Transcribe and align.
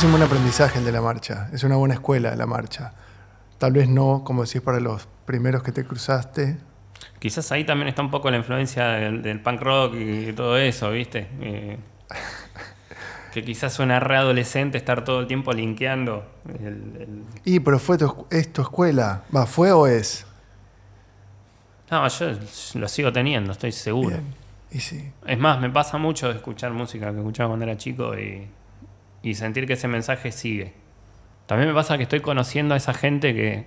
es 0.00 0.04
un 0.04 0.12
buen 0.12 0.22
aprendizaje 0.22 0.78
el 0.78 0.86
de 0.86 0.92
la 0.92 1.02
marcha, 1.02 1.50
es 1.52 1.62
una 1.62 1.76
buena 1.76 1.92
escuela 1.92 2.34
la 2.34 2.46
marcha. 2.46 2.94
Tal 3.58 3.72
vez 3.72 3.86
no, 3.86 4.24
como 4.24 4.46
decís, 4.46 4.62
para 4.62 4.80
los 4.80 5.06
primeros 5.26 5.62
que 5.62 5.72
te 5.72 5.84
cruzaste. 5.84 6.56
Quizás 7.18 7.52
ahí 7.52 7.64
también 7.64 7.88
está 7.88 8.00
un 8.00 8.10
poco 8.10 8.30
la 8.30 8.38
influencia 8.38 8.86
del, 8.86 9.42
punk 9.42 9.60
rock 9.60 9.94
y 9.96 10.32
todo 10.32 10.56
eso, 10.56 10.90
¿viste? 10.90 11.28
Eh, 11.42 11.78
que 13.34 13.44
quizás 13.44 13.74
suena 13.74 14.00
re 14.00 14.16
adolescente 14.16 14.78
estar 14.78 15.04
todo 15.04 15.20
el 15.20 15.26
tiempo 15.26 15.52
linkeando. 15.52 16.24
Y, 17.44 17.60
pero 17.60 17.78
fue 17.78 17.98
tu, 17.98 18.26
es 18.30 18.50
tu 18.50 18.62
escuela. 18.62 19.24
¿Va, 19.36 19.44
fue 19.44 19.70
o 19.70 19.86
es? 19.86 20.26
No, 21.90 22.08
yo 22.08 22.26
lo 22.76 22.88
sigo 22.88 23.12
teniendo, 23.12 23.52
estoy 23.52 23.72
seguro. 23.72 24.16
Y 24.70 24.80
sí. 24.80 25.12
Es 25.26 25.38
más, 25.38 25.60
me 25.60 25.68
pasa 25.68 25.98
mucho 25.98 26.28
de 26.28 26.36
escuchar 26.36 26.72
música 26.72 27.12
que 27.12 27.18
escuchaba 27.18 27.50
cuando 27.50 27.66
era 27.66 27.76
chico 27.76 28.18
y, 28.18 28.48
sentir 29.34 29.66
que 29.66 29.74
ese 29.74 29.88
mensaje 29.88 30.32
sigue. 30.32 30.72
También 31.46 31.68
me 31.68 31.74
pasa 31.74 31.96
que 31.96 32.04
estoy 32.04 32.20
conociendo 32.20 32.74
a 32.74 32.76
esa 32.76 32.94
gente 32.94 33.34
que, 33.34 33.66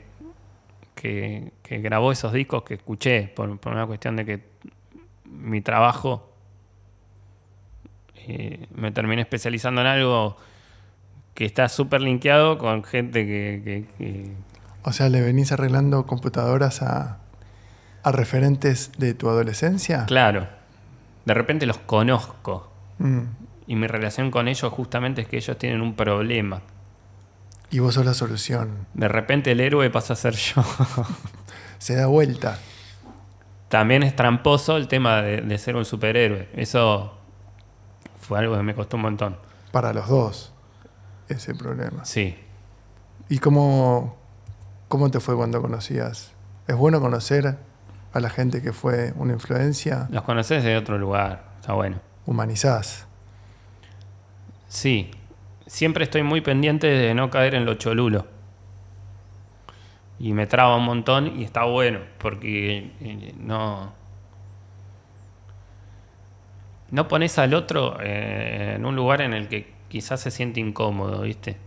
que, 0.96 1.80
grabó 1.80 2.12
esos 2.12 2.32
discos 2.32 2.64
que 2.64 2.76
escuché, 2.76 3.28
por, 3.36 3.60
por 3.60 3.74
una 3.74 3.86
cuestión 3.86 4.16
de 4.16 4.26
que 4.26 4.44
mi 5.26 5.62
trabajo 5.62 6.34
eh, 8.28 8.68
me 8.74 8.92
terminé 8.92 9.24
especializando 9.24 9.82
en 9.82 9.88
algo 9.88 10.38
que 11.34 11.46
está 11.46 11.68
súper 11.68 12.02
linkeado 12.02 12.58
con 12.58 12.84
gente 12.84 13.26
que, 13.26 14.26
O 14.84 14.94
sea, 14.94 15.10
¿le 15.10 15.22
venís 15.22 15.52
arreglando 15.52 16.06
computadoras 16.06 16.82
a, 16.82 17.20
a 18.04 18.12
referentes 18.12 18.92
de 18.98 19.14
tu 19.14 19.30
adolescencia? 19.30 20.06
Claro. 20.06 20.48
De 21.26 21.34
repente 21.34 21.66
los 21.66 21.80
conozco. 21.80 22.72
Mm. 23.00 23.22
Y 23.68 23.76
mi 23.76 23.88
relación 23.88 24.32
con 24.32 24.48
ellos 24.48 24.72
justamente 24.74 25.22
es 25.22 25.28
que 25.28 25.38
ellos 25.38 25.58
tienen 25.58 25.82
un 25.82 25.96
problema. 25.96 26.62
Y 27.72 27.80
vos 27.80 27.96
sos 27.96 28.06
la 28.06 28.14
solución. 28.14 28.88
De 28.94 29.08
repente 29.08 29.52
el 29.52 29.60
héroe 29.60 29.90
pasa 29.90 30.14
a 30.14 30.16
ser 30.16 30.36
yo. 30.36 30.64
Se 31.80 31.96
da 31.96 32.08
vuelta. 32.08 32.60
También 33.70 34.04
es 34.04 34.16
tramposo 34.16 34.78
el 34.78 34.88
tema 34.88 35.22
de, 35.22 35.42
de 35.42 35.58
ser 35.58 35.76
un 35.76 35.86
superhéroe. 35.86 36.50
Eso 36.54 37.18
fue 38.22 38.40
algo 38.40 38.56
que 38.56 38.64
me 38.64 38.76
costó 38.76 38.98
un 38.98 39.04
montón. 39.04 39.38
Para 39.72 39.94
los 39.94 40.08
dos, 40.08 40.54
ese 41.28 41.56
problema. 41.56 42.06
Sí. 42.06 42.38
¿Y 43.30 43.40
cómo, 43.40 44.18
cómo 44.88 45.10
te 45.10 45.20
fue 45.20 45.36
cuando 45.36 45.62
conocías? 45.62 46.32
¿Es 46.68 46.76
bueno 46.76 47.02
conocer 47.02 47.58
a 48.14 48.20
la 48.20 48.30
gente 48.30 48.62
que 48.62 48.74
fue 48.74 49.14
una 49.18 49.34
influencia? 49.34 50.08
Los 50.12 50.24
conoces 50.24 50.64
de 50.64 50.78
otro 50.78 50.98
lugar, 50.98 51.54
está 51.60 51.74
bueno. 51.74 52.00
¿Humanizás? 52.26 53.08
Sí. 54.74 55.12
Siempre 55.68 56.04
estoy 56.04 56.24
muy 56.24 56.42
pendiente 56.42 56.88
de 56.88 57.14
no 57.14 57.30
caer 57.30 57.54
en 57.54 57.64
lo 57.64 57.76
cholulo. 57.76 58.26
Y 60.18 60.34
me 60.34 60.48
traba 60.48 60.78
un 60.78 60.84
montón 60.84 61.40
y 61.40 61.44
está 61.44 61.66
bueno, 61.66 62.00
porque 62.18 62.92
eh, 63.00 63.36
no 63.38 63.94
no 66.90 67.08
pones 67.08 67.38
al 67.38 67.54
otro 67.54 67.98
eh, 68.02 68.74
en 68.76 68.86
un 68.86 68.96
lugar 68.96 69.22
en 69.22 69.34
el 69.34 69.48
que 69.48 69.72
quizás 69.90 70.22
se 70.22 70.32
siente 70.32 70.60
incómodo, 70.60 71.22
¿viste? 71.22 71.58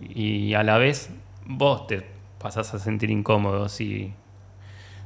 Y 0.00 0.54
a 0.54 0.62
la 0.62 0.78
vez 0.78 1.10
vos 1.44 1.86
te 1.86 2.06
pasás 2.38 2.72
a 2.72 2.78
sentir 2.78 3.10
incómodo 3.10 3.68
si, 3.68 4.14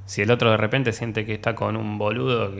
si 0.07 0.23
el 0.23 0.31
otro 0.31 0.53
de 0.53 0.59
repente 0.59 0.93
siente 0.93 1.27
que 1.27 1.35
está 1.35 1.57
con 1.57 1.77
un 1.77 1.99
boludo 1.99 2.53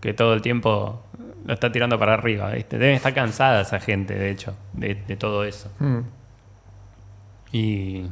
que, 0.00 0.12
todo 0.14 0.34
el 0.34 0.42
tiempo 0.42 1.02
lo 1.44 1.54
está 1.54 1.70
tirando 1.70 1.98
para 1.98 2.14
arriba, 2.14 2.50
¿viste? 2.50 2.78
Debe 2.78 2.94
estar 2.94 3.14
cansada 3.14 3.62
esa 3.62 3.80
gente, 3.80 4.14
de 4.14 4.30
hecho, 4.30 4.56
de, 4.72 4.94
todo 5.16 5.44
eso. 5.44 5.70
Mm. 5.78 6.00
Y 7.52 8.06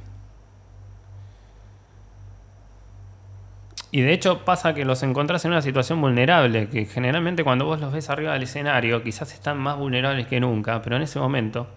Y 3.95 4.01
de 4.01 4.15
hecho 4.15 4.43
pasa 4.47 4.73
que 4.73 4.87
los 4.87 5.03
encontrás 5.03 5.45
en 5.45 5.51
una 5.51 5.61
situación 5.61 6.01
vulnerable, 6.01 6.71
que 6.71 6.87
generalmente 6.87 7.45
cuando 7.45 7.67
vos 7.67 7.79
los 7.79 7.93
ves 7.93 8.09
arriba 8.09 8.33
del 8.33 8.45
escenario 8.45 9.03
quizás 9.05 9.35
están 9.35 9.59
más 9.59 9.77
vulnerables 9.77 10.27
que 10.27 10.41
nunca, 10.41 10.81
pero 10.81 10.97
en 10.97 11.03
ese 11.03 11.19
momento, 11.19 11.69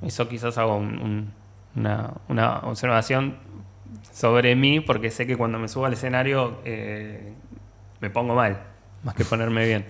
eso 0.00 0.26
quizás 0.28 0.56
hago 0.56 0.78
una, 1.76 2.60
observación 2.62 3.36
sobre 4.10 4.56
mí, 4.56 4.80
porque 4.80 5.10
sé 5.10 5.26
que 5.26 5.36
cuando 5.36 5.58
me 5.58 5.68
subo 5.68 5.84
al 5.84 5.92
escenario 5.92 6.60
eh, 6.64 7.34
me 8.00 8.08
pongo 8.08 8.34
mal, 8.34 8.58
más 9.04 9.14
que 9.14 9.26
ponerme 9.26 9.66
bien. 9.66 9.84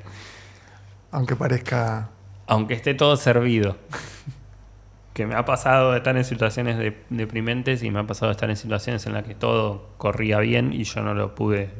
Aunque 1.10 1.36
parezca... 1.36 2.10
Aunque 2.46 2.74
esté 2.74 2.94
todo 2.94 3.16
servido 3.16 3.76
que 5.18 5.26
me 5.26 5.34
ha 5.34 5.44
pasado 5.44 5.90
de 5.90 5.98
estar 5.98 6.16
en 6.16 6.24
situaciones 6.24 6.94
deprimentes 7.10 7.82
y 7.82 7.90
me 7.90 7.98
ha 7.98 8.06
pasado 8.06 8.28
de 8.28 8.32
estar 8.34 8.48
en 8.48 8.56
situaciones 8.56 9.04
en 9.06 9.14
las 9.14 9.24
que 9.24 9.34
todo 9.34 9.88
corría 9.98 10.38
bien 10.38 10.72
y 10.72 10.84
yo 10.84 11.02
no 11.02 11.12
lo 11.12 11.34
pude 11.34 11.70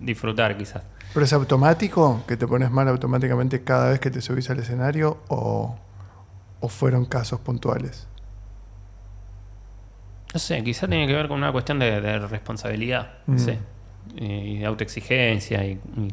disfrutar 0.00 0.56
quizás. 0.56 0.82
¿Pero 1.14 1.24
es 1.24 1.32
automático? 1.32 2.24
¿Que 2.26 2.36
te 2.36 2.46
pones 2.46 2.70
mal 2.70 2.88
automáticamente 2.88 3.62
cada 3.62 3.90
vez 3.90 4.00
que 4.00 4.10
te 4.10 4.20
subís 4.20 4.50
al 4.50 4.58
escenario 4.58 5.18
o, 5.28 5.78
fueron 6.68 7.04
casos 7.04 7.38
puntuales? 7.38 8.08
No 10.34 10.40
sé, 10.40 10.64
quizás 10.64 10.88
tiene 10.88 11.06
que 11.06 11.14
ver 11.14 11.28
con 11.28 11.38
una 11.38 11.52
cuestión 11.52 11.78
de, 11.78 12.18
responsabilidad, 12.18 13.18
no 13.28 13.34
mm. 13.34 13.38
sé, 13.38 13.58
y 14.16 14.58
de 14.58 14.66
autoexigencia 14.66 15.64
y, 15.64 15.72
y 15.96 16.12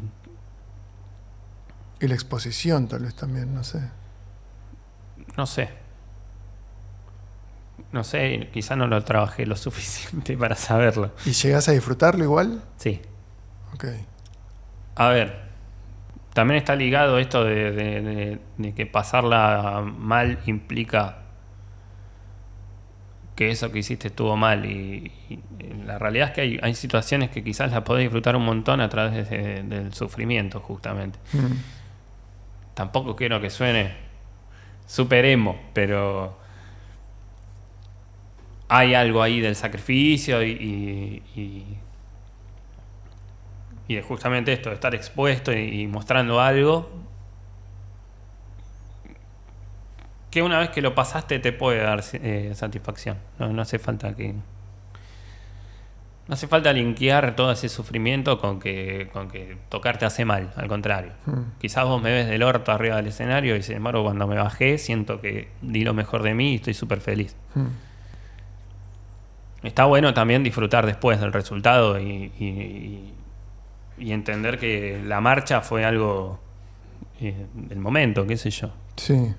la 2.08 2.14
exposición 2.14 2.88
tal 2.88 3.02
vez 3.02 3.14
también, 3.14 3.54
no 3.54 3.64
sé. 3.64 3.90
No 5.36 5.46
sé, 5.46 5.70
no 7.92 8.04
sé, 8.04 8.48
quizá 8.52 8.76
no 8.76 8.86
lo 8.86 9.02
trabajé 9.04 9.46
lo 9.46 9.56
suficiente 9.56 10.36
para 10.36 10.56
saberlo. 10.56 11.12
¿Y 11.24 11.32
llegas 11.32 11.68
a 11.68 11.72
disfrutarlo 11.72 12.24
igual? 12.24 12.62
Sí. 12.76 13.00
Ok. 13.74 13.84
A 14.96 15.08
ver, 15.08 15.40
también 16.34 16.58
está 16.58 16.76
ligado 16.76 17.18
esto 17.18 17.44
de, 17.44 18.38
que 18.76 18.86
pasarla 18.86 19.82
mal 19.84 20.38
implica 20.46 21.18
que 23.34 23.50
eso 23.50 23.72
que 23.72 23.78
hiciste 23.78 24.08
estuvo 24.08 24.36
mal. 24.36 24.66
Y, 24.66 25.10
la 25.86 25.98
realidad 25.98 26.28
es 26.28 26.34
que 26.34 26.60
hay, 26.62 26.74
situaciones 26.74 27.30
que 27.30 27.42
quizás 27.42 27.72
las 27.72 27.82
podés 27.82 28.02
disfrutar 28.02 28.36
un 28.36 28.44
montón 28.44 28.80
a 28.80 28.88
través 28.88 29.28
del 29.30 29.92
sufrimiento, 29.94 30.60
justamente. 30.60 31.18
Mm. 31.32 31.79
Tampoco 32.74 33.16
quiero 33.16 33.40
que 33.40 33.50
suene 33.50 33.94
super 34.86 35.24
emo, 35.24 35.58
pero 35.72 36.38
hay 38.68 38.94
algo 38.94 39.22
ahí 39.22 39.40
del 39.40 39.56
sacrificio 39.56 40.44
y, 40.44 41.22
y, 41.34 41.64
de 43.94 44.02
justamente 44.02 44.52
esto, 44.52 44.68
de 44.68 44.76
estar 44.76 44.94
expuesto 44.94 45.52
y, 45.52 45.86
mostrando 45.88 46.40
algo 46.40 46.88
que 50.30 50.42
una 50.42 50.60
vez 50.60 50.70
que 50.70 50.80
lo 50.80 50.94
pasaste 50.94 51.40
te 51.40 51.52
puede 51.52 51.82
dar 51.82 52.04
eh, 52.12 52.52
satisfacción. 52.54 53.18
No, 53.40 53.60
hace 53.60 53.80
falta 53.80 54.14
que. 54.14 54.36
No 56.30 56.34
hace 56.34 56.46
falta 56.46 56.72
linkear 56.72 57.34
todo 57.34 57.50
ese 57.50 57.68
sufrimiento 57.68 58.38
con 58.38 58.60
que, 58.60 59.10
con 59.12 59.28
que 59.28 59.58
tocar 59.68 59.98
te 59.98 60.04
hace 60.04 60.24
mal, 60.24 60.52
al 60.54 60.68
contrario. 60.68 61.10
Hmm. 61.26 61.58
Quizás 61.58 61.84
vos 61.84 62.00
me 62.00 62.12
ves 62.12 62.28
del 62.28 62.44
orto 62.44 62.70
arriba 62.70 62.94
del 62.94 63.08
escenario 63.08 63.56
y 63.56 63.64
sin 63.64 63.78
embargo 63.78 64.04
cuando 64.04 64.28
me 64.28 64.36
bajé 64.36 64.78
siento 64.78 65.20
que 65.20 65.48
di 65.60 65.82
lo 65.82 65.92
mejor 65.92 66.22
de 66.22 66.34
mí 66.34 66.52
y 66.52 66.54
estoy 66.54 66.74
súper 66.74 67.00
feliz. 67.00 67.34
Hmm. 67.56 67.66
Está 69.64 69.86
bueno 69.86 70.14
también 70.14 70.44
disfrutar 70.44 70.86
después 70.86 71.20
del 71.20 71.32
resultado 71.32 71.98
y, 71.98 73.12
y, 73.98 74.12
entender 74.12 74.60
que 74.60 75.02
la 75.04 75.20
marcha 75.20 75.62
fue 75.62 75.84
algo 75.84 76.38
eh, 77.20 77.48
del 77.54 77.80
momento, 77.80 78.24
qué 78.24 78.36
sé 78.36 78.50
yo. 78.50 78.70
Sí. 78.94 79.34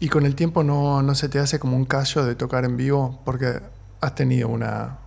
Y 0.00 0.08
con 0.10 0.26
el 0.26 0.34
tiempo 0.34 0.64
no, 0.64 1.00
no 1.00 1.14
se 1.14 1.30
te 1.30 1.38
hace 1.38 1.58
como 1.58 1.78
un 1.78 1.86
callo 1.86 2.26
de 2.26 2.34
tocar 2.34 2.66
en 2.66 2.76
vivo, 2.76 3.22
porque 3.24 3.60
has 4.02 4.14
tenido 4.14 4.48
una, 4.48 4.98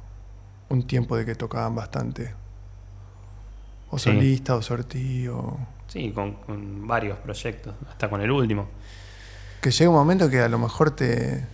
un 0.73 0.87
tiempo 0.87 1.15
de 1.15 1.25
que 1.25 1.35
tocaban 1.35 1.75
bastante. 1.75 2.33
O 3.89 3.99
solista, 3.99 4.55
o 4.55 4.61
sortío. 4.61 5.57
Sí, 5.87 6.11
con, 6.11 6.33
con 6.33 6.87
varios 6.87 7.19
proyectos, 7.19 7.75
hasta 7.87 8.09
con 8.09 8.21
el 8.21 8.31
último. 8.31 8.67
Que 9.61 9.71
llega 9.71 9.89
un 9.89 9.95
momento 9.95 10.29
que 10.29 10.41
a 10.41 10.49
lo 10.49 10.57
mejor 10.57 10.91
te, 10.91 11.45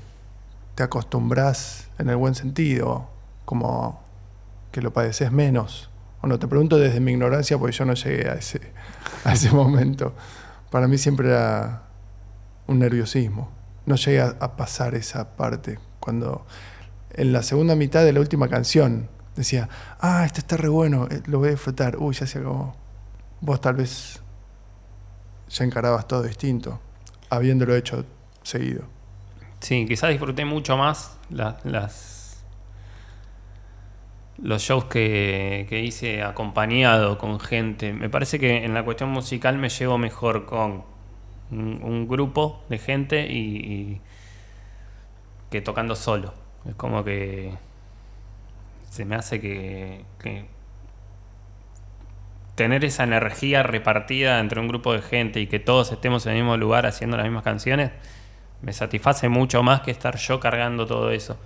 te 0.76 0.84
acostumbras 0.84 1.90
en 1.98 2.10
el 2.10 2.16
buen 2.16 2.36
sentido, 2.36 3.10
como 3.46 4.02
que 4.72 4.82
lo 4.82 4.94
padeces 4.94 5.32
menos. 5.32 5.90
Bueno, 6.22 6.40
te 6.40 6.48
pregunto 6.48 6.78
desde 6.78 7.00
mi 7.00 7.12
ignorancia 7.12 7.58
porque 7.58 7.76
yo 7.76 7.86
no 7.86 7.94
llegué 7.94 8.30
a 8.30 8.34
ese, 8.34 8.62
a 9.26 9.34
ese 9.34 9.52
momento. 9.54 10.14
Para 10.70 10.88
mí 10.88 10.98
siempre 10.98 11.30
era 11.30 11.84
un 12.68 12.80
nerviosismo. 12.80 13.50
No 13.86 13.96
llegué 13.96 14.22
a, 14.22 14.56
pasar 14.56 14.96
esa 14.96 15.36
parte. 15.36 15.80
Cuando 16.00 16.46
en 17.20 17.34
la 17.34 17.44
segunda 17.44 17.76
mitad 17.76 18.06
de 18.06 18.14
la 18.14 18.22
última 18.22 18.48
canción 18.48 19.10
decía, 19.36 19.68
ah, 20.00 20.24
esto 20.26 20.40
está 20.40 20.56
re 20.58 20.70
bueno, 20.70 21.08
eh, 21.12 21.22
lo 21.26 21.40
voy 21.40 21.50
a 21.50 21.52
disfrutar. 21.52 21.98
Uy, 21.98 22.14
ya 22.16 22.26
se 22.26 22.40
acabó. 22.40 22.76
Vos 23.42 23.60
tal 23.60 23.76
vez 23.76 24.22
ya 25.50 25.66
encarabas 25.66 26.08
todo 26.08 26.24
distinto, 26.24 26.80
habiéndolo 27.30 27.76
hecho 27.76 28.06
seguido. 28.44 28.84
Sí, 29.60 29.86
quizás 29.86 30.10
disfruté 30.12 30.46
mucho 30.46 30.78
más 30.78 31.18
la- 31.30 31.60
las 31.64 32.18
los 34.42 34.62
shows 34.62 34.86
que, 34.86 35.66
que 35.68 35.82
hice 35.84 36.24
acompañado 36.24 37.18
con 37.18 37.42
gente. 37.42 37.92
Me 37.92 38.10
parece 38.10 38.40
que 38.40 38.64
en 38.64 38.74
la 38.74 38.86
cuestión 38.86 39.10
musical 39.10 39.58
me 39.58 39.68
llevo 39.68 39.98
mejor 39.98 40.46
con 40.46 40.86
un, 41.52 42.08
grupo 42.08 42.64
de 42.70 42.78
gente 42.78 43.28
y 43.30 44.00
que 45.50 45.62
tocando 45.62 45.96
solo. 45.96 46.39
Es 46.66 46.76
como 46.76 47.04
que 47.04 47.54
se 48.90 49.06
me 49.06 49.16
hace 49.16 49.40
que, 49.40 50.06
que 50.20 50.46
tener 52.60 52.84
esa 52.84 53.04
energía 53.04 53.64
repartida 53.64 54.40
entre 54.42 54.60
un 54.60 54.68
grupo 54.68 54.92
de 54.92 55.02
gente 55.02 55.40
y 55.40 55.48
que 55.48 55.60
todos 55.60 55.94
estemos 55.94 56.26
en 56.26 56.34
el 56.34 56.40
mismo 56.40 56.58
lugar 56.58 56.86
haciendo 56.86 57.16
las 57.16 57.26
mismas 57.26 57.44
canciones, 57.44 57.92
me 58.62 58.74
satisface 58.74 59.30
mucho 59.30 59.64
más 59.64 59.80
que 59.80 59.92
estar 59.92 60.18
yo 60.18 60.42
cargando 60.42 60.86
todo 60.86 61.12
eso. 61.12 61.38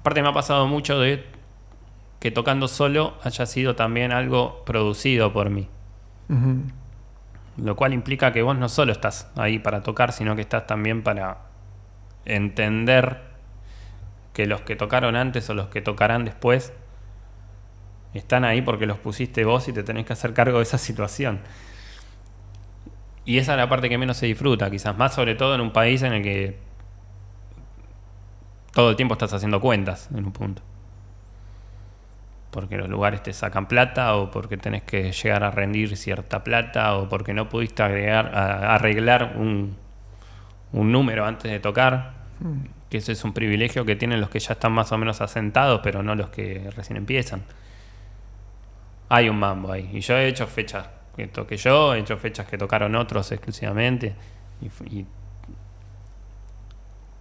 Aparte 0.00 0.22
me 0.22 0.28
ha 0.28 0.32
pasado 0.32 0.66
mucho 0.66 0.98
de 0.98 1.26
que 2.18 2.30
tocando 2.30 2.66
solo 2.66 3.18
haya 3.22 3.44
sido 3.44 3.76
también 3.76 4.10
algo 4.10 4.64
producido 4.64 5.34
por 5.34 5.50
mí. 5.50 5.68
Lo 7.58 7.76
cual 7.76 7.92
implica 7.92 8.32
que 8.32 8.40
vos 8.40 8.56
no 8.56 8.70
solo 8.70 8.92
estás 8.92 9.30
ahí 9.36 9.58
para 9.58 9.82
tocar, 9.82 10.12
sino 10.12 10.34
que 10.34 10.40
estás 10.40 10.66
también 10.66 11.02
para 11.02 11.38
entender 12.24 13.27
que 14.38 14.46
los 14.46 14.60
que 14.60 14.76
tocaron 14.76 15.16
antes 15.16 15.50
o 15.50 15.54
los 15.54 15.66
que 15.66 15.80
tocarán 15.82 16.24
después 16.24 16.72
están 18.14 18.44
ahí 18.44 18.62
porque 18.62 18.86
los 18.86 18.98
pusiste 18.98 19.44
vos 19.44 19.68
y 19.68 19.72
te 19.72 19.82
tenés 19.82 20.06
que 20.06 20.12
hacer 20.12 20.32
cargo 20.34 20.58
de 20.58 20.62
esa 20.64 20.78
situación. 20.78 21.40
Y 23.24 23.38
esa 23.38 23.52
es 23.52 23.58
la 23.58 23.68
parte 23.68 23.88
que 23.88 23.98
menos 23.98 24.16
se 24.16 24.26
disfruta, 24.26 24.70
quizás 24.70 24.96
más 24.96 25.14
sobre 25.14 25.34
todo 25.34 25.54
en 25.54 25.60
un 25.60 25.72
país 25.72 26.02
en 26.02 26.14
el 26.14 26.22
que 26.22 26.58
todo 28.72 28.90
el 28.90 28.96
tiempo 28.96 29.14
estás 29.14 29.32
haciendo 29.32 29.60
cuentas 29.60 30.08
en 30.14 30.24
un 30.24 30.32
punto. 30.32 30.62
Porque 32.50 32.76
los 32.78 32.88
lugares 32.88 33.22
te 33.22 33.32
sacan 33.34 33.68
plata 33.68 34.16
o 34.16 34.30
porque 34.30 34.56
tenés 34.56 34.82
que 34.82 35.12
llegar 35.12 35.44
a 35.44 35.50
rendir 35.50 35.96
cierta 35.96 36.42
plata 36.44 36.96
o 36.96 37.08
porque 37.08 37.34
no 37.34 37.48
pudiste 37.50 37.82
agregar, 37.82 38.34
a- 38.34 38.74
arreglar 38.74 39.34
un, 39.36 39.76
un 40.72 40.92
número 40.92 41.26
antes 41.26 41.50
de 41.50 41.60
tocar. 41.60 42.14
Que 42.90 42.98
ese 42.98 43.12
es 43.12 43.24
un 43.24 43.32
privilegio 43.32 43.84
que 43.84 43.96
tienen 43.96 44.20
los 44.20 44.30
que 44.30 44.38
ya 44.38 44.54
están 44.54 44.72
más 44.72 44.92
o 44.92 44.98
menos 44.98 45.20
asentados, 45.20 45.80
pero 45.82 46.02
no 46.02 46.14
los 46.14 46.30
que 46.30 46.70
recién 46.74 46.96
empiezan. 46.96 47.42
Hay 49.10 49.28
un 49.28 49.38
mambo 49.38 49.72
ahí. 49.72 49.90
Y 49.92 50.00
yo 50.00 50.16
he 50.16 50.28
hecho 50.28 50.46
fechas 50.46 50.86
que 51.16 51.26
toqué 51.26 51.56
yo, 51.56 51.94
he 51.94 51.98
hecho 51.98 52.16
fechas 52.16 52.46
que 52.46 52.56
tocaron 52.56 52.94
otros 52.94 53.30
exclusivamente. 53.32 54.14
Y, 54.90 55.04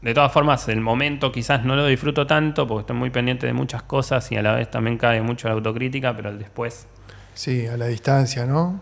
de 0.02 0.14
todas 0.14 0.32
formas, 0.32 0.68
el 0.70 0.80
momento 0.80 1.32
quizás 1.32 1.66
no 1.66 1.76
lo 1.76 1.86
disfruto 1.88 2.28
tanto 2.28 2.68
porque 2.68 2.82
estoy 2.82 2.96
muy 2.96 3.10
pendiente 3.10 3.48
de 3.48 3.54
muchas 3.54 3.84
cosas 3.84 4.32
y 4.32 4.38
a 4.38 4.44
la 4.44 4.54
vez 4.54 4.70
también 4.70 4.98
cae 4.98 5.22
mucho 5.22 5.48
la 5.48 5.56
autocrítica, 5.56 6.16
pero 6.16 6.32
después. 6.38 6.88
Sí, 7.34 7.66
a 7.66 7.76
la 7.78 7.88
distancia, 7.88 8.46
¿no? 8.46 8.80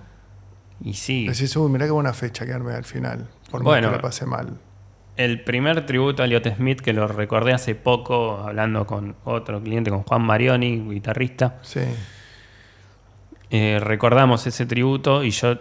Y 0.81 0.93
sí, 0.93 1.27
Decís, 1.27 1.55
uy, 1.55 1.71
mirá 1.71 1.85
qué 1.85 1.91
buena 1.91 2.13
fecha 2.13 2.45
quedarme 2.45 2.73
al 2.73 2.83
final. 2.83 3.29
Por 3.49 3.63
más 3.63 3.79
que 3.79 3.87
la 3.87 4.01
pasé 4.01 4.25
mal. 4.25 4.59
El 5.17 5.43
primer 5.43 5.85
tributo 5.85 6.23
a 6.23 6.25
Elliot 6.25 6.55
Smith 6.55 6.81
que 6.81 6.93
lo 6.93 7.07
recordé 7.07 7.53
hace 7.53 7.75
poco 7.75 8.37
hablando 8.39 8.85
con 8.85 9.15
otro 9.23 9.61
cliente, 9.61 9.89
con 9.89 10.03
Juan 10.03 10.21
Marioni, 10.23 10.79
guitarrista. 10.89 11.57
Sí. 11.61 11.81
Eh, 13.51 13.79
recordamos 13.81 14.45
ese 14.47 14.65
tributo 14.65 15.23
y 15.23 15.29
yo 15.31 15.57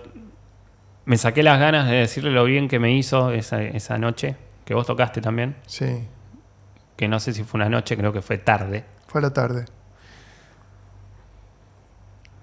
me 1.05 1.17
saqué 1.19 1.43
las 1.43 1.61
ganas 1.61 1.87
de 1.89 1.97
decirle 1.97 2.31
lo 2.31 2.45
bien 2.45 2.67
que 2.69 2.79
me 2.79 2.93
hizo 2.93 3.31
esa, 3.31 3.63
esa 3.63 3.99
noche, 3.99 4.37
que 4.65 4.75
vos 4.75 4.87
tocaste 4.87 5.21
también, 5.21 5.55
Sí. 5.67 6.05
que 6.97 7.07
no 7.09 7.21
sé 7.21 7.33
si 7.33 7.45
fue 7.45 7.59
una 7.59 7.69
noche, 7.69 7.97
creo 7.97 8.13
que 8.13 8.23
fue 8.23 8.39
tarde. 8.39 8.85
Fue 9.07 9.21
la 9.21 9.33
tarde. 9.33 9.67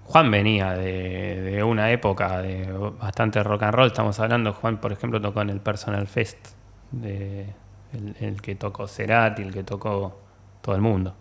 Juan 0.04 0.30
venía 0.30 0.72
de, 0.74 1.40
de 1.40 1.64
una 1.64 1.90
época 1.90 2.40
de 2.42 2.70
bastante 3.00 3.42
rock 3.42 3.62
and 3.64 3.74
roll, 3.74 3.86
estamos 3.88 4.18
hablando, 4.20 4.52
Juan 4.52 4.78
por 4.78 4.92
ejemplo 4.92 5.20
tocó 5.20 5.40
en 5.42 5.50
el 5.50 5.60
Personal 5.60 6.06
Fest, 6.06 6.48
de, 6.92 7.46
el, 7.92 8.16
el 8.20 8.40
que 8.40 8.54
tocó 8.54 8.86
Cerati, 8.86 9.42
el 9.42 9.52
que 9.52 9.64
tocó 9.64 10.20
todo 10.60 10.74
el 10.74 10.80
mundo. 10.80 11.14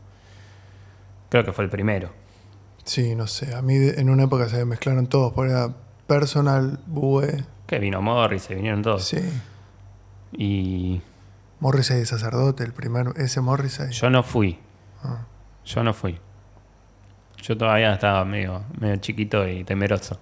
Creo 1.30 1.44
que 1.44 1.52
fue 1.54 1.64
el 1.64 1.70
primero. 1.70 2.12
Sí, 2.84 3.16
no 3.16 3.28
sé. 3.28 3.56
A 3.56 3.62
mí 3.62 3.76
en 3.76 4.10
una 4.10 4.24
época 4.24 4.50
se 4.50 4.66
mezclaron 4.66 5.08
todos. 5.08 5.34
Porque 5.34 5.52
era 5.52 5.74
personal, 6.08 6.80
Bue. 6.88 7.46
Que 7.68 7.80
vino 7.80 8.02
Morris, 8.02 8.44
se 8.44 8.56
vinieron 8.56 8.82
todos. 8.82 9.06
Sí. 9.06 9.20
Y 10.34 11.02
Morrissey 11.60 12.00
de 12.00 12.06
sacerdote, 12.06 12.64
el 12.64 12.74
primero. 12.74 13.14
Ese 13.16 13.42
Morrissey. 13.42 13.92
yo 13.92 14.10
no 14.10 14.24
fui. 14.24 14.60
Ah. 15.04 15.26
Yo 15.66 15.84
no 15.84 15.94
fui. 15.94 16.20
Yo 17.42 17.58
todavía 17.58 17.94
estaba 17.94 18.24
medio, 18.26 18.64
medio 18.80 18.98
chiquito 18.98 19.48
y 19.48 19.64
temeroso. 19.64 20.20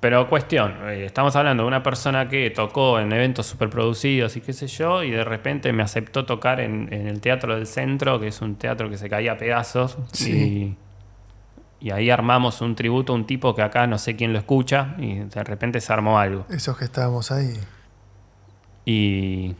Pero 0.00 0.28
cuestión, 0.28 0.74
eh, 0.88 1.04
estamos 1.06 1.34
hablando 1.34 1.64
de 1.64 1.66
una 1.68 1.82
persona 1.82 2.28
que 2.28 2.50
tocó 2.50 3.00
en 3.00 3.12
eventos 3.12 3.46
superproducidos 3.46 4.36
y 4.36 4.40
qué 4.40 4.52
sé 4.52 4.68
yo, 4.68 5.02
y 5.02 5.10
de 5.10 5.24
repente 5.24 5.72
me 5.72 5.82
aceptó 5.82 6.24
tocar 6.24 6.60
en, 6.60 6.92
en 6.92 7.08
el 7.08 7.20
Teatro 7.20 7.56
del 7.56 7.66
Centro, 7.66 8.20
que 8.20 8.28
es 8.28 8.40
un 8.40 8.54
teatro 8.56 8.88
que 8.88 8.96
se 8.96 9.10
caía 9.10 9.32
a 9.32 9.36
pedazos, 9.38 9.98
Sí. 10.12 10.76
y, 11.80 11.88
y 11.88 11.90
ahí 11.90 12.10
armamos 12.10 12.60
un 12.60 12.76
tributo 12.76 13.12
a 13.12 13.16
un 13.16 13.26
tipo 13.26 13.54
que 13.56 13.62
acá 13.62 13.88
no 13.88 13.98
sé 13.98 14.14
quién 14.14 14.32
lo 14.32 14.38
escucha, 14.38 14.94
y 14.98 15.16
de 15.18 15.42
repente 15.44 15.80
se 15.80 15.92
armó 15.92 16.20
algo. 16.20 16.46
Esos 16.48 16.78
que 16.78 16.84
estábamos 16.84 17.32
ahí. 17.32 17.54
Y 18.84 19.56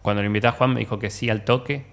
cuando 0.00 0.22
lo 0.22 0.26
invité 0.26 0.46
a 0.48 0.52
Juan 0.52 0.72
me 0.72 0.80
dijo 0.80 0.98
que 0.98 1.10
sí 1.10 1.28
al 1.28 1.44
toque. 1.44 1.91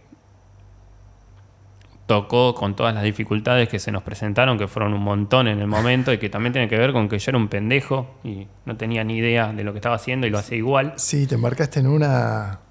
Tocó 2.10 2.56
con 2.56 2.76
todas 2.76 2.92
las 2.96 3.04
dificultades 3.04 3.70
que 3.70 3.78
se 3.78 3.92
nos 3.92 4.02
presentaron, 4.02 4.58
que 4.58 4.68
fueron 4.68 4.96
un 4.96 5.02
montón 5.04 5.48
en 5.48 5.60
el 5.60 5.68
momento 5.68 6.12
y 6.12 6.18
que 6.18 6.28
también 6.28 6.54
tiene 6.54 6.68
que 6.68 6.76
ver 6.76 6.92
con 6.92 7.08
que 7.08 7.20
yo 7.20 7.30
era 7.30 7.38
un 7.38 7.50
pendejo 7.50 8.16
y 8.24 8.48
no 8.66 8.76
tenía 8.78 9.04
ni 9.04 9.18
idea 9.18 9.54
de 9.54 9.64
lo 9.64 9.74
que 9.74 9.78
estaba 9.78 9.94
haciendo 9.94 10.26
y 10.26 10.32
lo 10.32 10.40
hacía 10.40 10.58
igual. 10.58 10.94
Sí, 10.96 11.28
te 11.28 11.36
embarcaste 11.36 11.82
en 11.82 11.86
una. 11.88 12.62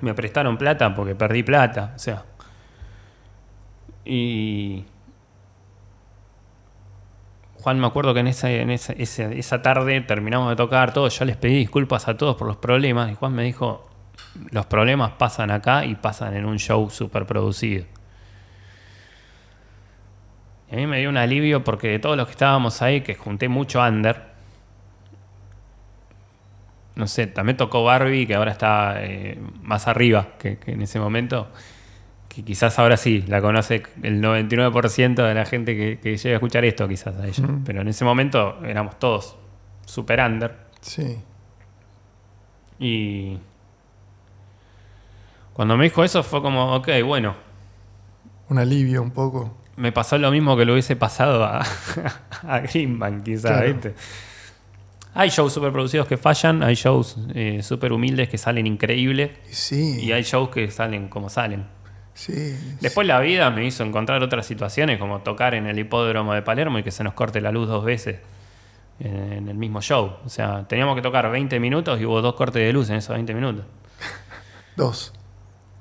Me 0.00 0.14
prestaron 0.14 0.58
plata 0.58 0.96
porque 0.96 1.14
perdí 1.14 1.44
plata, 1.44 1.92
o 1.94 1.98
sea. 2.00 2.24
Y. 4.04 4.84
Juan, 7.62 7.78
me 7.78 7.86
acuerdo 7.86 8.14
que 8.14 8.20
en 8.20 8.26
esa, 8.26 8.50
en 8.50 8.70
esa, 8.70 8.94
esa- 8.94 9.30
esa 9.32 9.62
tarde 9.62 10.00
terminamos 10.00 10.48
de 10.50 10.56
tocar 10.56 10.92
todos. 10.92 11.16
Yo 11.16 11.24
les 11.24 11.36
pedí 11.36 11.54
disculpas 11.58 12.08
a 12.08 12.16
todos 12.16 12.34
por 12.34 12.48
los 12.48 12.56
problemas. 12.56 13.12
Y 13.12 13.14
Juan 13.14 13.32
me 13.32 13.44
dijo: 13.44 13.88
Los 14.50 14.66
problemas 14.66 15.12
pasan 15.12 15.52
acá 15.52 15.84
y 15.84 15.94
pasan 15.94 16.34
en 16.34 16.46
un 16.46 16.58
show 16.58 16.90
súper 16.90 17.26
producido. 17.26 17.84
Y 20.70 20.74
a 20.74 20.76
mí 20.76 20.86
me 20.86 20.98
dio 20.98 21.08
un 21.08 21.16
alivio 21.16 21.64
porque 21.64 21.88
de 21.88 21.98
todos 21.98 22.16
los 22.16 22.26
que 22.26 22.32
estábamos 22.32 22.82
ahí, 22.82 23.00
que 23.00 23.14
junté 23.14 23.48
mucho 23.48 23.80
under, 23.82 24.22
no 26.94 27.06
sé, 27.06 27.26
también 27.28 27.56
tocó 27.56 27.84
Barbie, 27.84 28.26
que 28.26 28.34
ahora 28.34 28.52
está 28.52 28.96
eh, 28.98 29.38
más 29.62 29.86
arriba 29.86 30.30
que, 30.38 30.58
que 30.58 30.72
en 30.72 30.82
ese 30.82 30.98
momento. 30.98 31.48
Que 32.28 32.44
quizás 32.44 32.78
ahora 32.78 32.96
sí, 32.96 33.24
la 33.26 33.40
conoce 33.40 33.84
el 34.02 34.20
99% 34.20 35.14
de 35.14 35.34
la 35.34 35.44
gente 35.44 35.76
que, 35.76 35.98
que 36.00 36.16
llega 36.16 36.34
a 36.34 36.38
escuchar 36.38 36.64
esto, 36.64 36.86
quizás 36.88 37.16
a 37.16 37.26
ella. 37.26 37.44
Pero 37.64 37.82
en 37.82 37.88
ese 37.88 38.04
momento 38.04 38.58
éramos 38.64 38.98
todos 38.98 39.36
super 39.86 40.20
under. 40.20 40.56
Sí. 40.80 41.18
Y 42.80 43.38
cuando 45.52 45.76
me 45.76 45.84
dijo 45.84 46.04
eso 46.04 46.22
fue 46.22 46.42
como, 46.42 46.74
ok, 46.76 46.88
bueno, 47.04 47.34
Un 48.48 48.58
alivio 48.58 49.02
un 49.02 49.10
poco. 49.10 49.56
Me 49.78 49.92
pasó 49.92 50.18
lo 50.18 50.30
mismo 50.30 50.56
que 50.56 50.64
le 50.64 50.72
hubiese 50.72 50.96
pasado 50.96 51.44
a, 51.44 51.64
a 52.46 52.58
Greenbank, 52.60 53.22
quizás, 53.24 53.52
Claro. 53.52 53.66
¿viste? 53.72 53.94
Hay 55.14 55.30
shows 55.30 55.52
super 55.52 55.72
producidos 55.72 56.06
que 56.06 56.16
fallan, 56.16 56.62
hay 56.62 56.74
shows 56.74 57.16
eh, 57.34 57.60
super 57.62 57.92
humildes 57.92 58.28
que 58.28 58.38
salen 58.38 58.66
increíbles 58.66 59.30
Y 59.50 59.54
sí. 59.54 60.00
y 60.00 60.12
hay 60.12 60.22
shows 60.22 60.50
que 60.50 60.70
salen 60.70 61.08
como 61.08 61.28
salen. 61.28 61.64
Sí. 62.14 62.56
Después 62.80 63.06
la 63.06 63.18
vida 63.20 63.48
me 63.50 63.64
hizo 63.64 63.82
encontrar 63.84 64.22
otras 64.22 64.44
situaciones 64.46 64.98
como 64.98 65.20
tocar 65.20 65.54
en 65.54 65.66
el 65.66 65.78
hipódromo 65.78 66.34
de 66.34 66.42
Palermo 66.42 66.78
y 66.78 66.82
que 66.82 66.90
se 66.90 67.02
nos 67.04 67.14
corte 67.14 67.40
la 67.40 67.50
luz 67.52 67.68
dos 67.68 67.84
veces 67.84 68.18
en, 69.00 69.32
en 69.32 69.48
el 69.48 69.56
mismo 69.56 69.80
show. 69.80 70.16
O 70.24 70.28
sea, 70.28 70.66
teníamos 70.68 70.94
que 70.96 71.02
tocar 71.02 71.30
20 71.30 71.58
minutos 71.60 72.00
y 72.00 72.04
hubo 72.04 72.20
dos 72.20 72.34
cortes 72.34 72.62
de 72.62 72.72
luz 72.72 72.90
en 72.90 72.96
esos 72.96 73.14
20 73.14 73.34
minutos. 73.34 73.64
Dos. 74.76 75.12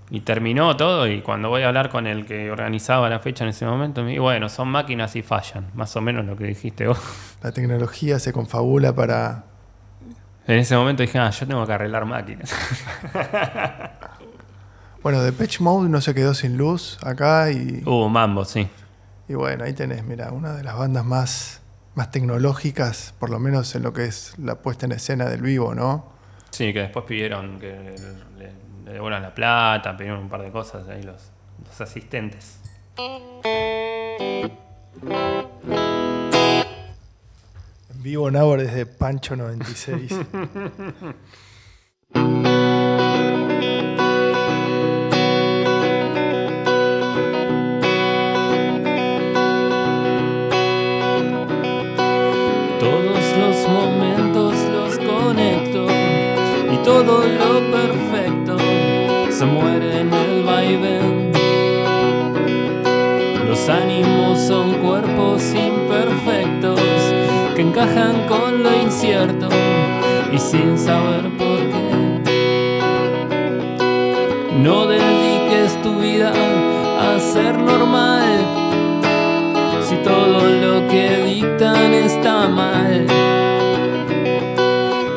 Y 0.09 0.21
terminó 0.21 0.77
todo 0.77 1.05
y 1.07 1.21
cuando 1.21 1.49
voy 1.49 1.63
a 1.63 1.67
hablar 1.67 1.89
con 1.89 2.07
el 2.07 2.25
que 2.25 2.49
organizaba 2.49 3.09
la 3.09 3.19
fecha 3.19 3.43
en 3.43 3.49
ese 3.49 3.65
momento, 3.65 4.03
me 4.03 4.11
dijo, 4.11 4.23
bueno, 4.23 4.47
son 4.47 4.69
máquinas 4.69 5.15
y 5.17 5.21
fallan, 5.21 5.69
más 5.73 5.95
o 5.97 6.01
menos 6.01 6.25
lo 6.25 6.37
que 6.37 6.45
dijiste 6.45 6.87
vos. 6.87 6.99
La 7.43 7.51
tecnología 7.51 8.17
se 8.19 8.31
confabula 8.31 8.95
para. 8.95 9.43
En 10.47 10.59
ese 10.59 10.77
momento 10.77 11.03
dije, 11.03 11.19
ah, 11.19 11.29
yo 11.29 11.45
tengo 11.45 11.65
que 11.67 11.73
arreglar 11.73 12.05
máquinas. 12.05 12.53
Bueno, 15.03 15.23
Depeche 15.23 15.63
Mode 15.63 15.87
no 15.87 16.01
se 16.01 16.13
quedó 16.13 16.33
sin 16.33 16.57
luz 16.57 16.97
acá 17.01 17.49
y, 17.49 17.81
Hubo 17.85 18.09
mambo, 18.09 18.43
sí. 18.43 18.67
y 19.29 19.35
bueno, 19.35 19.63
ahí 19.63 19.71
tenés, 19.71 20.03
mira, 20.03 20.31
una 20.31 20.53
de 20.53 20.63
las 20.63 20.77
bandas 20.77 21.05
más, 21.05 21.61
más 21.95 22.11
tecnológicas, 22.11 23.13
por 23.17 23.29
lo 23.29 23.39
menos 23.39 23.73
en 23.75 23.83
lo 23.83 23.93
que 23.93 24.03
es 24.03 24.33
la 24.37 24.55
puesta 24.55 24.85
en 24.85 24.91
escena 24.91 25.25
del 25.29 25.41
vivo, 25.41 25.73
¿no? 25.75 26.11
Sí, 26.49 26.73
que 26.73 26.79
después 26.79 27.05
pidieron 27.05 27.57
que 27.57 27.95
le, 28.37 28.45
le 28.45 28.51
devuelvan 28.93 29.21
la 29.21 29.33
plata, 29.33 29.95
pidieron 29.97 30.19
un 30.19 30.29
par 30.29 30.41
de 30.41 30.51
cosas 30.51 30.87
ahí 30.87 31.03
los, 31.03 31.31
los 31.65 31.81
asistentes. 31.81 32.59
En 32.97 33.37
vivo 38.03 38.31
Nabor 38.31 38.61
desde 38.61 38.85
Pancho 38.85 39.35
96. 39.35 40.15
encajan 67.77 68.25
con 68.27 68.63
lo 68.63 68.75
incierto 68.75 69.49
y 70.33 70.37
sin 70.39 70.79
saber 70.79 71.29
por 71.37 71.59
qué. 71.59 72.21
No 74.63 74.87
dediques 74.87 75.79
tu 75.83 75.99
vida 75.99 76.31
a 76.99 77.19
ser 77.19 77.55
normal 77.55 78.39
si 79.83 79.95
todo 79.97 80.41
lo 80.63 80.87
que 80.87 81.23
dictan 81.23 81.93
está 81.93 82.47
mal. 82.47 83.05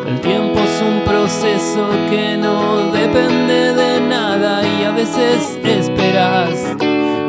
El 0.06 0.20
tiempo 0.20 0.60
es 0.60 0.82
un 0.82 1.00
proceso 1.06 1.88
que 2.10 2.36
no 2.36 2.92
depende 2.92 3.72
de 3.72 4.00
nada 4.02 4.62
y 4.62 4.84
a 4.84 4.90
veces 4.90 5.58
esperas 5.64 6.76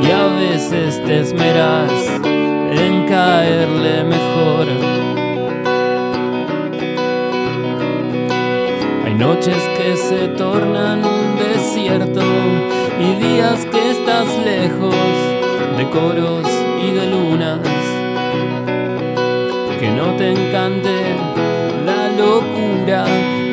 y 0.01 0.11
a 0.11 0.25
veces 0.27 1.01
te 1.05 1.21
esmeras 1.21 1.89
en 2.25 3.05
caerle 3.07 4.03
mejor. 4.03 5.00
Noches 9.21 9.61
que 9.77 9.95
se 9.95 10.29
tornan 10.29 11.05
un 11.05 11.37
desierto 11.37 12.23
y 12.99 13.23
días 13.23 13.67
que 13.67 13.91
estás 13.91 14.25
lejos 14.43 14.95
de 15.77 15.87
coros 15.91 16.47
y 16.83 16.89
de 16.89 17.05
lunas. 17.05 17.59
Que 19.79 19.91
no 19.91 20.15
te 20.17 20.31
encante 20.31 20.95
la 21.85 22.03
locura 22.23 23.05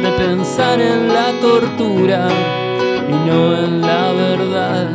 de 0.05 0.11
pensar 0.17 0.81
en 0.81 1.09
la 1.09 1.39
tortura 1.39 2.29
y 3.07 3.29
no 3.29 3.55
en 3.63 3.83
la 3.83 4.13
verdad. 4.13 4.89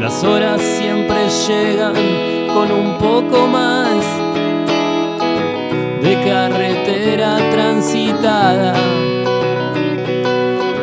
Las 0.00 0.22
horas 0.22 0.60
siempre 0.60 1.28
llegan 1.48 1.96
con 2.54 2.70
un 2.70 2.98
poco 2.98 3.48
más 3.48 4.04
de 6.04 6.14
carretera 6.22 7.38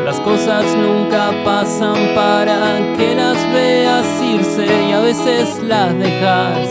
Las 0.06 0.20
cosas 0.20 0.66
nunca 0.76 1.32
pasan 1.44 1.96
para 2.14 2.78
que 2.96 3.16
las 3.16 3.36
veas 3.52 4.06
irse 4.22 4.68
y 4.88 4.92
a 4.92 5.00
veces 5.00 5.64
las 5.64 5.98
dejas 5.98 6.70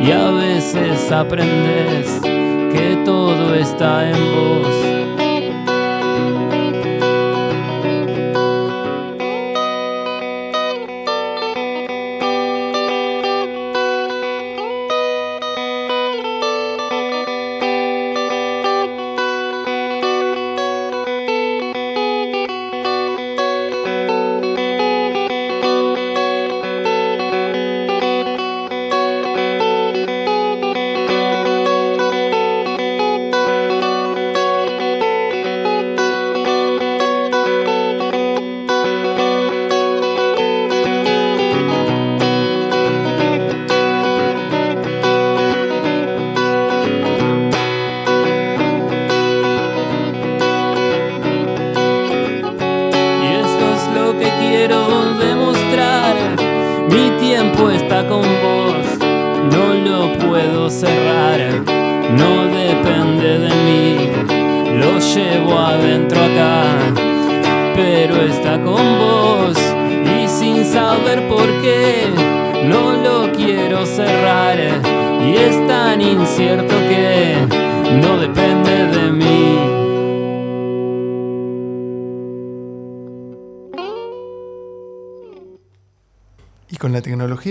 y 0.00 0.12
a 0.12 0.30
veces 0.32 1.10
aprendes 1.10 2.20
que 2.22 3.00
todo 3.06 3.54
está 3.54 4.10
en 4.10 4.16
vos. 4.34 4.73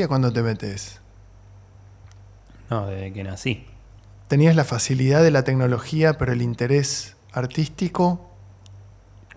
Tecnología 0.03 0.07
cuándo 0.07 0.33
te 0.33 0.41
metes? 0.41 1.01
No, 2.69 2.87
desde 2.87 3.13
que 3.13 3.23
nací. 3.23 3.65
Tenías 4.27 4.55
la 4.55 4.63
facilidad 4.63 5.21
de 5.21 5.31
la 5.31 5.43
tecnología, 5.43 6.13
pero 6.17 6.33
el 6.33 6.41
interés 6.41 7.15
artístico, 7.31 8.29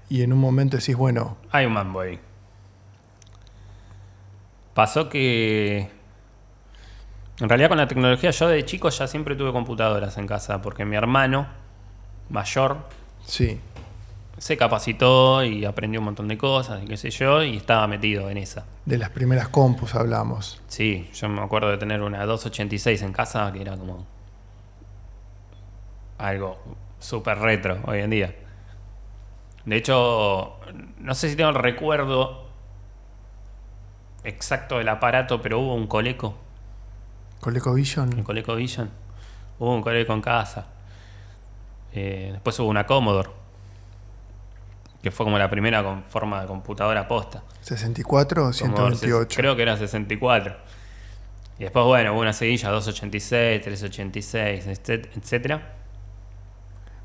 y 0.08 0.22
en 0.22 0.32
un 0.32 0.38
momento 0.38 0.76
decís, 0.76 0.96
bueno, 0.96 1.36
Hay 1.50 1.66
un 1.66 1.72
mambo 1.72 2.00
ahí. 2.00 2.18
Pasó 4.74 5.08
que. 5.08 5.90
En 7.40 7.48
realidad, 7.48 7.68
con 7.68 7.78
la 7.78 7.88
tecnología, 7.88 8.30
yo 8.30 8.48
de 8.48 8.64
chico 8.64 8.88
ya 8.88 9.06
siempre 9.06 9.36
tuve 9.36 9.52
computadoras 9.52 10.16
en 10.16 10.26
casa, 10.26 10.62
porque 10.62 10.84
mi 10.84 10.96
hermano 10.96 11.46
mayor 12.30 12.88
sí, 13.26 13.60
se 14.38 14.56
capacitó 14.56 15.42
y 15.44 15.64
aprendió 15.64 16.00
un 16.00 16.06
montón 16.06 16.28
de 16.28 16.36
cosas 16.36 16.82
y 16.82 16.86
qué 16.86 16.96
sé 16.96 17.10
yo, 17.10 17.42
y 17.42 17.56
estaba 17.56 17.86
metido 17.86 18.28
en 18.30 18.38
esa. 18.38 18.64
de 18.84 18.98
las 18.98 19.10
primeras 19.10 19.48
compus 19.48 19.94
hablamos. 19.94 20.60
Sí, 20.68 21.10
yo 21.14 21.28
me 21.28 21.40
acuerdo 21.42 21.70
de 21.70 21.78
tener 21.78 22.02
una 22.02 22.24
286 22.24 23.02
en 23.02 23.12
casa 23.12 23.50
que 23.52 23.60
era 23.62 23.76
como. 23.76 24.06
algo 26.18 26.58
súper 26.98 27.38
retro 27.38 27.78
hoy 27.86 28.00
en 28.00 28.10
día. 28.10 28.34
De 29.64 29.76
hecho, 29.76 30.58
no 30.98 31.14
sé 31.14 31.28
si 31.28 31.36
tengo 31.36 31.50
el 31.50 31.56
recuerdo 31.56 32.46
exacto 34.22 34.78
del 34.78 34.88
aparato, 34.88 35.40
pero 35.42 35.60
hubo 35.60 35.74
un 35.74 35.86
Coleco, 35.86 36.28
un 36.28 37.40
ColecoVision, 37.40 38.22
ColecoVision. 38.22 38.90
Hubo 39.58 39.74
un 39.74 39.82
Coleco 39.82 40.12
en 40.12 40.20
casa. 40.20 40.66
Eh, 41.92 42.30
después 42.32 42.58
hubo 42.60 42.68
una 42.68 42.86
Commodore, 42.86 43.30
que 45.06 45.12
fue 45.12 45.24
como 45.24 45.38
la 45.38 45.48
primera 45.48 45.84
con 45.84 46.02
forma 46.02 46.40
de 46.40 46.48
computadora 46.48 47.06
posta. 47.06 47.44
64 47.60 48.48
o 48.48 48.50
Commodore 48.52 48.96
128. 48.96 49.36
Creo 49.36 49.54
que 49.54 49.62
era 49.62 49.76
64. 49.76 50.56
Y 51.58 51.62
después, 51.62 51.84
bueno, 51.86 52.12
hubo 52.12 52.20
una 52.20 52.32
seguilla 52.32 52.70
286, 52.70 53.62
386, 53.62 54.66
etc- 54.66 55.08
etcétera. 55.16 55.74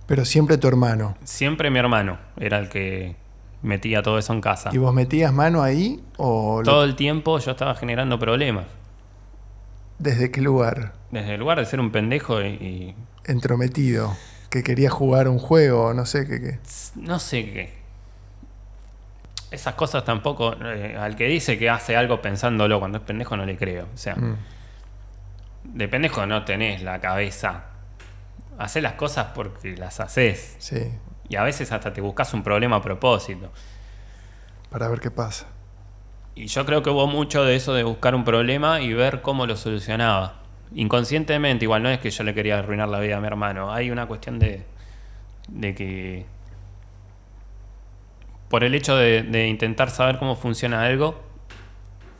Pero 0.08 0.25
siempre 0.25 0.58
tu 0.58 0.67
hermano. 0.67 1.15
Siempre 1.24 1.70
mi 1.70 1.77
hermano 1.79 2.17
era 2.38 2.58
el 2.58 2.70
que 2.70 3.15
metía 3.62 4.01
todo 4.01 4.17
eso 4.17 4.34
en 4.34 4.41
casa. 4.41 4.72
¿Y 4.74 4.77
vos 4.79 4.93
metías 4.93 5.31
mano 5.31 5.62
ahí 5.62 6.03
o 6.17 6.62
lo- 6.63 6.70
Todo 6.70 6.84
el 6.84 6.96
tiempo 6.96 7.38
yo 7.39 7.51
estaba 7.51 7.75
generando 7.75 8.17
problemas. 8.17 8.65
desde 10.00 10.31
qué 10.31 10.41
lugar? 10.41 10.93
Desde 11.12 11.36
el 11.36 11.39
lugar 11.39 11.60
de 11.60 11.65
ser 11.67 11.79
un 11.79 11.91
pendejo 11.91 12.41
y, 12.41 12.48
y 12.48 12.96
Entrometido. 13.25 14.17
Que 14.50 14.63
quería 14.63 14.89
jugar 14.89 15.29
un 15.29 15.38
juego, 15.39 15.93
no 15.93 16.05
sé 16.05 16.27
qué. 16.27 16.41
qué. 16.41 16.60
no 16.96 17.20
sé 17.20 17.46
qué. 17.46 17.81
Esas 19.51 19.75
cosas 19.75 20.03
tampoco. 20.05 20.55
eh, 20.63 20.98
al 21.00 21.15
que 21.15 21.27
dice 21.27 21.58
que 21.60 21.70
hace 21.70 21.96
algo 21.96 22.22
pensándolo 22.22 22.79
cuando 22.79 22.98
es 23.00 23.03
pendejo 23.03 23.36
no 23.38 23.46
le 23.46 23.58
creo. 23.58 23.88
O 23.93 23.98
sea, 23.98 24.15
Mm. 24.15 24.38
de 25.63 25.88
pendejo 25.88 26.25
no 26.25 26.43
tenés 26.46 26.81
la 26.81 27.00
cabeza. 27.00 27.65
Hacés 28.58 28.81
las 28.84 28.93
cosas 28.93 29.27
porque 29.36 29.75
las 29.77 30.00
haces. 30.00 30.55
Sí, 30.60 30.91
Y 31.29 31.36
a 31.38 31.43
veces 31.43 31.72
hasta 31.72 31.93
te 31.93 32.01
buscas 32.01 32.34
un 32.34 32.43
problema 32.43 32.77
a 32.77 32.81
propósito. 32.81 33.51
para 34.70 34.88
ver 34.88 35.00
qué 35.01 35.12
pasa. 35.12 35.48
Y 36.34 36.48
yo 36.48 36.65
creo 36.65 36.81
que 36.81 36.89
hubo 36.89 37.05
mucho 37.08 37.43
de 37.43 37.55
eso 37.58 37.74
de 37.74 37.84
buscar 37.84 38.15
un 38.15 38.24
problema 38.24 38.79
y 38.81 38.93
ver 38.93 39.22
cómo 39.22 39.46
lo 39.46 39.58
solucionaba. 39.58 40.36
Inconscientemente, 40.74 41.65
igual 41.65 41.84
no 41.84 41.89
es 41.89 42.00
que 42.00 42.10
yo 42.10 42.24
le 42.24 42.34
quería 42.34 42.60
arruinar 42.60 42.88
la 42.88 43.00
vida 43.01 43.17
a 43.17 43.20
mi 43.20 43.27
hermano. 43.27 43.74
Hay 43.74 43.91
una 43.91 44.05
cuestión 44.08 44.39
de, 44.39 44.63
de 45.50 45.75
que 45.75 46.25
por 48.51 48.63
el 48.63 48.75
hecho 48.75 48.96
de, 48.96 49.24
de 49.24 49.48
intentar 49.48 49.89
saber 49.89 50.20
cómo 50.20 50.36
funciona 50.36 50.84
algo, 50.84 51.20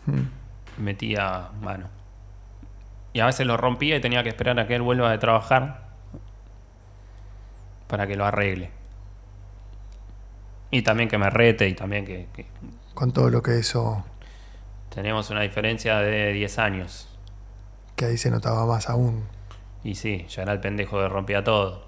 Mm. 0.08 0.82
metía 0.82 1.50
mano. 1.62 1.88
Y 3.14 3.20
a 3.20 3.28
veces 3.28 3.46
lo 3.46 3.56
rompía 3.58 3.98
y 3.98 4.02
tenía 4.02 4.24
que 4.24 4.30
esperar 4.30 4.60
a 4.60 4.66
que 4.66 4.74
él 4.76 4.82
vuelva 4.82 5.12
de 5.12 5.20
trabajar 5.20 5.90
para 7.88 8.08
que 8.08 8.16
lo 8.16 8.26
arregle. 8.26 8.72
Y 10.72 10.82
también 10.84 11.10
que 11.10 11.18
me 11.18 11.30
rete 11.30 11.68
y 11.68 11.74
también 11.76 12.06
que- 12.06 12.28
que 12.34 12.46
Con 12.96 13.12
todo 13.12 13.30
lo 13.30 13.44
que 13.44 13.60
eso, 13.60 14.04
tenemos 14.90 15.30
una 15.30 15.42
diferencia 15.42 16.00
de 16.00 16.32
10 16.34 16.58
años. 16.58 17.08
que 17.98 18.06
ahí 18.06 18.18
se 18.18 18.32
notaba 18.32 18.66
más 18.66 18.90
aún. 18.90 19.26
Y 19.84 19.94
sí, 19.96 20.26
ya 20.30 20.42
era 20.42 20.54
el 20.54 20.60
pendejo 20.60 20.98
que 20.98 21.08
rompía 21.08 21.44
todo. 21.44 21.86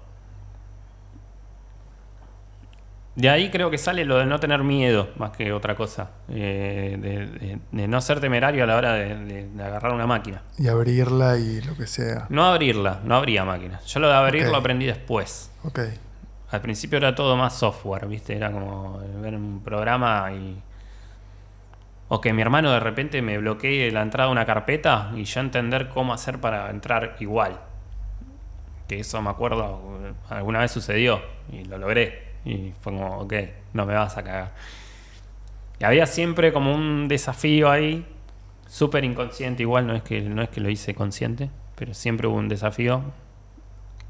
De 3.16 3.30
ahí 3.30 3.48
creo 3.50 3.70
que 3.70 3.78
sale 3.78 4.04
lo 4.04 4.18
de 4.18 4.26
no 4.26 4.40
tener 4.40 4.64
miedo, 4.64 5.10
más 5.18 5.30
que 5.30 5.52
otra 5.52 5.76
cosa. 5.76 6.10
Eh, 6.28 6.96
de, 7.00 7.26
de- 7.26 7.58
de 7.70 7.88
no 7.88 8.00
ser 8.00 8.18
temerario 8.20 8.64
a 8.64 8.66
la 8.66 8.76
hora 8.76 8.92
de, 8.94 9.48
agarrar 9.60 9.92
una 9.92 10.06
máquina. 10.06 10.42
Y 10.58 10.66
abrirla 10.66 11.36
y 11.38 11.60
lo 11.60 11.76
que 11.76 11.86
sea. 11.86 12.26
No 12.28 12.44
abrirla, 12.44 13.00
no 13.04 13.14
abría 13.14 13.44
máquinas. 13.44 13.84
Yo 13.86 14.00
lo 14.00 14.08
de 14.08 14.14
abrir 14.14 14.46
lo 14.48 14.56
aprendí 14.56 14.86
después. 14.86 15.52
Ok. 15.62 15.78
Al 16.50 16.60
principio 16.60 16.98
era 16.98 17.14
todo 17.14 17.36
más 17.36 17.56
software, 17.56 18.06
¿viste? 18.06 18.36
Era 18.36 18.50
como 18.50 18.98
ver 19.20 19.34
un 19.34 19.60
programa 19.64 20.30
y. 20.32 20.60
O 22.08 22.20
que 22.20 22.32
mi 22.32 22.42
hermano 22.42 22.70
de 22.70 22.80
repente 22.80 23.22
me 23.22 23.38
bloquee 23.38 23.90
la 23.90 24.02
entrada 24.02 24.28
de 24.28 24.32
una 24.32 24.44
carpeta 24.44 25.10
y 25.16 25.24
yo 25.24 25.40
entender 25.40 25.88
cómo 25.88 26.12
hacer 26.12 26.38
para 26.40 26.68
entrar 26.70 27.16
igual. 27.20 27.58
Que 28.88 29.00
eso 29.00 29.22
me 29.22 29.30
acuerdo, 29.30 29.80
alguna 30.28 30.58
vez 30.60 30.70
sucedió 30.70 31.22
y 31.50 31.64
lo 31.64 31.78
logré. 31.78 32.33
Y 32.44 32.72
fue 32.80 32.92
como, 32.92 33.18
ok, 33.20 33.32
no 33.72 33.86
me 33.86 33.94
vas 33.94 34.16
a 34.16 34.22
cagar. 34.22 34.52
Y 35.80 35.84
había 35.84 36.06
siempre 36.06 36.52
como 36.52 36.74
un 36.74 37.08
desafío 37.08 37.70
ahí, 37.70 38.06
súper 38.68 39.04
inconsciente, 39.04 39.62
igual 39.62 39.86
no 39.86 39.94
es, 39.94 40.02
que, 40.02 40.20
no 40.22 40.42
es 40.42 40.48
que 40.48 40.60
lo 40.60 40.68
hice 40.70 40.94
consciente, 40.94 41.50
pero 41.74 41.94
siempre 41.94 42.26
hubo 42.28 42.36
un 42.36 42.48
desafío 42.48 43.02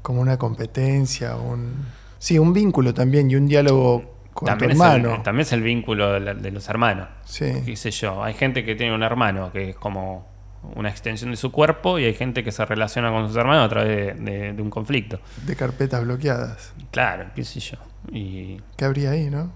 Como 0.01 0.21
una 0.21 0.37
competencia, 0.37 1.35
un... 1.35 1.85
Sí, 2.19 2.39
un 2.39 2.53
vínculo 2.53 2.93
también 2.93 3.29
y 3.29 3.35
un 3.35 3.47
diálogo 3.47 4.15
con 4.33 4.47
también 4.47 4.71
tu 4.71 4.83
es, 4.83 4.89
el, 4.89 4.95
hermano. 5.05 5.23
también 5.23 5.41
es 5.41 5.53
el 5.53 5.61
vínculo 5.61 6.11
de, 6.13 6.19
la- 6.19 6.33
de 6.33 6.51
los 6.51 6.67
hermanos. 6.69 7.07
Sí. 7.25 7.51
qué 7.65 7.75
sé 7.75 7.91
yo. 7.91 8.23
Hay 8.23 8.33
gente 8.33 8.63
que 8.65 8.75
tiene 8.75 8.93
un 8.95 9.03
hermano 9.03 9.51
que 9.51 9.69
es 9.71 9.75
como 9.75 10.27
una 10.75 10.89
extensión 10.89 11.31
de 11.31 11.37
su 11.37 11.51
cuerpo 11.51 11.99
y 11.99 12.05
hay 12.05 12.13
gente 12.13 12.43
que 12.43 12.51
se 12.51 12.65
relaciona 12.65 13.11
con 13.11 13.27
sus 13.27 13.37
hermanos 13.37 13.65
a 13.65 13.69
través 13.69 13.87
de, 14.17 14.31
de- 14.31 14.53
de 14.53 14.61
un 14.61 14.69
conflicto. 14.69 15.19
De 15.45 15.55
carpetas 15.55 16.03
bloqueadas. 16.03 16.73
Claro, 16.91 17.25
qué 17.35 17.43
sé 17.43 17.59
yo. 17.59 17.77
Y 18.11 18.59
¿Qué 18.77 18.85
habría 18.85 19.11
ahí, 19.11 19.29
no? 19.29 19.51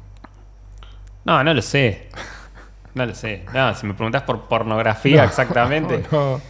no, 1.26 1.44
no 1.44 1.54
lo 1.54 1.62
sé. 1.62 2.10
No 2.96 3.06
lo 3.06 3.14
sé. 3.14 3.46
No, 3.54 3.74
si 3.76 3.86
me 3.86 3.94
preguntás 3.94 4.24
por 4.24 4.48
pornografía 4.48 5.24
exactamente, 5.26 6.04
No, 6.12 6.42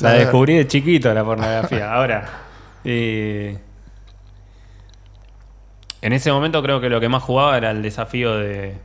la 0.00 0.12
descubrí 0.12 0.54
de 0.56 0.66
chiquito 0.66 1.12
la 1.14 1.24
pornografía. 1.24 1.92
Ahora, 1.92 2.28
eh, 2.84 3.58
en 6.02 6.12
ese 6.12 6.30
momento 6.32 6.62
creo 6.62 6.80
que 6.80 6.88
lo 6.90 7.00
que 7.00 7.08
más 7.08 7.22
jugaba 7.22 7.56
era 7.56 7.70
el 7.70 7.82
desafío 7.82 8.36
de, 8.36 8.76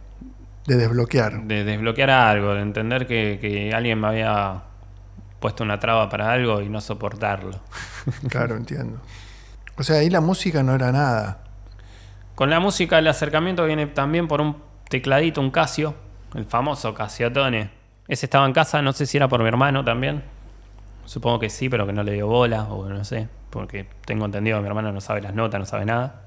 De 0.66 0.76
desbloquear. 0.78 1.44
de 1.44 1.64
desbloquear 1.64 2.10
algo, 2.10 2.54
de 2.56 2.62
entender 2.62 3.06
que, 3.06 3.38
que 3.40 3.74
alguien 3.74 4.00
me 4.00 4.08
había 4.08 4.64
puesto 5.44 5.62
una 5.62 5.78
traba 5.78 6.08
para 6.08 6.32
algo 6.32 6.62
y 6.62 6.70
no 6.70 6.80
soportarlo. 6.80 7.60
Claro, 8.30 8.56
entiendo. 8.56 9.02
O 9.76 9.84
sea, 9.84 9.98
ahí 9.98 10.10
la 10.10 10.22
música 10.22 10.64
no 10.64 10.74
era 10.74 10.94
nada. 10.94 11.40
Con 12.34 12.50
la 12.50 12.62
música 12.62 12.98
el 12.98 13.08
acercamiento 13.10 13.66
viene 13.66 13.88
también 13.88 14.30
por 14.30 14.40
un 14.40 14.56
tecladito, 14.88 15.42
un 15.42 15.52
Casio, 15.52 15.96
el 16.34 16.46
famoso 16.46 16.94
Casiotone. 16.94 17.72
Ese 18.08 18.26
estaba 18.26 18.46
en 18.46 18.54
casa, 18.54 18.82
no 18.82 18.94
sé 18.94 19.06
si 19.06 19.18
era 19.18 19.28
por 19.28 19.42
mi 19.42 19.50
hermano 19.50 19.84
también. 19.84 20.24
Supongo 21.04 21.40
que 21.40 21.50
sí, 21.50 21.68
pero 21.68 21.86
que 21.86 21.92
no 21.92 22.04
le 22.04 22.14
dio 22.14 22.28
bola, 22.28 22.64
o 22.64 22.88
no 22.88 23.04
sé, 23.04 23.28
porque 23.50 23.86
tengo 24.06 24.24
entendido 24.24 24.58
que 24.60 24.62
mi 24.62 24.70
hermano 24.70 24.94
no 24.94 25.02
sabe 25.02 25.20
las 25.22 25.34
notas, 25.34 25.60
no 25.60 25.66
sabe 25.66 25.84
nada. 25.84 26.22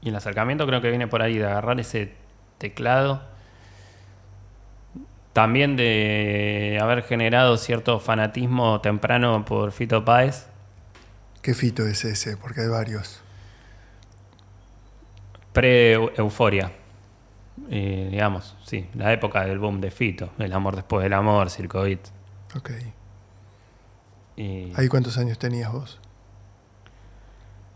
Y 0.00 0.10
el 0.10 0.14
acercamiento 0.14 0.64
creo 0.64 0.80
que 0.80 0.90
viene 0.90 1.08
por 1.08 1.22
ahí, 1.22 1.38
de 1.38 1.46
agarrar 1.46 1.80
ese 1.80 2.14
teclado. 2.58 3.22
También 5.38 5.76
de 5.76 6.80
haber 6.82 7.04
generado 7.04 7.56
cierto 7.58 8.00
fanatismo 8.00 8.80
temprano 8.80 9.44
por 9.44 9.70
Fito 9.70 10.04
Páez. 10.04 10.48
¿Qué 11.42 11.54
fito 11.54 11.86
es 11.86 12.04
ese? 12.04 12.36
Porque 12.36 12.62
hay 12.62 12.66
varios. 12.66 13.20
Pre-euforia. 15.52 16.72
Eh, 17.70 18.08
digamos, 18.10 18.56
sí, 18.66 18.90
la 18.94 19.12
época 19.12 19.44
del 19.44 19.60
boom 19.60 19.80
de 19.80 19.92
Fito, 19.92 20.30
el 20.40 20.52
amor 20.52 20.74
después 20.74 21.04
del 21.04 21.12
amor, 21.12 21.50
Circo 21.50 21.82
Beat. 21.82 22.08
Ok. 22.56 22.70
Y 24.34 24.72
¿Ahí 24.74 24.88
cuántos 24.88 25.18
años 25.18 25.38
tenías 25.38 25.70
vos? 25.70 26.00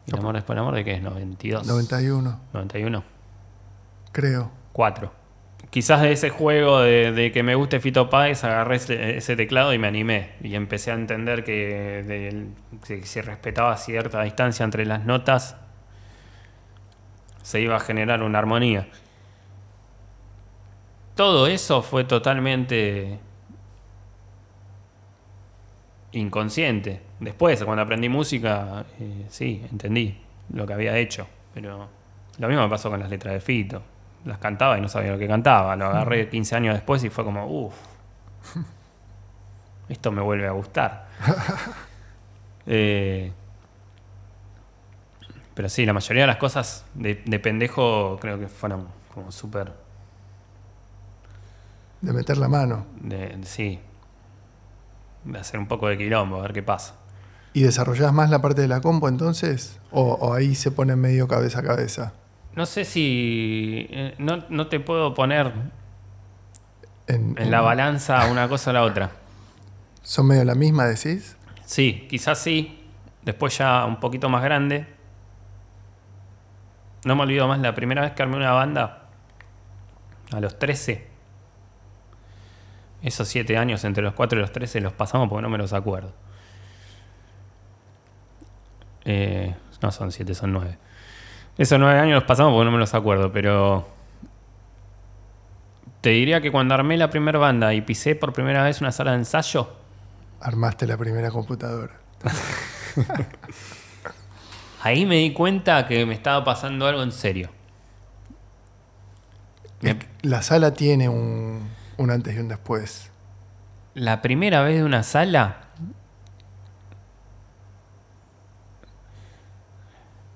¿y 0.08 0.10
el 0.10 0.18
amor 0.18 0.34
después 0.34 0.56
del 0.56 0.64
amor 0.64 0.74
de 0.74 0.82
qué 0.84 0.94
es? 0.94 1.02
92. 1.02 1.64
91, 1.64 2.40
91. 2.52 3.04
creo. 4.10 4.50
4. 4.72 5.21
Quizás 5.72 6.02
de 6.02 6.12
ese 6.12 6.28
juego 6.28 6.80
de, 6.80 7.30
que 7.32 7.42
me 7.42 7.54
guste 7.54 7.80
Fito 7.80 8.10
Páez 8.10 8.44
agarré 8.44 8.76
ese, 8.76 9.36
teclado 9.36 9.72
y 9.72 9.78
me 9.78 9.86
animé. 9.88 10.32
Y 10.42 10.54
empecé 10.54 10.90
a 10.90 10.94
entender 10.94 11.44
que, 11.44 12.02
de- 12.06 12.48
que 12.86 13.06
si 13.06 13.22
respetaba 13.22 13.74
cierta 13.78 14.22
distancia 14.22 14.64
entre 14.64 14.84
las 14.84 15.06
notas, 15.06 15.56
se 17.42 17.62
iba 17.62 17.76
a 17.76 17.80
generar 17.80 18.22
una 18.22 18.38
armonía. 18.38 18.86
Todo 21.14 21.46
eso 21.46 21.80
fue 21.80 22.04
totalmente 22.04 23.18
inconsciente. 26.12 27.00
Después, 27.18 27.64
cuando 27.64 27.80
aprendí 27.80 28.10
música, 28.10 28.84
eh, 29.00 29.24
sí, 29.30 29.64
entendí 29.70 30.18
lo 30.52 30.66
que 30.66 30.74
había 30.74 30.98
hecho. 30.98 31.26
Pero 31.54 31.88
lo 32.36 32.48
mismo 32.48 32.62
me 32.62 32.68
pasó 32.68 32.90
con 32.90 33.00
las 33.00 33.08
letras 33.08 33.32
de 33.32 33.40
Fito. 33.40 33.82
Las 34.24 34.38
cantaba 34.38 34.78
y 34.78 34.80
no 34.80 34.88
sabía 34.88 35.12
lo 35.12 35.18
que 35.18 35.26
cantaba. 35.28 35.74
Lo 35.76 35.86
agarré 35.86 36.28
15 36.28 36.56
años 36.56 36.74
después 36.74 37.02
y 37.04 37.10
fue 37.10 37.24
como, 37.24 37.46
uff, 37.46 37.74
esto 39.88 40.12
me 40.12 40.22
vuelve 40.22 40.46
a 40.46 40.52
gustar. 40.52 41.06
Eh, 42.64 43.32
pero 45.54 45.68
sí, 45.68 45.84
la 45.84 45.92
mayoría 45.92 46.22
de 46.22 46.26
las 46.28 46.36
cosas 46.36 46.84
de, 46.94 47.20
de 47.26 47.38
pendejo 47.40 48.18
creo 48.20 48.38
que 48.38 48.46
fueron 48.46 48.86
como 49.12 49.32
súper 49.32 49.72
De 52.00 52.12
meter 52.12 52.38
la 52.38 52.46
mano. 52.48 52.86
de, 53.00 53.36
sí. 53.42 53.80
De 55.24 55.38
hacer 55.40 55.58
un 55.58 55.66
poco 55.66 55.88
de 55.88 55.98
quilombo, 55.98 56.38
a 56.38 56.42
ver 56.42 56.52
qué 56.52 56.62
pasa. 56.62 56.94
¿Y 57.52 57.62
desarrollás 57.64 58.12
más 58.12 58.30
la 58.30 58.40
parte 58.40 58.62
de 58.62 58.68
la 58.68 58.80
compo 58.80 59.08
entonces? 59.08 59.80
¿O, 59.90 60.12
o 60.12 60.32
ahí 60.32 60.54
se 60.54 60.70
pone 60.70 60.94
medio 60.96 61.26
cabeza 61.26 61.58
a 61.58 61.62
cabeza? 61.64 62.12
No 62.54 62.66
sé 62.66 62.84
si. 62.84 63.86
eh, 63.90 64.14
no, 64.18 64.44
no 64.48 64.66
te 64.68 64.78
puedo 64.80 65.14
poner 65.14 65.52
En, 67.06 67.34
en 67.38 67.50
la 67.50 67.58
en- 67.58 67.64
balanza 67.64 68.26
una 68.30 68.48
cosa 68.48 68.70
o 68.70 68.72
la 68.74 68.82
otra. 68.82 69.10
¿Son 70.02 70.26
medio 70.26 70.44
la 70.44 70.54
misma, 70.54 70.84
decís? 70.84 71.36
Sí, 71.64 72.06
quizás 72.10 72.38
sí. 72.38 72.78
Después 73.22 73.56
ya 73.56 73.84
un 73.86 74.00
poquito 74.00 74.28
más 74.28 74.42
grande. 74.42 74.86
No 77.04 77.16
me 77.16 77.22
olvido 77.22 77.48
más 77.48 77.58
la 77.60 77.74
primera 77.74 78.02
vez 78.02 78.12
que 78.12 78.22
armé 78.22 78.36
una 78.36 78.52
banda. 78.52 79.08
A 80.32 80.40
los 80.40 80.58
13. 80.58 81.08
Esos 83.02 83.26
7 83.28 83.56
años 83.56 83.82
entre 83.84 84.02
los 84.02 84.14
4 84.14 84.38
y 84.38 84.42
los 84.42 84.52
13 84.52 84.80
los 84.80 84.92
pasamos 84.92 85.28
porque 85.28 85.42
no 85.42 85.48
me 85.50 85.58
los 85.58 85.72
acuerdo. 85.72 86.12
Eh, 89.04 89.54
no 89.80 89.90
son 89.90 90.12
7, 90.12 90.34
son 90.34 90.52
9. 90.52 90.78
Esos 91.58 91.78
9 91.78 91.98
años 91.98 92.14
los 92.14 92.24
pasamos 92.24 92.52
porque 92.52 92.64
no 92.66 92.72
me 92.72 92.78
los 92.78 92.94
acuerdo, 92.94 93.32
pero... 93.32 93.88
Te 96.00 96.10
diría 96.10 96.40
que 96.40 96.50
cuando 96.50 96.74
armé 96.74 96.96
la 96.96 97.10
primera 97.10 97.38
banda 97.38 97.72
y 97.74 97.80
pisé 97.80 98.16
por 98.16 98.32
primera 98.32 98.64
vez 98.64 98.80
una 98.80 98.90
sala 98.92 99.12
de 99.12 99.18
ensayo, 99.18 99.72
Armaste 100.40 100.86
la 100.88 100.96
primera 100.96 101.30
computadora. 101.30 101.92
Ahí 104.82 105.06
me 105.06 105.16
di 105.18 105.32
cuenta 105.32 105.86
que 105.86 106.04
me 106.04 106.14
estaba 106.14 106.42
pasando 106.44 106.86
algo 106.88 107.04
en 107.04 107.12
serio. 107.12 107.50
Me- 109.80 109.96
La 110.22 110.42
sala 110.42 110.74
tiene 110.74 111.08
un, 111.08 111.68
un 111.96 112.10
antes 112.10 112.34
y 112.34 112.38
un 112.40 112.48
después. 112.48 113.10
la 113.94 114.20
primera 114.22 114.62
vez 114.62 114.78
de 114.78 114.84
una 114.84 115.04
sala 115.04 115.68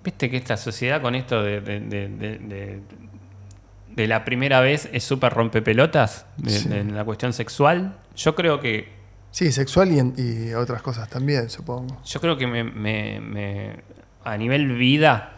Viste 0.06 0.30
que 0.30 0.36
esta 0.36 0.56
sociedad 0.56 1.02
con 1.02 1.16
esto 1.16 1.42
de, 1.42 1.60
de, 1.60 2.80
la 4.06 4.24
primera 4.24 4.60
vez 4.60 4.88
es 4.92 5.02
súper 5.02 5.32
rompepelotas 5.32 6.26
Sí. 6.46 6.68
en 6.72 6.94
la 6.94 7.04
cuestión 7.04 7.32
sexual. 7.32 7.96
Yo 8.14 8.36
creo 8.36 8.60
que 8.60 8.94
Sí, 9.32 9.50
sexual 9.50 9.90
y, 9.90 9.98
en- 9.98 10.14
y 10.16 10.54
otras 10.54 10.80
cosas 10.80 11.08
también, 11.08 11.50
supongo. 11.50 12.00
Yo 12.04 12.20
creo 12.20 12.38
que 12.38 12.46
me, 12.46 12.62
me- 12.62 13.18
me- 13.20 13.80
a 14.22 14.36
nivel 14.36 14.76
vida 14.76 15.32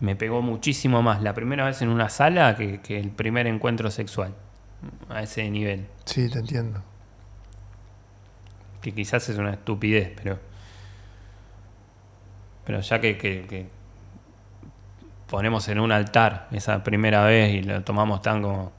me 0.00 0.16
pegó 0.16 0.40
muchísimo 0.40 1.02
más 1.02 1.22
la 1.22 1.34
primera 1.34 1.66
vez 1.66 1.82
en 1.82 1.90
una 1.90 2.08
sala 2.08 2.56
que, 2.56 2.80
que 2.80 2.98
el 2.98 3.10
primer 3.10 3.46
encuentro 3.46 3.90
sexual. 3.90 4.34
A 5.10 5.22
ese 5.22 5.50
nivel. 5.50 5.88
Sí, 6.06 6.30
te 6.30 6.38
entiendo. 6.38 6.82
Que 8.80 8.94
quizás 8.94 9.28
es 9.28 9.36
una 9.36 9.50
estupidez, 9.50 10.10
pero. 10.16 10.38
Pero 12.64 12.80
ya 12.80 12.98
que, 12.98 13.18
que- 13.18 13.42
que 13.46 13.79
ponemos 15.30 15.68
en 15.68 15.78
un 15.80 15.92
altar 15.92 16.48
esa 16.50 16.82
primera 16.82 17.24
vez 17.24 17.54
y 17.54 17.62
lo 17.62 17.82
tomamos 17.82 18.20
tan 18.20 18.42
como, 18.42 18.72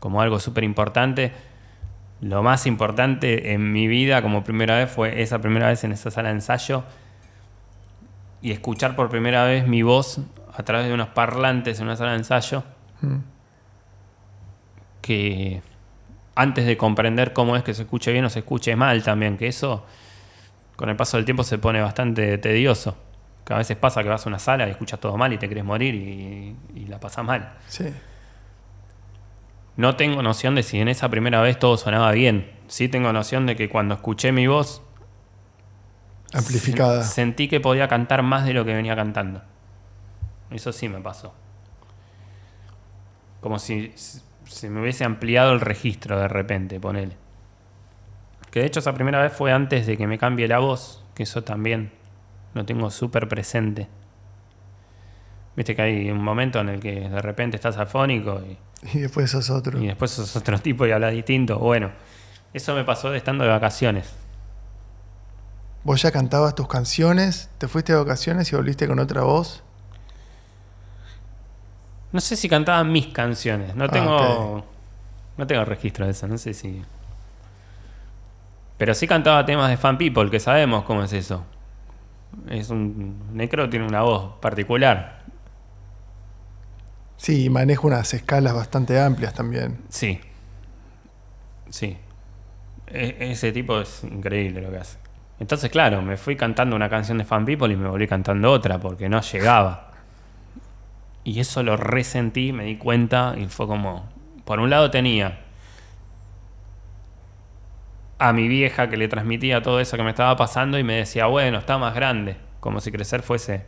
como 0.00 0.20
algo 0.22 0.40
súper 0.40 0.64
importante. 0.64 1.32
Lo 2.20 2.42
más 2.42 2.66
importante 2.66 3.52
en 3.52 3.72
mi 3.72 3.86
vida 3.86 4.22
como 4.22 4.42
primera 4.42 4.76
vez 4.76 4.90
fue 4.90 5.22
esa 5.22 5.40
primera 5.40 5.68
vez 5.68 5.84
en 5.84 5.92
esa 5.92 6.10
sala 6.10 6.28
de 6.30 6.36
ensayo 6.36 6.84
y 8.40 8.52
escuchar 8.52 8.96
por 8.96 9.08
primera 9.08 9.44
vez 9.44 9.66
mi 9.66 9.82
voz 9.82 10.20
a 10.56 10.62
través 10.62 10.86
de 10.86 10.94
unos 10.94 11.08
parlantes 11.08 11.78
en 11.78 11.86
una 11.86 11.96
sala 11.96 12.12
de 12.12 12.18
ensayo 12.18 12.64
Mm. 13.02 13.16
que 15.00 15.60
antes 16.36 16.66
de 16.66 16.76
comprender 16.76 17.32
cómo 17.32 17.56
es 17.56 17.64
que 17.64 17.74
se 17.74 17.82
escuche 17.82 18.12
bien 18.12 18.24
o 18.24 18.30
se 18.30 18.38
escuche 18.38 18.76
mal 18.76 19.02
también, 19.02 19.36
que 19.36 19.48
eso 19.48 19.84
con 20.76 20.88
el 20.88 20.96
paso 20.96 21.16
del 21.16 21.24
tiempo 21.26 21.42
se 21.42 21.58
pone 21.58 21.80
bastante 21.80 22.38
tedioso. 22.38 22.96
Que 23.44 23.54
a 23.54 23.56
veces 23.58 23.76
pasa 23.76 24.02
que 24.02 24.08
vas 24.08 24.24
a 24.24 24.28
una 24.28 24.38
sala 24.38 24.68
y 24.68 24.70
escuchas 24.70 25.00
todo 25.00 25.16
mal 25.16 25.32
y 25.32 25.38
te 25.38 25.48
querés 25.48 25.64
morir 25.64 25.94
y, 25.94 26.56
y 26.74 26.86
la 26.86 27.00
pasas 27.00 27.24
mal. 27.24 27.54
Sí. 27.66 27.92
No 29.76 29.96
tengo 29.96 30.22
noción 30.22 30.54
de 30.54 30.62
si 30.62 30.78
en 30.80 30.88
esa 30.88 31.08
primera 31.08 31.40
vez 31.40 31.58
todo 31.58 31.76
sonaba 31.76 32.12
bien. 32.12 32.50
Sí 32.68 32.88
tengo 32.88 33.12
noción 33.12 33.46
de 33.46 33.56
que 33.56 33.68
cuando 33.68 33.94
escuché 33.94 34.30
mi 34.32 34.46
voz 34.46 34.82
Amplificada. 36.32 37.02
sen- 37.02 37.04
sentí 37.06 37.48
que 37.48 37.58
podía 37.60 37.88
cantar 37.88 38.22
más 38.22 38.44
de 38.44 38.54
lo 38.54 38.64
que 38.64 38.74
venía 38.74 38.94
cantando. 38.96 39.42
Eso 40.50 40.72
sí 40.72 40.88
me 40.88 41.00
pasó. 41.00 41.34
Como 43.40 43.58
si 43.58 43.92
se 44.46 44.70
me 44.70 44.80
hubiese 44.82 45.04
ampliado 45.04 45.52
el 45.52 45.60
registro 45.60 46.18
de 46.18 46.28
repente, 46.28 46.78
ponele. 46.78 47.16
Que 48.50 48.60
de 48.60 48.66
hecho 48.66 48.80
esa 48.80 48.92
primera 48.94 49.20
vez 49.20 49.32
fue 49.32 49.50
antes 49.52 49.86
de 49.86 49.96
que 49.96 50.06
me 50.06 50.18
cambie 50.18 50.46
la 50.46 50.58
voz, 50.58 51.02
que 51.14 51.22
eso 51.24 51.42
también 51.42 51.90
lo 52.54 52.64
tengo 52.64 52.90
súper 52.90 53.28
presente. 53.28 53.88
Viste 55.56 55.76
que 55.76 55.82
hay 55.82 56.10
un 56.10 56.22
momento 56.22 56.60
en 56.60 56.68
el 56.70 56.80
que 56.80 57.08
de 57.08 57.20
repente 57.22 57.56
estás 57.56 57.76
afónico 57.76 58.40
y, 58.40 58.96
Y 58.96 59.00
después 59.00 59.30
sos 59.30 59.50
otro. 59.50 59.78
y 59.78 59.86
después 59.86 60.10
sos 60.10 60.34
otro 60.36 60.58
tipo 60.60 60.86
y 60.86 60.92
hablas 60.92 61.12
distinto. 61.12 61.58
Bueno, 61.58 61.90
eso 62.54 62.74
me 62.74 62.84
pasó 62.84 63.10
de 63.10 63.18
estando 63.18 63.44
de 63.44 63.50
vacaciones. 63.50 64.14
Vos 65.84 66.00
ya 66.00 66.12
cantabas 66.12 66.54
tus 66.54 66.68
canciones, 66.68 67.50
te 67.58 67.66
fuiste 67.68 67.92
de 67.92 67.98
vacaciones 67.98 68.52
y 68.52 68.56
volviste 68.56 68.86
con 68.86 68.98
otra 69.00 69.22
voz. 69.22 69.62
No 72.12 72.20
sé 72.20 72.36
si 72.36 72.48
cantaban 72.48 72.92
mis 72.92 73.08
canciones. 73.08 73.74
No 73.74 73.84
Ah, 73.86 73.88
tengo. 73.88 74.64
No 75.36 75.46
tengo 75.46 75.64
registro 75.64 76.04
de 76.04 76.12
eso. 76.12 76.28
No 76.28 76.36
sé 76.38 76.54
si. 76.54 76.82
Pero 78.78 78.94
sí 78.94 79.06
cantaba 79.08 79.44
temas 79.46 79.70
de 79.70 79.76
Fan 79.76 79.96
People, 79.98 80.30
que 80.30 80.38
sabemos 80.40 80.84
cómo 80.84 81.02
es 81.02 81.12
eso. 81.12 81.44
Es 82.48 82.70
un. 82.70 83.16
Necro 83.32 83.68
tiene 83.68 83.86
una 83.86 84.02
voz 84.02 84.34
particular. 84.40 85.22
Sí, 87.16 87.44
y 87.44 87.50
maneja 87.50 87.86
unas 87.86 88.12
escalas 88.14 88.54
bastante 88.54 89.00
amplias 89.00 89.32
también. 89.34 89.78
Sí. 89.88 90.20
Sí. 91.70 91.96
E- 92.88 93.16
ese 93.30 93.52
tipo 93.52 93.80
es 93.80 94.02
increíble 94.04 94.60
lo 94.60 94.70
que 94.70 94.78
hace. 94.78 94.98
Entonces, 95.38 95.70
claro, 95.70 96.02
me 96.02 96.16
fui 96.16 96.36
cantando 96.36 96.74
una 96.76 96.88
canción 96.88 97.18
de 97.18 97.24
Fan 97.24 97.44
People 97.44 97.72
y 97.72 97.76
me 97.76 97.88
volví 97.88 98.06
cantando 98.06 98.50
otra 98.50 98.78
porque 98.78 99.08
no 99.08 99.20
llegaba. 99.20 99.90
Y 101.24 101.38
eso 101.40 101.62
lo 101.62 101.76
resentí, 101.76 102.52
me 102.52 102.64
di 102.64 102.76
cuenta 102.76 103.34
y 103.38 103.46
fue 103.46 103.66
como. 103.66 104.08
Por 104.44 104.58
un 104.58 104.70
lado 104.70 104.90
tenía 104.90 105.38
a 108.22 108.32
mi 108.32 108.46
vieja 108.46 108.88
que 108.88 108.96
le 108.96 109.08
transmitía 109.08 109.62
todo 109.62 109.80
eso 109.80 109.96
que 109.96 110.04
me 110.04 110.10
estaba 110.10 110.36
pasando 110.36 110.78
y 110.78 110.84
me 110.84 110.94
decía, 110.94 111.26
bueno, 111.26 111.58
está 111.58 111.76
más 111.76 111.92
grande. 111.92 112.36
Como 112.60 112.80
si 112.80 112.92
crecer 112.92 113.22
fuese 113.22 113.64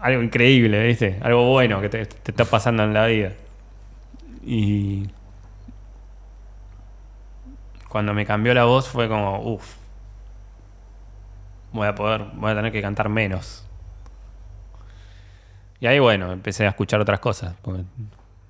algo 0.00 0.22
increíble, 0.22 0.84
¿viste? 0.84 1.20
Algo 1.22 1.48
bueno 1.48 1.80
que 1.80 1.88
te, 1.88 2.00
está 2.00 2.44
pasando 2.44 2.82
en 2.82 2.94
la 2.94 3.06
vida. 3.06 3.32
Y 4.44 5.08
cuando 7.88 8.12
me 8.12 8.26
cambió 8.26 8.52
la 8.54 8.64
voz 8.64 8.88
fue 8.88 9.08
como, 9.08 9.40
uff, 9.40 9.76
voy 11.70 11.86
a 11.86 11.94
poder, 11.94 12.24
voy 12.34 12.50
a 12.50 12.56
tener 12.56 12.72
que 12.72 12.82
cantar 12.82 13.08
menos. 13.08 13.64
Y 15.78 15.86
ahí 15.86 16.00
bueno, 16.00 16.32
empecé 16.32 16.66
a 16.66 16.70
escuchar 16.70 17.00
otras 17.00 17.20
cosas. 17.20 17.54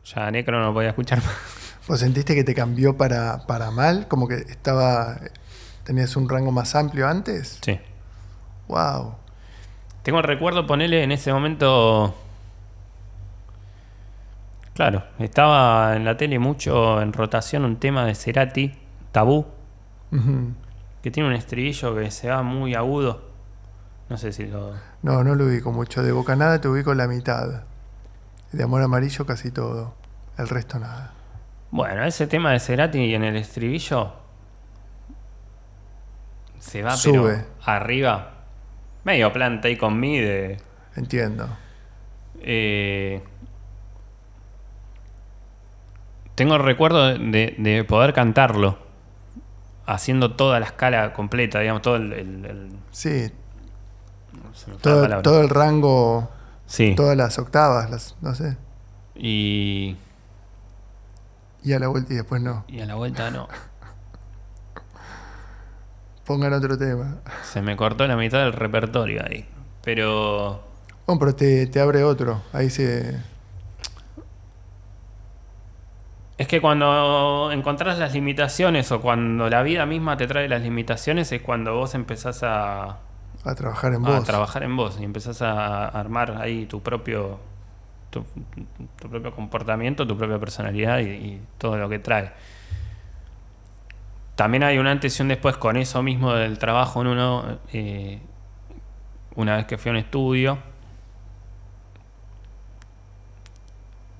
ya 0.02 0.30
Necro 0.30 0.58
no 0.62 0.72
podía 0.72 0.88
escuchar 0.88 1.18
más. 1.22 1.61
¿Vos 1.88 2.00
sentiste 2.00 2.34
que 2.34 2.44
te 2.44 2.54
cambió 2.54 2.96
para, 2.96 3.46
para 3.46 3.70
mal? 3.70 4.06
Como 4.08 4.28
que 4.28 4.36
estaba. 4.36 5.18
tenías 5.84 6.16
un 6.16 6.28
rango 6.28 6.52
más 6.52 6.74
amplio 6.74 7.08
antes. 7.08 7.58
Sí. 7.62 7.78
Wow. 8.68 9.16
Tengo 10.02 10.18
el 10.18 10.24
recuerdo 10.24 10.66
ponerle 10.66 11.02
en 11.02 11.12
ese 11.12 11.32
momento. 11.32 12.14
Claro, 14.74 15.04
estaba 15.18 15.96
en 15.96 16.04
la 16.04 16.16
tele 16.16 16.38
mucho 16.38 17.02
en 17.02 17.12
rotación 17.12 17.64
un 17.64 17.76
tema 17.76 18.06
de 18.06 18.14
Cerati, 18.14 18.72
Tabú, 19.12 19.46
que 21.02 21.10
tiene 21.10 21.28
un 21.28 21.34
estribillo 21.34 21.94
que 21.94 22.10
se 22.10 22.30
va 22.30 22.42
muy 22.42 22.74
agudo. 22.74 23.20
No 24.08 24.16
sé 24.16 24.32
si 24.32 24.46
lo. 24.46 24.72
No, 25.02 25.24
no 25.24 25.34
lo 25.34 25.46
ubico 25.46 25.72
mucho. 25.72 26.02
De 26.02 26.12
Bocanada 26.12 26.60
te 26.60 26.68
ubico 26.68 26.94
la 26.94 27.06
mitad. 27.06 27.64
De 28.52 28.62
Amor 28.62 28.82
Amarillo 28.82 29.26
casi 29.26 29.50
todo. 29.50 29.94
El 30.38 30.48
resto 30.48 30.78
nada. 30.78 31.12
Bueno, 31.72 32.04
ese 32.04 32.26
tema 32.26 32.52
de 32.52 32.60
Cerati 32.60 33.14
en 33.14 33.24
el 33.24 33.34
estribillo 33.36 34.12
se 36.60 36.82
va 36.82 36.94
Sube. 36.96 37.38
pero 37.38 37.46
arriba. 37.64 38.30
Medio 39.04 39.32
planta 39.32 39.68
y 39.68 39.76
con 39.76 39.98
mí 39.98 40.18
de. 40.18 40.58
Entiendo. 40.94 41.48
eh, 42.44 43.22
tengo 46.34 46.56
el 46.56 46.62
recuerdo 46.62 47.06
de, 47.06 47.54
de 47.58 47.84
poder 47.84 48.12
cantarlo 48.12 48.78
haciendo 49.86 50.34
toda 50.34 50.60
la 50.60 50.66
escala 50.66 51.12
completa, 51.12 51.58
digamos, 51.60 51.82
todo 51.82 51.96
el. 51.96 52.12
el- 52.12 52.44
el- 52.44 52.72
Sí, 52.90 53.30
me 54.68 54.74
todo, 54.76 55.22
todo 55.22 55.40
el 55.40 55.48
rango, 55.48 56.30
Sí. 56.66 56.94
todas 56.94 57.16
las 57.16 57.38
octavas, 57.38 57.90
las, 57.90 58.16
no 58.20 58.34
sé. 58.34 58.56
Y, 59.14 59.96
Y 61.64 61.72
a 61.72 61.78
la 61.78 61.88
vuelta 61.88 62.12
y 62.12 62.16
después 62.16 62.42
no. 62.42 62.64
y 62.68 62.80
a 62.80 62.86
la 62.86 62.94
vuelta 62.96 63.30
no. 63.30 63.48
Pongan 66.26 66.52
otro 66.52 66.78
tema. 66.78 67.16
Se 67.42 67.62
me 67.62 67.76
cortó 67.76 68.06
la 68.06 68.16
mitad 68.16 68.38
del 68.40 68.52
repertorio 68.52 69.22
ahí. 69.24 69.48
Pero. 69.82 70.62
Bueno, 71.06 71.18
pero 71.18 71.34
te, 71.34 71.66
te 71.66 71.80
abre 71.80 72.04
otro. 72.04 72.42
Ahí 72.52 72.70
se. 72.70 73.20
Es 76.38 76.48
que 76.48 76.60
cuando 76.60 77.50
encontrás 77.52 77.98
las 77.98 78.14
limitaciones 78.14 78.90
o 78.90 79.00
cuando 79.00 79.48
la 79.48 79.62
vida 79.62 79.86
misma 79.86 80.16
te 80.16 80.26
trae 80.26 80.48
las 80.48 80.62
limitaciones 80.62 81.30
es 81.30 81.42
cuando 81.42 81.74
vos 81.74 81.94
empezás 81.94 82.42
a, 82.42 82.98
a 83.44 83.54
trabajar 83.54 83.92
en 83.94 84.04
a 84.06 84.10
vos. 84.10 84.24
trabajar 84.24 84.62
en 84.64 84.76
vos 84.76 84.96
y 84.98 85.04
empezás 85.04 85.42
a 85.42 85.86
armar 85.88 86.38
ahí 86.40 86.66
tu 86.66 86.82
propio 86.82 87.38
tu, 88.12 88.24
tu 89.00 89.08
propio 89.08 89.34
comportamiento, 89.34 90.06
tu 90.06 90.16
propia 90.16 90.38
personalidad 90.38 91.00
y, 91.00 91.10
y 91.10 91.40
todo 91.58 91.76
lo 91.78 91.88
que 91.88 91.98
trae. 91.98 92.30
También 94.36 94.62
hay 94.62 94.78
un 94.78 94.86
antes 94.86 95.18
y 95.18 95.22
un 95.22 95.28
después 95.28 95.56
con 95.56 95.76
eso 95.76 96.02
mismo 96.02 96.32
del 96.34 96.58
trabajo 96.58 97.00
en 97.00 97.08
uno. 97.08 97.58
eh, 97.72 98.20
una 99.34 99.56
vez 99.56 99.64
que 99.64 99.78
fui 99.78 99.88
a 99.88 99.92
un 99.92 99.98
estudio 99.98 100.58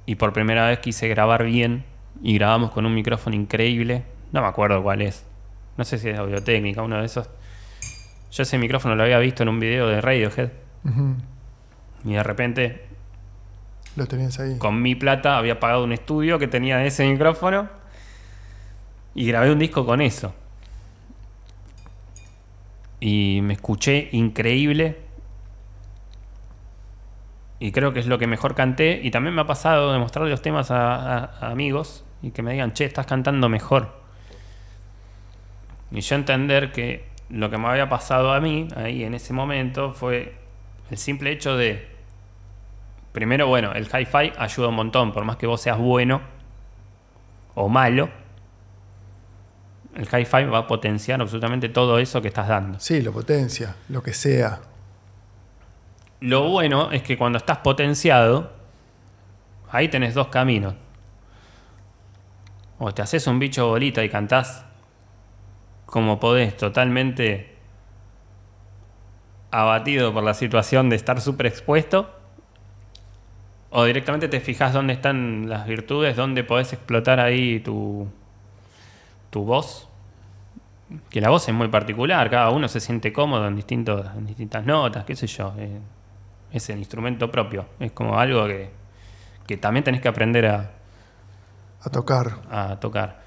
y 0.07 0.15
por 0.15 0.33
primera 0.33 0.67
vez 0.69 0.79
quise 0.79 1.07
grabar 1.09 1.45
bien 1.45 1.85
y 2.23 2.35
grabamos 2.35 2.71
con 2.71 2.87
un 2.87 2.95
micrófono 2.95 3.37
increíble. 3.37 4.05
No 4.33 4.41
me 4.41 4.47
acuerdo 4.47 4.83
cuál 4.83 5.03
es. 5.03 5.25
No 5.77 5.85
sé 5.85 5.99
si 5.99 6.09
es 6.09 6.19
Audiotécnica, 6.19 6.83
uno 6.83 6.99
de 6.99 7.07
esos. 7.07 7.29
Yo 8.31 8.43
ese 8.43 8.57
micrófono 8.59 8.95
lo 8.95 9.03
había 9.03 9.19
visto 9.19 9.43
en 9.43 9.51
un 9.51 9.61
video 9.61 9.87
de 9.89 10.01
Radiohead 10.01 10.51
y 12.05 12.13
de 12.13 12.23
repente 12.23 12.87
Lo 13.97 14.07
tenías 14.07 14.39
ahí. 14.41 14.57
con 14.59 14.81
mi 14.81 14.95
plata 14.95 15.37
había 15.37 15.61
pagado 15.61 15.85
un 15.85 15.93
estudio 15.93 16.39
que 16.39 16.49
tenía 16.49 16.85
ese 16.85 17.07
micrófono 17.07 17.69
y 19.15 19.27
grabé 19.27 19.53
un 19.53 19.59
disco 19.59 19.85
con 19.85 20.01
eso. 20.01 20.35
Y 23.01 23.41
me 23.43 23.55
escuché 23.55 24.09
increíble 24.13 24.99
y 27.59 27.73
creo 27.73 27.93
que 27.93 28.01
es 28.01 28.07
lo 28.07 28.19
que 28.19 28.27
mejor 28.27 28.55
canté. 28.55 29.01
Y 29.03 29.11
también 29.11 29.35
me 29.35 29.43
ha 29.43 29.47
pasado 29.47 29.93
de 29.93 29.99
mostrarle 29.99 30.31
los 30.31 30.43
temas 30.43 30.71
a- 30.71 31.25
a 31.25 31.51
amigos 31.51 32.05
y 32.23 32.31
que 32.31 32.43
me 32.43 32.53
digan, 32.53 32.73
che, 32.73 32.85
estás 32.85 33.07
cantando 33.07 33.49
mejor. 33.49 34.01
Y 35.91 36.01
yo 36.01 36.17
entender 36.17 36.73
que 36.73 37.05
lo 37.29 37.51
que 37.51 37.59
me 37.59 37.69
había 37.69 37.89
pasado 37.89 38.33
a 38.33 38.41
mí 38.41 38.69
ahí 38.77 39.05
en 39.05 39.15
ese 39.15 39.33
momento 39.33 39.93
fue 39.93 40.35
el 40.91 40.99
simple 40.99 41.31
hecho 41.31 41.57
de, 41.57 41.89
primero, 43.13 43.47
bueno, 43.47 43.73
el 43.73 43.85
hi-fi 43.87 44.33
ayuda 44.37 44.69
un 44.69 44.75
montón, 44.75 45.13
por 45.13 45.25
más 45.25 45.37
que 45.37 45.47
vos 45.47 45.61
seas 45.61 45.79
bueno 45.79 46.21
o 47.55 47.69
malo, 47.69 48.09
el 49.95 50.05
hi-fi 50.05 50.45
va 50.45 50.59
a 50.59 50.67
potenciar 50.67 51.21
absolutamente 51.21 51.69
todo 51.69 51.99
eso 51.99 52.23
que 52.23 52.29
estás 52.29 52.49
dando. 52.49 52.81
Sí, 52.81 53.03
lo 53.03 53.13
potencia, 53.13 53.77
lo 53.89 54.03
que 54.03 54.15
sea. 54.15 54.61
Lo 56.21 56.49
bueno 56.49 56.91
es 56.93 57.03
que 57.03 57.19
cuando 57.19 57.39
estás 57.39 57.59
potenciado, 57.59 58.53
ahí 59.71 59.89
tenés 59.89 60.15
dos 60.15 60.29
caminos. 60.29 60.75
O 62.79 62.93
te 62.93 63.03
haces 63.03 63.27
un 63.27 63.39
bicho 63.39 63.69
bolita 63.69 64.03
y 64.03 64.09
cantás 64.09 64.65
como 65.85 66.19
podés, 66.19 66.57
totalmente 66.57 67.59
abatido 69.51 70.15
por 70.15 70.25
la 70.25 70.33
situación 70.33 70.89
de 70.89 70.97
estar 70.97 71.21
súper 71.21 71.47
expuesto. 71.47 72.22
O 73.73 73.85
directamente 73.85 74.29
te 74.29 74.41
fijas 74.41 74.73
dónde 74.73 74.93
están 74.93 75.49
las 75.49 75.67
virtudes, 75.67 76.15
dónde 76.15 76.45
podés 76.45 76.73
explotar 76.75 77.21
ahí 77.21 77.61
tu, 77.61 78.07
tu 79.31 79.45
voz. 79.45 79.89
Que 81.09 81.23
la 81.23 81.31
voz 81.31 81.49
es 81.49 81.55
muy 81.55 81.69
particular, 81.69 82.29
cada 82.29 82.51
uno 82.51 82.69
se 82.69 82.79
siente 82.79 83.13
cómodo 83.15 83.49
en, 83.49 83.57
distintos, 83.57 84.07
en 84.15 84.27
distintas 84.27 84.65
notas, 84.67 85.05
qué 85.07 85.17
sé 85.17 85.27
yo. 85.27 85.55
eh, 85.59 85.81
es 86.53 86.69
el 86.69 86.79
instrumento 86.79 87.31
propio. 87.31 87.65
Es 87.81 87.93
como 87.93 88.19
algo 88.19 88.47
que, 88.47 88.71
que 89.47 89.57
también 89.57 89.85
tenés 89.85 90.03
que 90.03 90.09
aprender 90.09 90.47
a, 90.47 90.71
A 91.83 91.89
tocar. 91.91 92.41
a 92.51 92.79
tocar. 92.79 93.23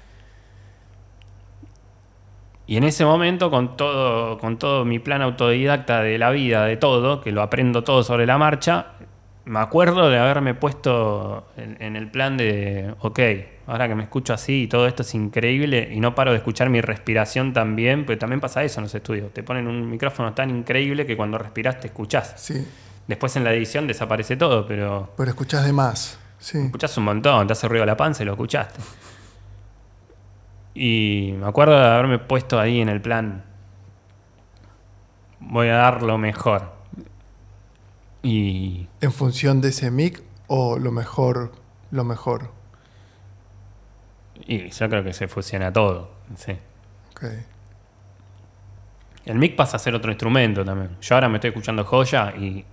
Y 2.68 2.76
en 2.76 2.84
ese 2.84 3.04
momento, 3.04 3.50
con 3.50 3.76
todo, 3.76 4.38
con 4.38 4.58
todo 4.58 4.84
mi 4.84 4.98
plan 5.00 5.22
autodidacta 5.22 6.02
de 6.02 6.18
la 6.18 6.30
vida, 6.30 6.64
de 6.64 6.76
todo, 6.76 7.20
que 7.20 7.32
lo 7.32 7.42
aprendo 7.42 7.82
todo 7.84 8.02
sobre 8.04 8.26
la 8.26 8.38
marcha, 8.38 8.92
me 9.46 9.60
acuerdo 9.60 10.10
de 10.10 10.18
haberme 10.18 10.54
puesto 10.54 11.46
en, 11.56 11.76
en 11.80 11.94
el 11.94 12.10
plan 12.10 12.36
de, 12.36 12.94
ok, 12.98 13.20
ahora 13.68 13.86
que 13.86 13.94
me 13.94 14.02
escucho 14.02 14.34
así 14.34 14.62
y 14.62 14.66
todo 14.66 14.88
esto 14.88 15.02
es 15.02 15.14
increíble 15.14 15.88
y 15.92 16.00
no 16.00 16.16
paro 16.16 16.32
de 16.32 16.38
escuchar 16.38 16.68
mi 16.68 16.80
respiración 16.80 17.52
también, 17.52 18.04
porque 18.04 18.16
también 18.16 18.40
pasa 18.40 18.64
eso 18.64 18.80
en 18.80 18.84
los 18.84 18.94
estudios. 18.94 19.32
Te 19.32 19.44
ponen 19.44 19.68
un 19.68 19.88
micrófono 19.88 20.34
tan 20.34 20.50
increíble 20.50 21.06
que 21.06 21.16
cuando 21.16 21.38
respirás 21.38 21.78
te 21.78 21.86
escuchás. 21.86 22.34
Sí. 22.36 22.66
Después 23.06 23.36
en 23.36 23.44
la 23.44 23.52
edición 23.52 23.86
desaparece 23.86 24.36
todo, 24.36 24.66
pero 24.66 25.12
Pero 25.16 25.30
escuchás 25.30 25.64
de 25.64 25.72
más. 25.72 26.18
Sí. 26.40 26.58
Escuchás 26.58 26.96
un 26.98 27.04
montón, 27.04 27.46
te 27.46 27.52
hace 27.52 27.68
ruido 27.68 27.86
la 27.86 27.96
panza 27.96 28.24
y 28.24 28.26
lo 28.26 28.32
escuchaste. 28.32 28.80
Y 30.74 31.34
me 31.38 31.46
acuerdo 31.46 31.78
de 31.78 31.86
haberme 31.86 32.18
puesto 32.18 32.58
ahí 32.58 32.80
en 32.80 32.88
el 32.88 33.00
plan. 33.00 33.44
Voy 35.38 35.68
a 35.68 35.76
dar 35.76 36.02
lo 36.02 36.18
mejor. 36.18 36.75
Y 38.26 38.88
En 39.00 39.12
función 39.12 39.60
de 39.60 39.68
ese 39.68 39.90
mic 39.92 40.20
o 40.48 40.78
lo 40.78 40.90
mejor, 40.90 41.52
lo 41.92 42.02
mejor. 42.02 42.50
Y 44.46 44.68
yo 44.70 44.88
creo 44.88 45.04
que 45.04 45.12
se 45.12 45.28
fusiona 45.28 45.72
todo. 45.72 46.10
sí. 46.36 46.52
Ok. 47.12 47.24
El 49.24 49.38
mic 49.38 49.56
pasa 49.56 49.76
a 49.76 49.80
ser 49.80 49.94
otro 49.94 50.10
instrumento 50.10 50.64
también. 50.64 50.96
Yo 51.00 51.14
ahora 51.14 51.28
me 51.28 51.36
estoy 51.36 51.48
escuchando 51.48 51.84
joya 51.84 52.34
y 52.36 52.64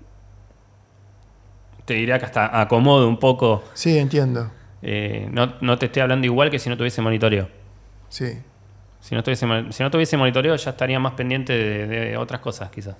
te 1.85 1.93
diría 1.95 2.19
que 2.19 2.25
hasta 2.25 2.59
acomodo 2.61 3.07
un 3.07 3.17
poco. 3.17 3.63
Sí, 3.73 3.97
entiendo. 3.97 4.51
eh, 4.81 5.27
no, 5.31 5.53
no 5.61 5.77
te 5.79 5.85
estoy 5.87 6.01
hablando 6.01 6.25
igual 6.25 6.49
que 6.51 6.59
si 6.59 6.69
no 6.69 6.77
tuviese 6.77 7.01
monitoreo. 7.01 7.47
Sí. 8.09 8.37
Si 8.99 9.15
no 9.15 9.23
tuviese, 9.23 9.47
si 9.71 9.83
no 9.83 9.89
tuviese 9.91 10.15
monitoreo 10.17 10.55
ya 10.55 10.71
estaría 10.71 10.99
más 10.99 11.13
pendiente 11.13 11.53
de, 11.53 11.87
de 11.87 12.17
otras 12.17 12.41
cosas 12.41 12.69
quizás. 12.69 12.95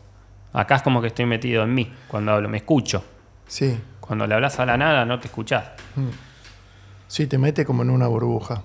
Acá 0.54 0.76
es 0.76 0.82
como 0.84 1.02
que 1.02 1.08
estoy 1.08 1.26
metido 1.26 1.64
en 1.64 1.74
mí 1.74 1.92
cuando 2.08 2.32
hablo, 2.34 2.48
me 2.50 2.58
escucho. 2.58 3.04
Sí. 3.48 3.78
Cuando 4.00 4.28
le 4.28 4.36
hablas 4.36 4.60
a 4.60 4.66
la 4.66 4.78
nada 4.78 5.06
no 5.06 5.20
te 5.20 5.28
escuchás. 5.28 5.72
Sí, 7.08 7.28
te 7.28 7.38
mete 7.38 7.66
como 7.66 7.84
en 7.84 7.90
una 7.90 8.08
burbuja. 8.08 8.64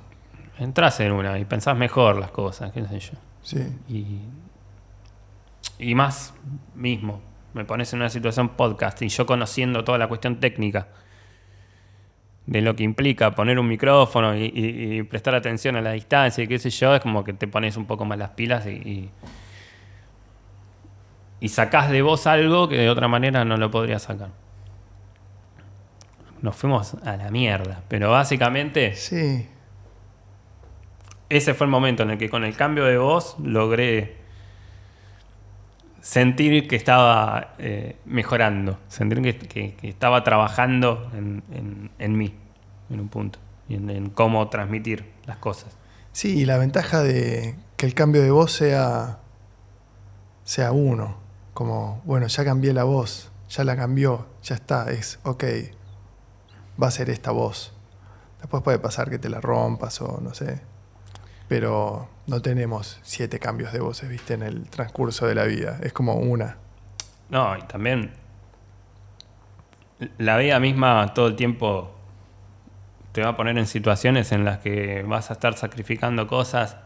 Entrás 0.59 1.01
en 1.01 1.13
una 1.13 1.39
y 1.39 1.45
pensás 1.45 1.77
mejor 1.77 2.17
las 2.17 2.31
cosas, 2.31 2.73
qué 2.73 2.85
sé 2.85 2.99
yo. 3.01 3.13
Sí. 3.43 3.59
Y, 3.89 4.21
y 5.79 5.95
más 5.95 6.35
mismo, 6.75 7.21
me 7.55 7.65
pones 7.65 7.93
en 7.93 8.01
una 8.01 8.11
situación 8.11 8.51
podcast 8.51 9.01
y 9.03 9.09
yo 9.09 9.25
conociendo 9.27 9.85
toda 9.85 9.99
la 9.99 10.09
cuestión 10.09 10.41
técnica 10.41 10.89
de 12.47 12.63
lo 12.63 12.75
que 12.75 12.83
implica 12.83 13.31
poner 13.33 13.59
un 13.59 13.69
micrófono 13.69 14.35
y, 14.35 14.45
y- 14.55 14.99
y 14.99 15.03
prestar 15.03 15.35
atención 15.35 15.77
a 15.77 15.83
la 15.83 15.93
distancia 15.93 16.43
y 16.43 16.49
qué 16.49 16.59
sé 16.59 16.71
yo, 16.71 16.95
es 16.95 17.01
como 17.01 17.23
que 17.23 17.33
te 17.35 17.47
pones 17.47 17.77
un 17.77 17.87
poco 17.87 18.05
más 18.07 18.19
las 18.19 18.31
pilas 18.31 18.67
y, 18.67 18.71
y, 18.71 19.11
y 21.41 21.49
sacás 21.51 21.91
de 21.91 22.03
vos 22.03 22.27
algo 22.27 22.69
que 22.69 22.77
de 22.77 22.91
otra 22.91 23.09
manera 23.09 23.45
no 23.45 23.57
lo 23.57 23.71
podrías 23.71 24.03
sacar. 24.03 24.31
Nos 26.43 26.55
fuimos 26.57 26.95
a 27.05 27.17
la 27.17 27.31
mierda, 27.31 27.83
pero 27.89 28.11
básicamente 28.11 28.95
Sí. 28.95 29.49
ese 31.29 31.55
fue 31.55 31.67
el 31.67 31.71
momento 31.71 32.03
en 32.05 32.11
el 32.11 32.19
que 32.19 32.29
con 32.31 32.45
el 32.45 32.55
cambio 32.57 32.85
de 32.85 32.97
voz 32.99 33.37
logré 33.43 34.17
sentir 36.01 36.69
que 36.69 36.77
estaba 36.77 37.55
eh, 37.59 37.97
mejorando, 38.07 38.79
sentir 38.89 39.21
que, 39.21 39.37
que- 39.37 39.75
que 39.75 39.89
estaba 39.89 40.23
trabajando 40.25 41.11
en, 41.15 41.43
en- 41.53 41.91
en 41.99 42.17
mí, 42.17 42.35
en 42.91 43.01
un 43.01 43.09
punto, 43.09 43.39
y 43.69 43.75
en, 43.75 43.91
en 43.91 44.11
cómo 44.11 44.49
transmitir 44.49 45.11
las 45.27 45.39
cosas. 45.39 45.77
Sí, 46.13 46.39
y 46.39 46.45
la 46.47 46.57
ventaja 46.59 47.03
de 47.03 47.57
que 47.77 47.87
el 47.87 47.95
cambio 47.95 48.23
de 48.23 48.31
voz 48.31 48.53
sea, 48.53 49.19
sea 50.45 50.73
uno. 50.73 51.17
Como, 51.59 52.01
bueno, 52.05 52.29
ya 52.29 52.45
cambié 52.45 52.73
la 52.73 52.85
voz, 52.85 53.33
ya 53.49 53.65
la 53.65 53.75
cambió, 53.75 54.29
ya 54.45 54.55
está, 54.55 54.93
es, 54.93 55.19
ok, 55.25 55.43
va 56.81 56.87
a 56.87 56.91
ser 56.93 57.11
esta 57.11 57.33
voz. 57.33 57.73
Después 58.39 58.63
puede 58.63 58.79
pasar 58.79 59.11
que 59.11 59.19
te 59.19 59.29
la 59.29 59.41
rompas 59.41 60.01
o 60.01 60.21
no 60.21 60.35
sé. 60.35 60.61
Pero 61.49 62.09
no 62.29 62.41
tenemos 62.43 63.01
siete 63.03 63.41
cambios 63.41 63.73
de 63.73 63.81
voces, 63.81 64.09
viste, 64.09 64.35
en 64.35 64.45
el 64.45 64.71
transcurso 64.71 65.27
de 65.27 65.35
la 65.35 65.47
vida. 65.47 65.81
Es 65.83 65.93
como 65.93 66.15
una. 66.15 66.59
No, 67.29 67.59
y 67.59 67.63
también 67.63 68.13
la 70.17 70.37
vida 70.37 70.61
misma 70.61 71.13
todo 71.13 71.27
el 71.27 71.35
tiempo 71.35 71.91
te 73.11 73.23
va 73.23 73.31
a 73.31 73.37
poner 73.37 73.59
en 73.59 73.67
situaciones 73.67 74.31
en 74.31 74.45
las 74.45 74.59
que 74.59 75.03
vas 75.03 75.31
a 75.31 75.33
estar 75.33 75.55
sacrificando 75.55 76.29
cosas 76.29 76.77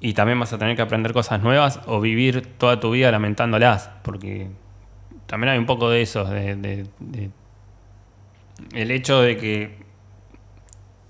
y 0.00 0.14
también 0.14 0.38
vas 0.38 0.52
a 0.52 0.58
tener 0.58 0.76
que 0.76 0.82
aprender 0.82 1.12
cosas 1.12 1.42
nuevas 1.42 1.80
o 1.86 2.00
vivir 2.00 2.46
toda 2.58 2.78
tu 2.80 2.90
vida 2.92 3.10
lamentándolas, 3.10 3.90
porque 4.02 4.48
también 5.26 5.52
hay 5.52 5.58
un 5.58 5.66
poco 5.66 5.90
de 5.90 6.02
eso, 6.02 6.24
de, 6.24 6.56
de- 6.56 6.86
de- 7.00 7.30
el 8.74 8.90
hecho 8.90 9.20
de 9.20 9.36
que 9.36 9.78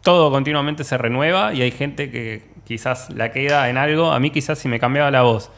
todo 0.03 0.31
continuamente 0.31 0.85
se 0.85 0.97
renueva 0.99 1.55
y 1.55 1.63
hay 1.63 1.71
gente 1.71 2.11
que 2.11 2.47
quizás 2.65 3.11
la 3.11 3.33
queda 3.33 3.69
en 3.71 3.77
algo, 3.79 4.13
a 4.13 4.21
mí 4.21 4.31
quizás 4.31 4.59
si 4.59 4.69
me 4.69 4.79
cambiaba 4.79 5.11
la 5.11 5.23
voz 5.23 5.51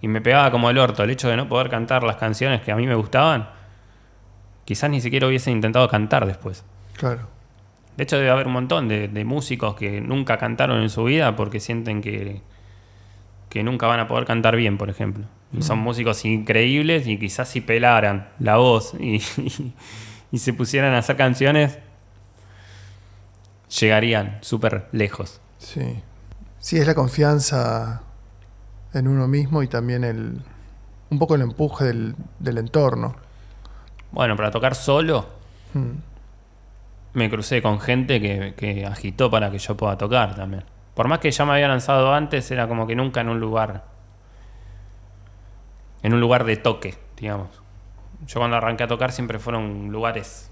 y 0.00 0.08
me 0.08 0.20
pegaba 0.20 0.50
como 0.50 0.68
el 0.70 0.78
orto 0.78 1.02
el 1.02 1.10
hecho 1.10 1.28
de 1.28 1.36
no 1.36 1.48
poder 1.48 1.70
cantar 1.70 2.02
las 2.02 2.16
canciones 2.16 2.60
que 2.62 2.72
a 2.72 2.76
mí 2.76 2.86
me 2.86 2.94
gustaban, 2.94 3.48
quizás 4.64 4.90
ni 4.90 5.00
siquiera 5.00 5.26
hubiese 5.26 5.50
intentado 5.50 5.88
cantar 5.88 6.26
después. 6.26 6.64
Claro. 6.96 7.28
De 7.96 8.04
hecho, 8.04 8.16
debe 8.16 8.30
haber 8.30 8.46
un 8.46 8.54
montón 8.54 8.88
de, 8.88 9.08
de 9.08 9.24
músicos 9.24 9.76
que 9.76 10.00
nunca 10.00 10.38
cantaron 10.38 10.80
en 10.80 10.90
su 10.90 11.04
vida 11.04 11.36
porque 11.36 11.60
sienten 11.60 12.00
que, 12.00 12.40
que 13.48 13.62
nunca 13.62 13.86
van 13.86 14.00
a 14.00 14.08
poder 14.08 14.24
cantar 14.24 14.56
bien, 14.56 14.78
por 14.78 14.88
ejemplo. 14.90 15.24
Y 15.56 15.62
son 15.62 15.78
músicos 15.80 16.24
increíbles 16.24 17.06
y 17.06 17.18
quizás 17.18 17.48
si 17.48 17.60
pelaran 17.60 18.30
la 18.38 18.56
voz 18.56 18.94
y, 18.98 19.20
y 20.32 20.38
se 20.38 20.52
pusieran 20.54 20.94
a 20.94 20.98
hacer 20.98 21.16
canciones, 21.16 21.78
llegarían 23.78 24.38
súper 24.40 24.88
lejos. 24.92 25.40
Sí. 25.58 26.02
Sí, 26.58 26.78
es 26.78 26.86
la 26.86 26.94
confianza 26.94 28.02
en 28.94 29.08
uno 29.08 29.28
mismo 29.28 29.62
y 29.62 29.68
también 29.68 30.04
el 30.04 30.40
un 31.10 31.18
poco 31.18 31.34
el 31.34 31.42
empuje 31.42 31.84
del, 31.84 32.14
del 32.38 32.56
entorno. 32.56 33.14
Bueno, 34.12 34.34
para 34.36 34.50
tocar 34.50 34.74
solo, 34.74 35.42
Hmm. 35.74 35.92
Me 37.14 37.28
crucé 37.28 37.60
con 37.60 37.80
gente 37.80 38.20
que, 38.20 38.86
agitó 38.86 39.30
para 39.30 39.50
que 39.50 39.58
yo 39.58 39.76
pueda 39.76 39.98
tocar 39.98 40.34
también. 40.34 40.64
Por 40.94 41.08
más 41.08 41.18
que 41.18 41.30
ya 41.30 41.44
me 41.44 41.52
había 41.52 41.68
lanzado 41.68 42.12
antes, 42.12 42.50
era 42.50 42.68
como 42.68 42.86
que 42.86 42.94
nunca 42.94 43.20
en 43.20 43.28
un 43.28 43.40
lugar. 43.40 43.84
En 46.02 46.14
un 46.14 46.20
lugar 46.20 46.44
de 46.44 46.56
toque, 46.56 46.96
digamos. 47.16 47.62
Yo 48.26 48.40
cuando 48.40 48.56
arranqué 48.56 48.84
a 48.84 48.88
tocar 48.88 49.12
siempre 49.12 49.38
fueron 49.38 49.90
lugares. 49.90 50.50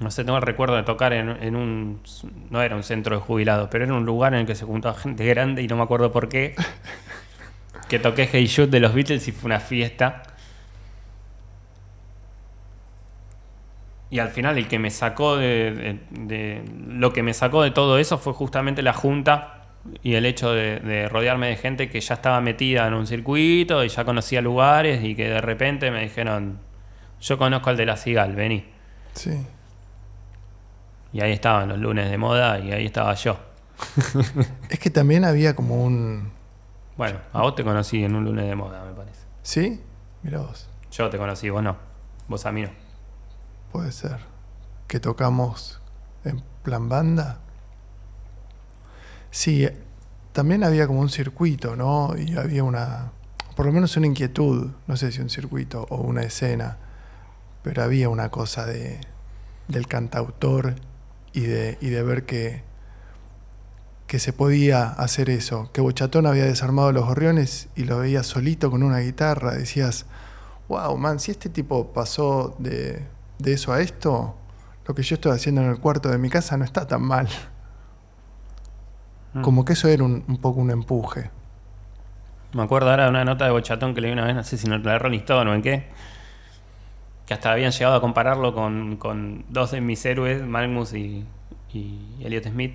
No 0.00 0.10
sé, 0.10 0.24
tengo 0.24 0.36
el 0.36 0.42
recuerdo 0.42 0.76
de 0.76 0.82
tocar 0.82 1.12
en, 1.12 1.30
en 1.42 1.56
un. 1.56 2.02
No 2.50 2.60
era 2.60 2.76
un 2.76 2.82
centro 2.82 3.16
de 3.16 3.22
jubilados, 3.22 3.68
pero 3.70 3.84
era 3.84 3.94
un 3.94 4.04
lugar 4.04 4.34
en 4.34 4.40
el 4.40 4.46
que 4.46 4.54
se 4.54 4.66
juntaba 4.66 4.94
gente 4.94 5.24
grande 5.26 5.62
y 5.62 5.68
no 5.68 5.76
me 5.76 5.82
acuerdo 5.82 6.12
por 6.12 6.28
qué. 6.28 6.54
que 7.88 7.98
toqué 7.98 8.28
Hey 8.30 8.46
Shoot 8.46 8.68
de 8.68 8.80
los 8.80 8.94
Beatles 8.94 9.26
y 9.28 9.32
fue 9.32 9.46
una 9.46 9.60
fiesta. 9.60 10.22
Y 14.10 14.18
al 14.20 14.28
final 14.28 14.56
el 14.58 14.68
que 14.68 14.78
me 14.78 14.90
sacó 14.90 15.36
de, 15.36 15.72
de- 15.72 16.00
de- 16.10 16.64
Lo 16.88 17.12
que 17.12 17.22
me 17.22 17.34
sacó 17.34 17.62
de 17.62 17.70
todo 17.70 17.98
eso 17.98 18.18
fue 18.18 18.32
justamente 18.32 18.82
la 18.82 18.92
junta 18.92 19.62
y 20.02 20.14
el 20.14 20.26
hecho 20.26 20.52
de, 20.52 20.80
de 20.80 21.08
rodearme 21.08 21.48
de 21.48 21.56
gente 21.56 21.88
que 21.90 22.00
ya 22.00 22.14
estaba 22.14 22.40
metida 22.40 22.86
en 22.86 22.94
un 22.94 23.06
circuito 23.06 23.84
y 23.84 23.88
ya 23.88 24.04
conocía 24.04 24.40
lugares 24.40 25.02
y 25.04 25.14
que 25.14 25.28
de 25.28 25.40
repente 25.40 25.90
me 25.90 26.02
dijeron, 26.02 26.58
yo 27.20 27.38
conozco 27.38 27.70
al 27.70 27.76
de 27.76 27.86
la 27.86 27.96
Cigal, 27.96 28.34
vení. 28.34 28.64
Sí. 29.14 29.44
Y 31.12 31.20
ahí 31.20 31.32
estaban 31.32 31.68
los 31.68 31.78
lunes 31.78 32.10
de 32.10 32.18
moda 32.18 32.58
y 32.58 32.72
ahí 32.72 32.86
estaba 32.86 33.14
yo. 33.14 33.38
Es 34.70 34.78
que 34.78 34.90
también 34.90 35.24
había 35.24 35.54
como 35.54 35.82
un. 35.84 36.30
Bueno, 36.96 37.18
a 37.32 37.42
vos 37.42 37.54
te 37.54 37.62
conocí 37.62 38.02
en 38.04 38.14
un 38.16 38.24
lunes 38.24 38.46
de 38.46 38.54
moda, 38.54 38.84
me 38.84 38.92
parece. 38.92 39.20
¿Sí? 39.42 39.80
Mira 40.22 40.38
vos. 40.40 40.68
Yo 40.90 41.08
te 41.10 41.18
conocí, 41.18 41.48
vos 41.50 41.62
no. 41.62 41.76
Vos 42.28 42.44
a 42.46 42.52
mí 42.52 42.62
no. 42.62 42.70
Puede 43.76 43.92
ser. 43.92 44.20
Que 44.88 45.00
tocamos 45.00 45.82
en 46.24 46.42
plan 46.62 46.88
banda. 46.88 47.40
Sí, 49.30 49.68
también 50.32 50.64
había 50.64 50.86
como 50.86 51.00
un 51.00 51.10
circuito, 51.10 51.76
¿no? 51.76 52.16
Y 52.16 52.38
había 52.38 52.64
una. 52.64 53.12
Por 53.54 53.66
lo 53.66 53.72
menos 53.72 53.94
una 53.98 54.06
inquietud. 54.06 54.70
No 54.86 54.96
sé 54.96 55.12
si 55.12 55.20
un 55.20 55.28
circuito 55.28 55.86
o 55.90 55.96
una 55.96 56.22
escena. 56.22 56.78
Pero 57.62 57.82
había 57.82 58.08
una 58.08 58.30
cosa 58.30 58.64
de. 58.64 58.98
del 59.68 59.86
cantautor 59.86 60.76
y 61.34 61.40
de. 61.40 61.76
y 61.82 61.90
de 61.90 62.02
ver 62.02 62.24
que. 62.24 62.62
que 64.06 64.18
se 64.18 64.32
podía 64.32 64.88
hacer 64.88 65.28
eso. 65.28 65.70
Que 65.74 65.82
Bochatón 65.82 66.24
había 66.24 66.44
desarmado 66.44 66.92
los 66.92 67.04
gorriones 67.04 67.68
y 67.76 67.84
lo 67.84 67.98
veías 67.98 68.26
solito 68.26 68.70
con 68.70 68.82
una 68.82 69.00
guitarra. 69.00 69.52
Decías. 69.52 70.06
Wow, 70.66 70.96
man, 70.96 71.20
si 71.20 71.30
este 71.30 71.50
tipo 71.50 71.92
pasó 71.92 72.56
de, 72.58 73.06
de 73.38 73.52
eso 73.52 73.72
a 73.72 73.80
esto, 73.80 74.36
lo 74.86 74.94
que 74.94 75.02
yo 75.02 75.14
estoy 75.14 75.32
haciendo 75.32 75.62
en 75.62 75.70
el 75.70 75.78
cuarto 75.80 76.08
de 76.10 76.18
mi 76.18 76.30
casa 76.30 76.56
no 76.56 76.64
está 76.64 76.86
tan 76.86 77.02
mal. 77.02 77.28
Mm. 79.34 79.42
Como 79.42 79.64
que 79.64 79.74
eso 79.74 79.88
era 79.88 80.04
un, 80.04 80.24
un 80.26 80.38
poco 80.40 80.60
un 80.60 80.70
empuje. 80.70 81.30
Me 82.52 82.62
acuerdo 82.62 82.90
ahora 82.90 83.04
de 83.04 83.10
una 83.10 83.24
nota 83.24 83.44
de 83.44 83.50
Bochatón 83.50 83.94
que 83.94 84.00
leí 84.00 84.12
una 84.12 84.24
vez, 84.24 84.34
no 84.34 84.42
sé 84.44 84.56
si 84.56 84.66
en 84.66 84.82
la 84.82 84.98
Rolling 84.98 85.18
Stone 85.20 85.50
o 85.50 85.54
en 85.54 85.62
qué, 85.62 85.88
que 87.26 87.34
hasta 87.34 87.52
habían 87.52 87.72
llegado 87.72 87.96
a 87.96 88.00
compararlo 88.00 88.54
con, 88.54 88.96
con 88.96 89.44
dos 89.50 89.72
de 89.72 89.80
mis 89.80 90.04
héroes, 90.06 90.42
Magnus 90.42 90.94
y, 90.94 91.26
y 91.72 91.98
Elliot 92.22 92.44
Smith. 92.44 92.74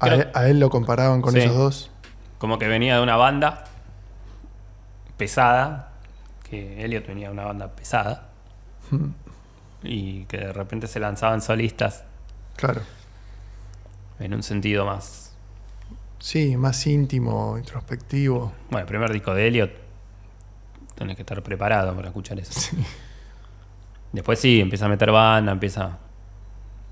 A, 0.00 0.08
él, 0.08 0.28
a 0.34 0.48
él 0.48 0.58
lo 0.58 0.68
comparaban 0.70 1.20
con 1.22 1.34
Sí. 1.34 1.40
esos 1.40 1.54
dos. 1.56 1.90
Como 2.38 2.58
que 2.58 2.66
venía 2.66 2.96
de 2.96 3.02
una 3.02 3.14
banda 3.16 3.64
pesada, 5.16 5.90
que 6.48 6.84
Elliot 6.84 7.06
venía 7.06 7.28
de 7.28 7.32
una 7.34 7.44
banda 7.44 7.68
pesada, 7.68 8.30
Mm, 8.92 9.08
y 9.84 10.24
que 10.26 10.36
de 10.38 10.52
repente 10.52 10.86
se 10.86 11.00
lanzaban 11.00 11.40
solistas 11.42 12.04
Claro. 12.56 12.82
en 14.20 14.34
un 14.34 14.42
sentido 14.42 14.86
más... 14.86 15.34
Sí, 16.20 16.56
más 16.56 16.86
íntimo, 16.86 17.58
introspectivo. 17.58 18.52
Bueno, 18.70 18.82
el 18.82 18.86
primer 18.86 19.12
disco 19.12 19.34
de 19.34 19.48
Elliot, 19.48 19.72
tenés 20.94 21.16
que 21.16 21.22
estar 21.22 21.42
preparado 21.42 21.96
para 21.96 22.08
escuchar 22.08 22.38
eso. 22.38 22.76
Después 24.12 24.38
sí, 24.38 24.60
empieza 24.60 24.86
a 24.86 24.88
meter 24.88 25.10
banda, 25.10 25.50
empieza... 25.50 25.98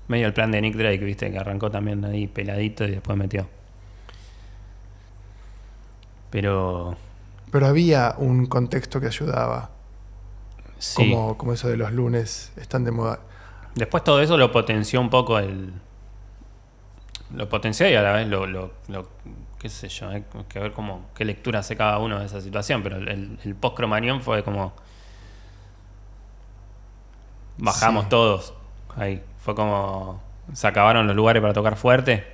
Medio 0.09 0.27
el 0.27 0.33
plan 0.33 0.51
de 0.51 0.59
Nick 0.59 0.75
Drake, 0.75 0.97
viste, 1.05 1.31
que 1.31 1.37
arrancó 1.37 1.71
también 1.71 2.03
ahí 2.03 2.27
peladito 2.27 2.83
y 2.83 2.91
después 2.91 3.17
metió. 3.17 3.47
Pero... 6.29 6.97
Pero 7.51 7.67
había 7.67 8.15
un 8.17 8.45
contexto 8.47 8.99
que 8.99 9.07
ayudaba. 9.07 9.70
Sí. 10.81 11.11
Como, 11.11 11.37
como 11.37 11.53
eso 11.53 11.67
de 11.69 11.77
los 11.77 11.91
lunes 11.91 12.51
están 12.57 12.83
de 12.83 12.89
moda. 12.91 13.19
Después 13.75 14.03
todo 14.03 14.19
eso 14.19 14.35
lo 14.35 14.51
potenció 14.51 14.99
un 14.99 15.11
poco 15.11 15.37
el. 15.37 15.73
Lo 17.35 17.47
potenció 17.47 17.87
y 17.87 17.93
a 17.93 18.01
la 18.01 18.11
vez 18.13 18.27
lo. 18.27 18.47
lo, 18.47 18.73
lo- 18.87 19.07
qué 19.59 19.69
sé 19.69 19.89
yo, 19.89 20.09
hay 20.09 20.25
que 20.49 20.57
ver 20.59 20.73
cómo, 20.73 21.05
qué 21.13 21.23
lectura 21.23 21.59
hace 21.59 21.77
cada 21.77 21.99
uno 21.99 22.19
de 22.19 22.25
esa 22.25 22.41
situación. 22.41 22.81
Pero 22.81 22.97
el, 22.97 23.55
post-cromañón 23.59 24.21
fue 24.21 24.43
como. 24.43 24.73
Bajamos 27.57 28.05
Sí. 28.05 28.09
todos. 28.09 28.53
Ahí. 28.97 29.23
Fue 29.39 29.53
como. 29.55 30.21
Se 30.53 30.67
acabaron 30.67 31.05
los 31.07 31.15
lugares 31.15 31.41
para 31.41 31.53
tocar 31.53 31.75
fuerte 31.77 32.25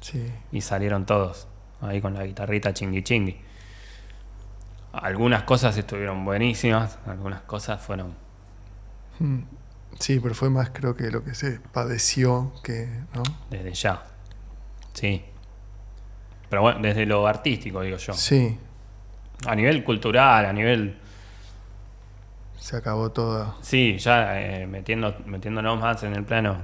Sí. 0.00 0.32
y 0.52 0.60
salieron 0.60 1.04
todos. 1.04 1.48
Ahí 1.80 2.00
con 2.00 2.14
la 2.14 2.24
guitarrita 2.24 2.72
chingui 2.72 3.02
chingui. 3.02 3.40
Algunas 4.92 5.42
cosas 5.44 5.76
estuvieron 5.76 6.24
buenísimas, 6.24 6.98
algunas 7.06 7.42
cosas 7.42 7.80
fueron 7.80 8.14
Mm. 9.20 9.40
Sí, 9.98 10.20
pero 10.20 10.32
fue 10.32 10.48
más 10.48 10.70
creo 10.70 10.94
que 10.94 11.10
lo 11.10 11.24
que 11.24 11.34
se 11.34 11.58
padeció 11.58 12.52
que, 12.62 12.86
¿no? 13.14 13.24
Desde 13.50 13.74
ya. 13.74 14.04
Sí. 14.92 15.24
Pero 16.48 16.62
bueno, 16.62 16.78
desde 16.80 17.04
lo 17.04 17.26
artístico, 17.26 17.80
digo 17.80 17.96
yo. 17.96 18.12
Sí, 18.12 18.56
A 19.46 19.54
nivel 19.56 19.82
cultural, 19.84 20.46
a 20.46 20.52
nivel. 20.52 20.98
se 22.58 22.76
acabó 22.76 23.10
toda. 23.10 23.56
Sí, 23.60 23.98
ya 23.98 24.40
eh, 24.40 24.66
metiendo, 24.66 25.16
metiéndonos 25.26 25.80
más 25.80 26.02
en 26.04 26.14
el 26.14 26.24
plano 26.24 26.58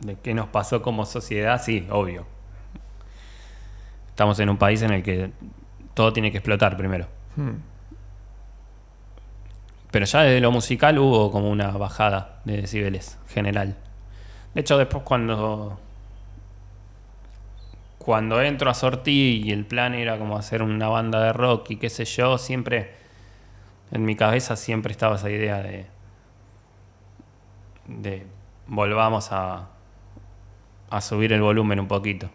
de 0.00 0.16
qué 0.16 0.34
nos 0.34 0.48
pasó 0.48 0.82
como 0.82 1.06
sociedad, 1.06 1.60
sí, 1.62 1.86
obvio. 1.90 2.26
Estamos 4.22 4.38
en 4.38 4.50
un 4.50 4.56
país 4.56 4.80
en 4.82 4.92
el 4.92 5.02
que 5.02 5.32
todo 5.94 6.12
tiene 6.12 6.30
que 6.30 6.38
explotar 6.38 6.76
primero. 6.76 7.08
Mm. 7.34 7.56
Pero 9.90 10.06
ya 10.06 10.22
desde 10.22 10.40
lo 10.40 10.52
musical 10.52 10.96
hubo 11.00 11.32
como 11.32 11.50
una 11.50 11.72
bajada 11.72 12.40
de 12.44 12.58
decibeles 12.58 13.18
general. 13.26 13.76
De 14.54 14.60
hecho, 14.60 14.78
después 14.78 15.02
cuando. 15.02 15.80
Cuando 17.98 18.40
entro 18.40 18.70
a 18.70 18.74
Sortí 18.74 19.42
y 19.44 19.50
el 19.50 19.66
plan 19.66 19.92
era 19.92 20.16
como 20.20 20.36
hacer 20.36 20.62
una 20.62 20.86
banda 20.86 21.20
de 21.20 21.32
rock 21.32 21.72
y 21.72 21.76
qué 21.78 21.90
sé 21.90 22.04
yo, 22.04 22.38
siempre. 22.38 22.94
En 23.90 24.04
mi 24.04 24.14
cabeza 24.14 24.54
siempre 24.54 24.92
estaba 24.92 25.16
esa 25.16 25.30
idea 25.30 25.60
de. 25.64 25.86
de. 27.88 28.24
volvamos 28.68 29.32
a. 29.32 29.70
a 30.90 31.00
subir 31.00 31.32
el 31.32 31.42
volumen 31.42 31.80
un 31.80 31.88
poquito. 31.88 32.30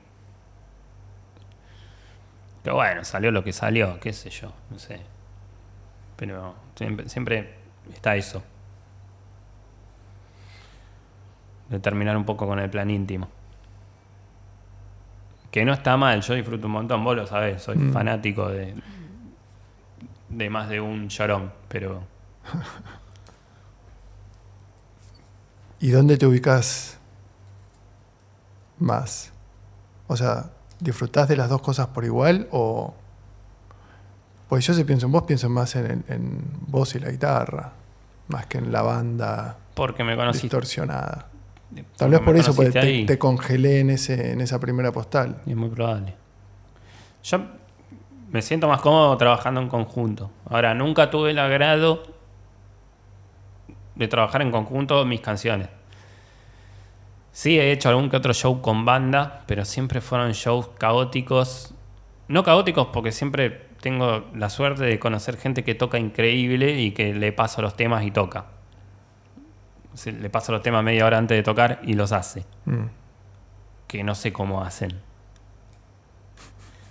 Pero 2.67 2.75
bueno, 2.75 3.06
salió 3.06 3.32
lo 3.32 3.45
que 3.45 3.53
salió, 3.53 3.97
qué 4.01 4.12
sé 4.12 4.30
yo, 4.30 4.51
no 4.69 4.77
sé. 4.77 4.99
Pero 6.17 6.53
siempre, 6.75 7.08
siempre 7.08 7.56
está 7.93 8.17
eso. 8.17 8.43
De 11.69 11.80
terminar 11.80 12.17
un 12.17 12.25
poco 12.25 12.45
con 12.45 12.60
el 12.60 12.69
plan 12.69 12.89
íntimo. 12.89 13.30
Que 15.49 15.63
no 15.63 15.71
está 15.71 15.95
mal, 15.95 16.19
yo 16.21 16.34
disfruto 16.34 16.67
un 16.67 16.73
montón, 16.73 17.06
vos 17.06 17.15
lo 17.15 17.25
sabés, 17.25 17.63
soy 17.63 17.77
Mm. 17.77 17.93
fanático 17.93 18.49
de, 18.49 18.75
de 20.27 20.49
más 20.49 20.67
de 20.67 20.82
un 20.82 21.08
llorón, 21.08 21.53
pero 21.69 22.03
¿Y 25.80 25.91
dónde 25.91 26.17
te 26.17 26.25
ubicas 26.25 26.99
más? 28.77 29.32
O 30.08 30.17
sea, 30.17 30.51
¿disfrutás 30.80 31.28
de 31.28 31.36
las 31.38 31.49
dos 31.49 31.61
cosas 31.61 31.88
por 31.88 32.05
igual 32.05 32.47
o...? 32.51 32.93
Pues 34.49 34.65
yo 34.65 34.73
si 34.73 34.84
pienso 34.86 35.07
en 35.07 35.11
vos, 35.11 35.23
pienso 35.23 35.49
más 35.49 35.75
en, 35.75 35.86
en- 35.91 36.05
en 36.07 36.41
vos 36.67 36.95
y 36.95 36.99
la 36.99 37.09
guitarra, 37.11 37.73
más 38.30 38.45
que 38.45 38.57
en 38.59 38.71
la 38.71 38.82
banda 38.82 39.57
porque 39.73 40.03
me 40.05 40.15
conociste. 40.15 40.45
distorsionada. 40.47 41.28
porque 41.69 41.84
Tal 41.97 42.09
vez 42.11 42.19
por 42.21 42.36
eso 42.38 42.55
porque 42.55 42.71
te, 42.71 43.05
te 43.05 43.17
congelé 43.19 43.82
en, 43.82 43.89
ese, 43.89 44.32
en 44.32 44.39
esa 44.41 44.59
primera 44.59 44.91
postal. 44.93 45.41
Es 45.45 45.55
muy 45.55 45.69
probable. 45.69 46.15
Yo 47.23 47.41
me 48.32 48.41
siento 48.41 48.67
más 48.69 48.80
cómodo 48.82 49.15
trabajando 49.17 49.59
en 49.61 49.67
conjunto. 49.67 50.32
Ahora, 50.49 50.73
nunca 50.73 51.09
tuve 51.09 51.32
el 51.32 51.39
agrado 51.39 52.03
de 53.95 54.07
trabajar 54.07 54.41
en 54.41 54.51
conjunto 54.51 55.03
mis 55.05 55.19
canciones. 55.21 55.67
Sí, 57.38 57.59
he 57.59 57.71
hecho 57.71 57.89
algún 57.89 58.09
que 58.09 58.17
otro 58.17 58.33
show 58.33 58.61
con 58.63 58.83
banda, 58.83 59.43
pero 59.45 59.63
siempre 59.63 60.01
fueron 60.01 60.31
shows 60.31 60.69
caóticos. 60.79 61.71
No 62.27 62.43
caóticos 62.43 62.88
porque 62.91 63.11
siempre 63.11 63.67
tengo 63.79 64.25
la 64.33 64.49
suerte 64.49 64.83
de 64.85 64.97
conocer 64.97 65.38
gente 65.38 65.63
que 65.63 65.75
toca 65.75 65.99
increíble 65.99 66.81
y 66.81 66.93
que 66.93 67.13
le 67.13 67.31
paso 67.31 67.61
los 67.61 67.75
temas 67.75 68.03
y 68.05 68.09
toca. 68.09 68.45
Le 70.05 70.29
paso 70.31 70.51
los 70.51 70.63
temas 70.63 70.83
media 70.83 71.05
hora 71.05 71.19
antes 71.19 71.38
de 71.38 71.43
tocar 71.43 71.79
y 71.83 71.93
los 71.93 72.11
hace 72.11 72.43
Mm. 72.65 72.85
que 73.85 74.03
no 74.03 74.15
sé 74.15 74.33
cómo 74.33 74.63
hacen. 74.63 74.99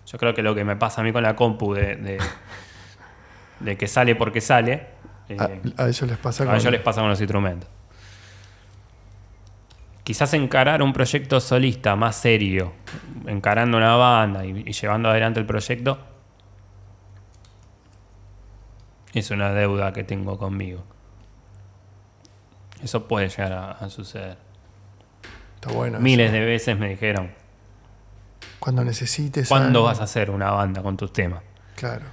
Yo 0.07 0.17
creo 0.17 0.33
que 0.33 0.43
lo 0.45 0.55
que 0.55 0.63
me 0.65 0.77
pasa 0.77 1.01
a 1.01 1.05
mí 1.05 1.11
con 1.13 1.25
la 1.25 1.35
compu 1.35 1.75
de, 1.75 1.97
de, 1.97 2.19
de 3.61 3.77
que 3.77 3.89
sale 3.89 4.15
porque 4.15 4.41
sale, 4.41 4.87
eh, 5.29 5.37
A, 5.77 5.83
a 5.83 5.89
ellos 5.89 6.03
les 6.09 6.19
pasa 6.19 6.45
a 6.45 6.47
con- 6.47 6.55
ellos 6.55 6.71
les 6.71 6.81
pasa 6.83 7.01
con 7.01 7.11
los 7.11 7.21
instrumentos. 7.21 7.69
Quizás 10.07 10.33
encarar 10.35 10.83
un 10.83 10.93
proyecto 10.93 11.41
solista 11.41 11.97
más 11.97 12.15
serio, 12.15 12.73
encarando 13.27 13.77
una 13.77 13.97
banda 13.97 14.45
y, 14.47 14.51
y 14.65 14.73
llevando 14.73 15.09
adelante 15.09 15.41
el 15.41 15.47
proyecto, 15.47 15.99
es 19.13 19.31
una 19.33 19.51
deuda 19.53 19.93
que 19.93 20.05
tengo 20.05 20.39
conmigo. 20.39 20.85
Eso 22.85 23.09
puede 23.09 23.29
llegar 23.29 23.53
a, 23.53 23.71
a 23.73 23.91
suceder. 23.91 24.37
Está 25.57 25.73
bueno. 25.73 25.99
Miles 25.99 26.27
eso. 26.27 26.35
de 26.35 26.45
veces 26.45 26.79
me 26.79 26.89
dijeron, 26.91 27.33
Cuando 28.61 28.85
necesites. 28.85 29.49
¿cuándo 29.49 29.81
algo. 29.81 29.89
vas 29.89 29.99
a 30.01 30.05
hacer 30.05 30.31
una 30.31 30.53
banda 30.53 30.83
con 30.85 30.97
tus 30.97 31.13
temas? 31.13 31.43
Claro. 31.75 32.05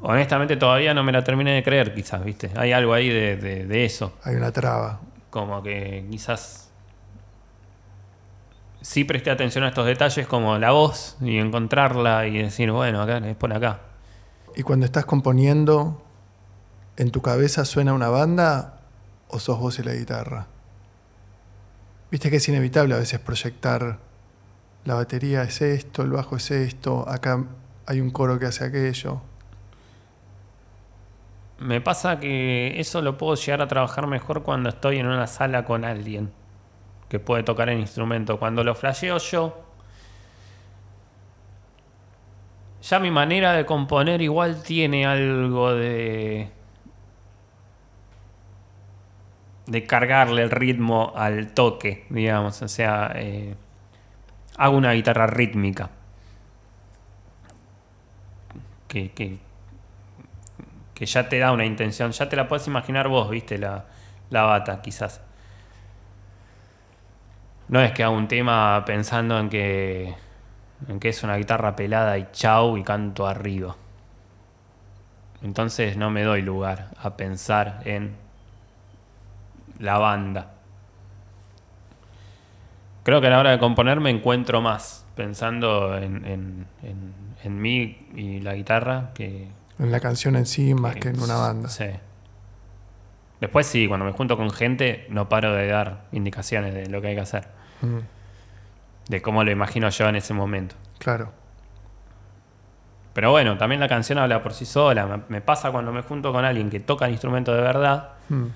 Honestamente 0.00 0.56
todavía 0.56 0.94
no 0.94 1.02
me 1.02 1.12
la 1.12 1.22
terminé 1.22 1.52
de 1.52 1.62
creer, 1.62 1.92
quizás, 1.94 2.24
¿viste? 2.24 2.50
Hay 2.56 2.72
algo 2.72 2.94
ahí 2.94 3.10
de, 3.10 3.36
de- 3.36 3.66
de 3.66 3.84
eso. 3.84 4.16
Hay 4.24 4.36
una 4.36 4.50
traba. 4.50 5.00
Como 5.30 5.62
que 5.62 6.06
quizás 6.10 6.70
sí 8.80 9.04
presté 9.04 9.30
atención 9.30 9.64
a 9.64 9.68
estos 9.68 9.86
detalles 9.86 10.26
como 10.26 10.58
la 10.58 10.72
voz 10.72 11.16
y 11.20 11.38
encontrarla 11.38 12.26
y 12.26 12.38
decir, 12.38 12.70
bueno, 12.72 13.02
acá 13.02 13.18
es 13.18 13.36
por 13.36 13.52
acá. 13.52 13.80
Y 14.56 14.62
cuando 14.62 14.86
estás 14.86 15.04
componiendo, 15.04 16.02
¿en 16.96 17.10
tu 17.10 17.22
cabeza 17.22 17.64
suena 17.64 17.92
una 17.92 18.08
banda 18.08 18.80
o 19.28 19.38
sos 19.38 19.58
vos 19.58 19.78
y 19.78 19.82
la 19.82 19.94
guitarra? 19.94 20.46
Viste 22.10 22.30
que 22.30 22.36
es 22.36 22.48
inevitable 22.48 22.94
a 22.94 22.98
veces 22.98 23.20
proyectar 23.20 23.98
la 24.84 24.94
batería 24.94 25.42
es 25.42 25.60
esto, 25.60 26.02
el 26.02 26.10
bajo 26.10 26.36
es 26.36 26.50
esto, 26.50 27.06
acá 27.08 27.44
hay 27.86 28.00
un 28.00 28.10
coro 28.10 28.38
que 28.38 28.46
hace 28.46 28.64
aquello. 28.64 29.20
Me 31.60 31.80
pasa 31.80 32.18
que 32.18 32.80
eso 32.80 33.02
lo 33.02 33.18
puedo 33.18 33.34
llegar 33.34 33.62
a 33.62 33.68
trabajar 33.68 34.06
mejor 34.06 34.42
cuando 34.42 34.70
estoy 34.70 34.98
en 34.98 35.06
una 35.06 35.26
sala 35.26 35.64
con 35.64 35.84
alguien 35.84 36.32
que 37.08 37.18
puede 37.20 37.42
tocar 37.42 37.68
el 37.68 37.78
instrumento. 37.78 38.38
Cuando 38.38 38.64
lo 38.64 38.74
flasheo 38.74 39.18
yo, 39.18 39.62
ya 42.82 42.98
mi 42.98 43.10
manera 43.10 43.52
de 43.52 43.66
componer 43.66 44.22
igual 44.22 44.62
tiene 44.62 45.06
algo 45.06 45.74
de 45.74 46.50
de 49.66 49.86
cargarle 49.86 50.42
el 50.42 50.50
ritmo 50.50 51.12
al 51.14 51.52
toque, 51.52 52.06
digamos. 52.10 52.60
O 52.62 52.68
sea, 52.68 53.12
eh, 53.14 53.54
hago 54.56 54.76
una 54.76 54.92
guitarra 54.92 55.26
rítmica. 55.28 55.90
Que, 58.88 59.12
que, 59.12 59.38
que 61.00 61.06
ya 61.06 61.28
te 61.30 61.40
da 61.40 61.52
una 61.52 61.66
intención, 61.66 62.12
ya 62.12 62.30
te 62.30 62.36
la 62.36 62.48
puedes 62.48 62.68
imaginar 62.68 63.08
vos, 63.08 63.30
viste, 63.30 63.58
la, 63.58 63.86
la 64.30 64.44
bata, 64.44 64.82
quizás. 64.82 65.22
No 67.68 67.80
es 67.80 67.92
que 67.92 68.02
hago 68.04 68.16
un 68.16 68.28
tema 68.28 68.82
pensando 68.84 69.38
en 69.38 69.48
que, 69.48 70.14
en 70.88 71.00
que 71.00 71.08
es 71.10 71.22
una 71.22 71.36
guitarra 71.36 71.76
pelada 71.76 72.18
y 72.18 72.28
chau 72.32 72.76
y 72.76 72.82
canto 72.84 73.26
arriba. 73.26 73.76
Entonces 75.42 75.96
no 75.96 76.10
me 76.10 76.22
doy 76.22 76.40
lugar 76.42 76.90
a 77.02 77.16
pensar 77.16 77.80
en 77.84 78.14
la 79.80 79.98
banda. 79.98 80.52
Creo 83.02 83.20
que 83.20 83.28
a 83.28 83.30
la 83.30 83.38
hora 83.40 83.50
de 83.50 83.58
componer 83.58 84.00
me 84.00 84.10
encuentro 84.10 84.60
más 84.60 85.06
pensando 85.16 85.96
en, 85.96 86.24
en, 86.26 86.66
en- 86.82 87.14
en 87.42 87.60
mí 87.60 87.96
y 88.14 88.40
la 88.40 88.54
guitarra 88.54 89.12
que, 89.14 89.48
En 89.80 89.90
la 89.90 89.98
canción 90.00 90.36
en 90.36 90.46
sí 90.46 90.74
más 90.74 90.94
que 90.96 91.08
en 91.08 91.20
una 91.20 91.36
banda. 91.36 91.68
Sí. 91.68 91.86
Después 93.40 93.66
sí, 93.66 93.88
cuando 93.88 94.04
me 94.04 94.12
junto 94.12 94.36
con 94.36 94.50
gente 94.50 95.06
no 95.08 95.28
paro 95.28 95.54
de 95.54 95.66
dar 95.66 96.02
indicaciones 96.12 96.74
de 96.74 96.86
lo 96.88 97.00
que 97.00 97.08
hay 97.08 97.14
que 97.14 97.22
hacer. 97.22 97.48
Mm, 97.80 97.98
De 99.08 99.22
cómo 99.22 99.42
lo 99.42 99.50
imagino 99.50 99.88
yo 99.88 100.08
en 100.08 100.16
ese 100.16 100.34
momento. 100.34 100.76
claro. 100.98 101.32
Pero 103.12 103.32
bueno, 103.32 103.58
también 103.58 103.80
la 103.80 103.88
canción 103.88 104.18
habla 104.18 104.40
por 104.40 104.54
sí 104.54 104.64
sola. 104.64 105.24
Me, 105.28 105.40
pasa 105.40 105.72
cuando 105.72 105.90
me 105.92 106.02
junto 106.02 106.32
con 106.32 106.44
alguien 106.44 106.70
que 106.70 106.78
toca 106.78 107.06
el 107.06 107.10
instrumento 107.12 107.52
de 107.52 107.60
verdad. 107.60 108.10
Mm, 108.28 108.46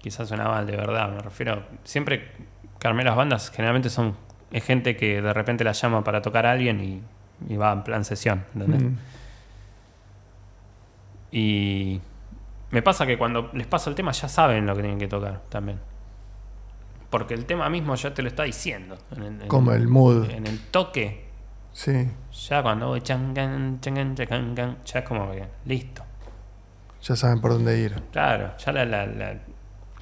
Quizás 0.00 0.28
suena 0.28 0.44
mal 0.44 0.64
de 0.64 0.76
verdad, 0.76 1.10
me 1.10 1.20
refiero. 1.20 1.64
Siempre 1.82 2.30
armé 2.84 3.02
las 3.02 3.16
bandas, 3.16 3.50
generalmente 3.50 3.90
son. 3.90 4.16
Es 4.52 4.64
gente 4.64 4.96
que 4.96 5.20
de 5.20 5.32
repente 5.34 5.64
la 5.64 5.72
llama 5.72 6.04
para 6.04 6.22
tocar 6.22 6.46
a 6.46 6.52
alguien 6.52 6.80
y, 6.80 7.02
y 7.48 7.56
va 7.56 7.72
en 7.72 7.82
plan 7.84 8.04
sesión. 8.04 8.44
¿entendés? 8.54 8.82
mm. 8.82 8.96
Y 11.30 12.00
me 12.70 12.82
pasa 12.82 13.06
que 13.06 13.18
cuando 13.18 13.50
les 13.52 13.66
paso 13.66 13.90
el 13.90 13.96
tema 13.96 14.12
ya 14.12 14.28
saben 14.28 14.66
lo 14.66 14.74
que 14.74 14.82
tienen 14.82 14.98
que 14.98 15.08
tocar 15.08 15.42
también. 15.48 15.78
Porque 17.10 17.34
el 17.34 17.46
tema 17.46 17.68
mismo 17.70 17.94
ya 17.94 18.12
te 18.12 18.22
lo 18.22 18.28
está 18.28 18.42
diciendo. 18.42 18.96
En 19.16 19.22
el, 19.22 19.42
en- 19.42 19.48
Como 19.48 19.72
el 19.72 19.88
mood. 19.88 20.30
En 20.30 20.46
el 20.46 20.58
toque, 20.70 21.26
Sí, 21.72 22.08
ya 22.48 22.62
cuando 22.62 22.88
voy 22.88 23.02
changan, 23.02 23.78
changan, 23.80 24.14
changan, 24.16 24.78
ya 24.84 24.98
es 24.98 25.04
como 25.04 25.30
que 25.30 25.44
listo. 25.66 26.02
ya 27.02 27.14
saben 27.14 27.40
por 27.40 27.52
dónde 27.52 27.78
ir. 27.78 28.02
Claro, 28.10 28.56
ya 28.58 28.72
la- 28.72 28.84
la- 28.84 29.06
la- 29.06 29.36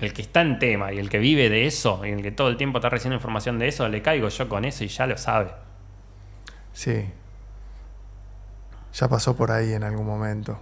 el 0.00 0.12
que 0.14 0.22
está 0.22 0.40
en 0.40 0.58
tema 0.58 0.92
y 0.92 0.98
el 0.98 1.10
que 1.10 1.18
vive 1.18 1.50
de 1.50 1.66
eso 1.66 2.04
y 2.06 2.10
el 2.10 2.22
que 2.22 2.30
todo 2.30 2.48
el 2.48 2.56
tiempo 2.56 2.78
está 2.78 2.88
recibiendo 2.88 3.16
información 3.16 3.58
de 3.58 3.68
eso, 3.68 3.88
le 3.88 4.00
caigo 4.00 4.28
yo 4.28 4.48
con 4.48 4.64
eso 4.64 4.84
y 4.84 4.88
ya 4.88 5.06
lo 5.06 5.18
sabe. 5.18 5.50
Sí. 6.72 7.04
Ya 8.96 9.08
pasó 9.08 9.36
por 9.36 9.50
ahí 9.50 9.74
en 9.74 9.84
algún 9.84 10.06
momento. 10.06 10.58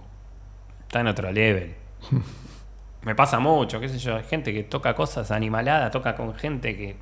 Está 0.81 0.99
en 0.99 1.07
otro 1.07 1.31
level. 1.31 1.73
Me 3.03 3.15
pasa 3.15 3.39
mucho, 3.39 3.79
qué 3.79 3.87
sé 3.87 3.97
yo, 3.97 4.17
hay 4.17 4.23
gente 4.23 4.51
que 4.51 4.63
toca 4.63 4.93
cosas 4.93 5.31
animaladas, 5.31 5.91
toca 5.91 6.15
con 6.15 6.33
gente 6.33 6.75
que, 6.75 6.97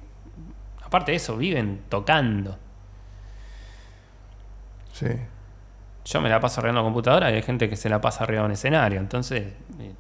aparte 0.84 1.12
de 1.12 1.18
eso, 1.18 1.38
viven 1.38 1.84
tocando. 1.90 2.58
Sí. 4.92 5.08
Yo 6.06 6.20
me 6.20 6.28
la 6.28 6.42
paso 6.42 6.60
arriba 6.60 6.72
en 6.72 6.76
la 6.76 6.82
computadora 6.82 7.32
y 7.32 7.36
hay 7.36 7.42
gente 7.42 7.70
que 7.70 7.78
se 7.78 7.88
la 7.88 8.02
pasa 8.02 8.26
arriba 8.26 8.42
en 8.42 8.48
un 8.48 8.52
escenario. 8.52 9.00
Entonces, 9.00 9.54
eh, 9.80 9.94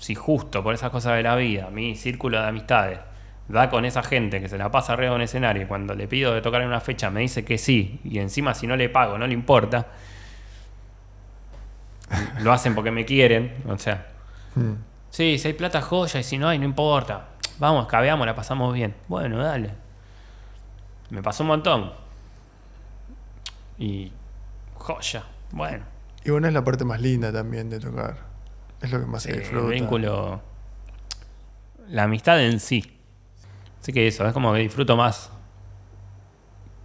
si 0.00 0.14
justo 0.14 0.62
por 0.62 0.74
esas 0.74 0.90
cosas 0.90 1.16
de 1.16 1.22
la 1.22 1.36
vida, 1.36 1.68
mi 1.68 1.94
círculo 1.94 2.40
de 2.40 2.48
amistades 2.48 2.98
da 3.48 3.70
con 3.70 3.84
esa 3.84 4.02
gente 4.02 4.40
que 4.40 4.48
se 4.48 4.58
la 4.58 4.70
pasa 4.70 4.92
arriba 4.94 5.10
de 5.10 5.16
un 5.16 5.22
escenario 5.22 5.62
y 5.62 5.66
cuando 5.66 5.94
le 5.94 6.08
pido 6.08 6.34
de 6.34 6.40
tocar 6.42 6.62
en 6.62 6.68
una 6.68 6.80
fecha 6.80 7.10
me 7.10 7.20
dice 7.20 7.44
que 7.44 7.58
sí, 7.58 8.00
y 8.04 8.18
encima 8.18 8.54
si 8.54 8.66
no 8.66 8.76
le 8.76 8.88
pago 8.88 9.18
no 9.18 9.26
le 9.26 9.34
importa, 9.34 9.86
lo 12.40 12.52
hacen 12.52 12.74
porque 12.74 12.90
me 12.90 13.04
quieren, 13.04 13.54
o 13.68 13.78
sea, 13.78 14.08
Mm, 14.54 14.72
sí, 15.10 15.38
si 15.38 15.48
hay 15.48 15.54
plata 15.54 15.82
joya 15.82 16.18
y 16.18 16.22
si 16.22 16.38
no 16.38 16.48
hay 16.48 16.58
no 16.58 16.64
importa, 16.64 17.28
vamos, 17.58 17.86
cabeamos, 17.88 18.26
la 18.26 18.34
pasamos 18.34 18.72
bien. 18.72 18.94
Bueno, 19.06 19.36
dale. 19.36 19.70
Me 21.10 21.22
pasó 21.22 21.42
un 21.42 21.48
montón. 21.48 21.92
Y 23.78 24.10
joya, 24.74 25.24
bueno. 25.50 25.84
Y 26.24 26.30
bueno, 26.30 26.48
es 26.48 26.54
la 26.54 26.64
parte 26.64 26.86
más 26.86 27.02
linda 27.02 27.30
también 27.30 27.68
de 27.68 27.78
tocar. 27.78 28.16
Es 28.80 28.90
lo 28.90 28.98
que 28.98 29.04
más 29.04 29.24
se 29.24 29.32
Sí, 29.34 29.38
disfruta. 29.40 29.66
el 29.66 29.72
vínculo. 29.74 30.40
La 31.88 32.04
amistad 32.04 32.42
en 32.42 32.58
sí. 32.58 32.95
Así 33.86 33.92
que 33.92 34.08
eso, 34.08 34.26
es 34.26 34.32
como 34.32 34.52
que 34.52 34.58
disfruto 34.58 34.96
más. 34.96 35.30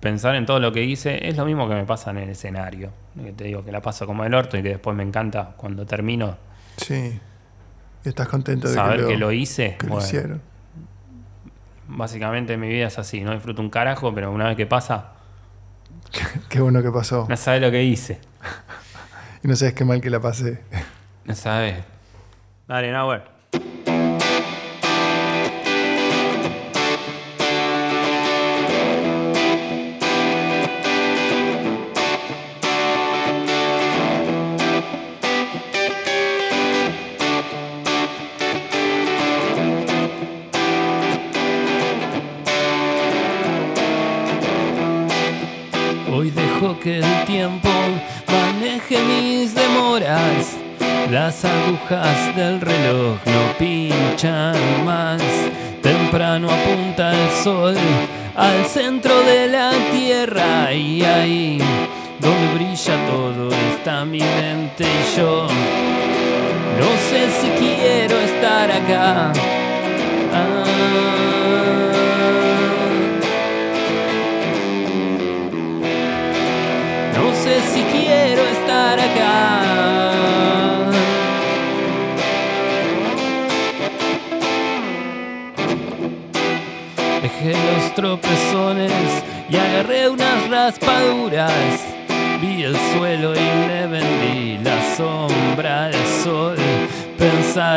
Pensar 0.01 0.35
en 0.35 0.45
todo 0.45 0.59
lo 0.59 0.71
que 0.71 0.83
hice 0.83 1.27
es 1.27 1.35
lo 1.35 1.45
mismo 1.47 1.67
que 1.67 1.73
me 1.73 1.83
pasa 1.83 2.11
en 2.11 2.19
el 2.19 2.29
escenario. 2.29 2.91
Que 3.19 3.31
te 3.31 3.45
digo 3.45 3.65
que 3.65 3.71
la 3.71 3.81
paso 3.81 4.05
como 4.05 4.23
el 4.23 4.31
orto 4.35 4.55
y 4.55 4.61
que 4.61 4.69
después 4.69 4.95
me 4.95 5.01
encanta 5.01 5.55
cuando 5.57 5.83
termino 5.83 6.37
Sí. 6.77 7.19
Y 8.05 8.07
estás 8.07 8.27
contento 8.27 8.67
de 8.67 8.75
saber 8.75 8.97
que 8.97 9.01
lo, 9.01 9.07
que 9.07 9.17
lo 9.17 9.31
hice. 9.31 9.77
que 9.79 9.87
lo 9.87 9.97
hicieron. 9.97 10.43
básicamente 11.87 12.55
mi 12.55 12.67
vida 12.67 12.85
es 12.85 12.99
así, 12.99 13.21
no 13.21 13.31
disfruto 13.33 13.63
un 13.63 13.71
carajo, 13.71 14.13
pero 14.13 14.31
una 14.31 14.45
vez 14.47 14.55
que 14.55 14.67
pasa, 14.67 15.13
Qué 16.49 16.61
bueno 16.61 16.83
que 16.83 16.91
pasó. 16.91 17.25
no 17.27 17.35
sabes 17.35 17.63
lo 17.63 17.71
que 17.71 17.83
hice. 17.83 18.21
Y 19.43 19.47
no 19.47 19.55
sabes 19.55 19.73
qué 19.73 19.83
mal 19.83 20.01
que 20.01 20.11
la 20.11 20.19
pasé. 20.19 20.61
No 21.25 21.33
sabes. 21.33 21.83
Dale, 22.67 22.91
Nahuel. 22.91 23.23
Agujas 51.91 52.35
del 52.35 52.61
reloj 52.61 53.17
no 53.25 53.57
pinchan 53.59 54.85
más. 54.85 55.21
Temprano 55.81 56.47
apunta 56.49 57.11
el 57.11 57.29
sol 57.43 57.75
al 58.35 58.65
centro 58.65 59.21
de 59.21 59.47
la 59.47 59.71
tierra 59.91 60.71
y 60.73 61.03
ahí 61.03 61.57
donde 62.19 62.53
brilla 62.53 62.95
todo 63.07 63.49
está 63.73 64.05
mi 64.05 64.19
mente 64.19 64.83
y 64.83 65.17
yo. 65.17 65.47
No 66.79 66.89
sé 67.09 67.29
si 67.41 67.49
quiero 67.59 68.17
estar 68.19 68.71
acá. 68.71 69.33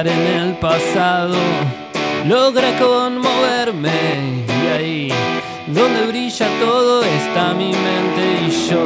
En 0.07 0.27
el 0.27 0.53
pasado 0.59 1.35
logra 2.27 2.79
conmoverme 2.79 4.45
y 4.47 4.67
ahí 4.69 5.09
donde 5.67 6.07
brilla 6.09 6.47
todo 6.61 7.03
está 7.03 7.55
mi 7.55 7.73
mente 7.73 8.41
y 8.47 8.69
yo. 8.69 8.85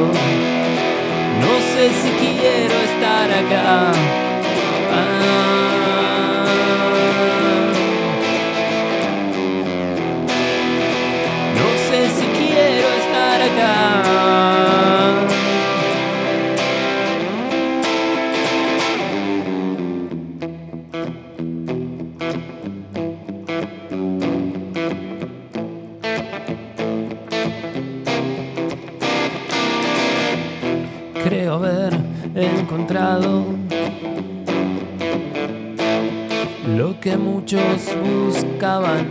No 1.41 1.53
sé 1.73 1.89
si 1.89 2.09
quiero 2.11 2.73
estar 2.73 3.31
acá. 3.31 3.91
Ah. 4.93 5.58
Buscaban 37.99 39.05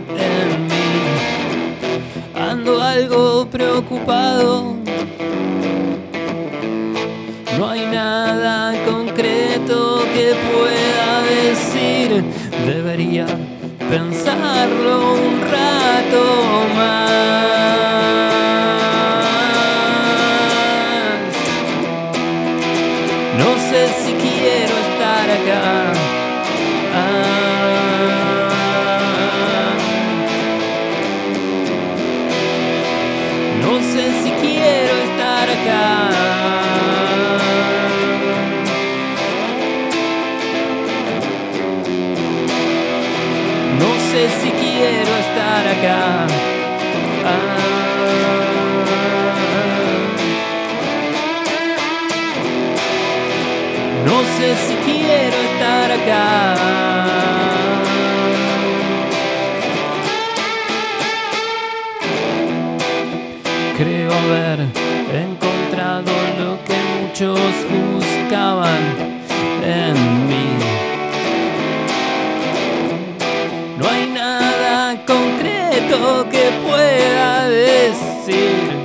pueda 76.79 77.49
decir. 77.49 78.79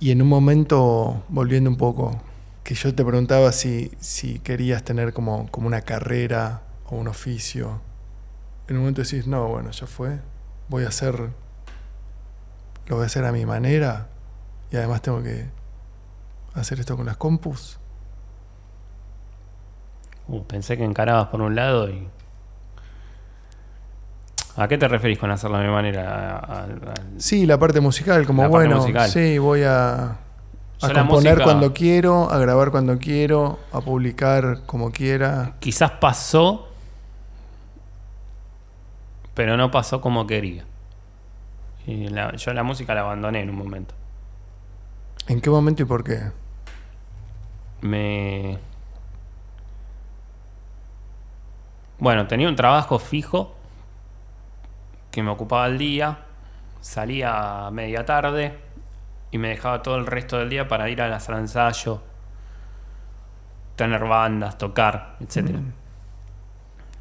Y 0.00 0.10
en 0.10 0.20
un 0.20 0.28
momento, 0.28 1.22
volviendo 1.28 1.70
un 1.70 1.76
poco, 1.76 2.20
que 2.64 2.74
yo 2.74 2.92
te 2.92 3.04
preguntaba 3.04 3.52
si, 3.52 3.92
si 4.00 4.40
querías 4.40 4.82
tener 4.82 5.12
como, 5.12 5.48
como 5.52 5.68
una 5.68 5.82
carrera 5.82 6.62
o 6.86 6.96
un 6.96 7.06
oficio. 7.06 7.80
En 8.66 8.76
un 8.76 8.82
momento 8.82 9.02
decís, 9.02 9.28
no, 9.28 9.46
bueno, 9.46 9.70
ya 9.70 9.86
fue. 9.86 10.18
Voy 10.68 10.84
a 10.84 10.88
hacer. 10.88 11.30
Lo 12.86 12.96
voy 12.96 13.04
a 13.04 13.06
hacer 13.06 13.24
a 13.24 13.30
mi 13.30 13.46
manera. 13.46 14.08
Y 14.72 14.76
además 14.76 15.02
tengo 15.02 15.22
que 15.22 15.46
hacer 16.54 16.80
esto 16.80 16.96
con 16.96 17.06
las 17.06 17.16
compus. 17.16 17.78
uh, 20.28 20.42
pensé 20.44 20.76
que 20.78 20.84
encarabas 20.84 21.28
por 21.28 21.42
un 21.42 21.54
lado 21.54 21.88
y. 21.90 22.08
¿A 24.56 24.68
qué 24.68 24.76
te 24.78 24.86
referís 24.86 25.18
con 25.18 25.30
hacerlo 25.30 25.58
de 25.58 25.66
mi 25.66 25.72
manera? 25.72 26.36
A- 26.36 26.38
a- 26.38 26.62
al- 26.64 26.80
Sí, 27.18 27.46
la 27.46 27.58
parte 27.58 27.80
musical, 27.80 28.26
como 28.26 28.42
La 28.42 28.48
bueno, 28.48 28.76
musical. 28.76 29.08
sí, 29.08 29.38
voy 29.38 29.62
a, 29.62 30.04
a 30.04 30.16
componer 30.80 31.06
música- 31.06 31.44
cuando 31.44 31.72
quiero, 31.72 32.30
a 32.30 32.38
grabar 32.38 32.70
cuando 32.70 32.98
quiero, 32.98 33.58
a 33.72 33.80
publicar 33.80 34.60
como 34.66 34.90
quiera. 34.90 35.54
Quizás 35.58 35.92
pasó, 35.92 36.68
pero 39.34 39.56
no 39.56 39.70
pasó 39.70 40.00
como 40.02 40.26
quería. 40.26 40.64
Y 41.86 42.08
la- 42.08 42.36
yo 42.36 42.52
la 42.52 42.62
música 42.62 42.94
la 42.94 43.00
abandoné 43.00 43.40
en 43.40 43.50
un 43.50 43.56
momento. 43.56 43.94
¿En 45.28 45.40
qué 45.40 45.50
momento 45.50 45.82
y 45.82 45.86
por 45.86 46.02
qué? 46.02 46.32
Me. 47.80 48.58
Bueno, 51.98 52.26
tenía 52.26 52.48
un 52.48 52.56
trabajo 52.56 52.98
fijo 52.98 53.54
que 55.12 55.22
me 55.22 55.30
ocupaba 55.30 55.66
el 55.66 55.78
día, 55.78 56.18
salía 56.80 57.66
a 57.66 57.70
media 57.70 58.04
tarde 58.04 58.58
y 59.30 59.38
me 59.38 59.48
dejaba 59.48 59.82
todo 59.82 59.96
el 59.96 60.06
resto 60.06 60.38
del 60.38 60.50
día 60.50 60.66
para 60.66 60.88
ir 60.90 61.00
a 61.00 61.08
la 61.08 61.20
sala 61.20 61.38
de 61.38 61.44
ensayo, 61.44 62.02
tener 63.76 64.04
bandas, 64.04 64.58
tocar, 64.58 65.16
etc. 65.20 65.60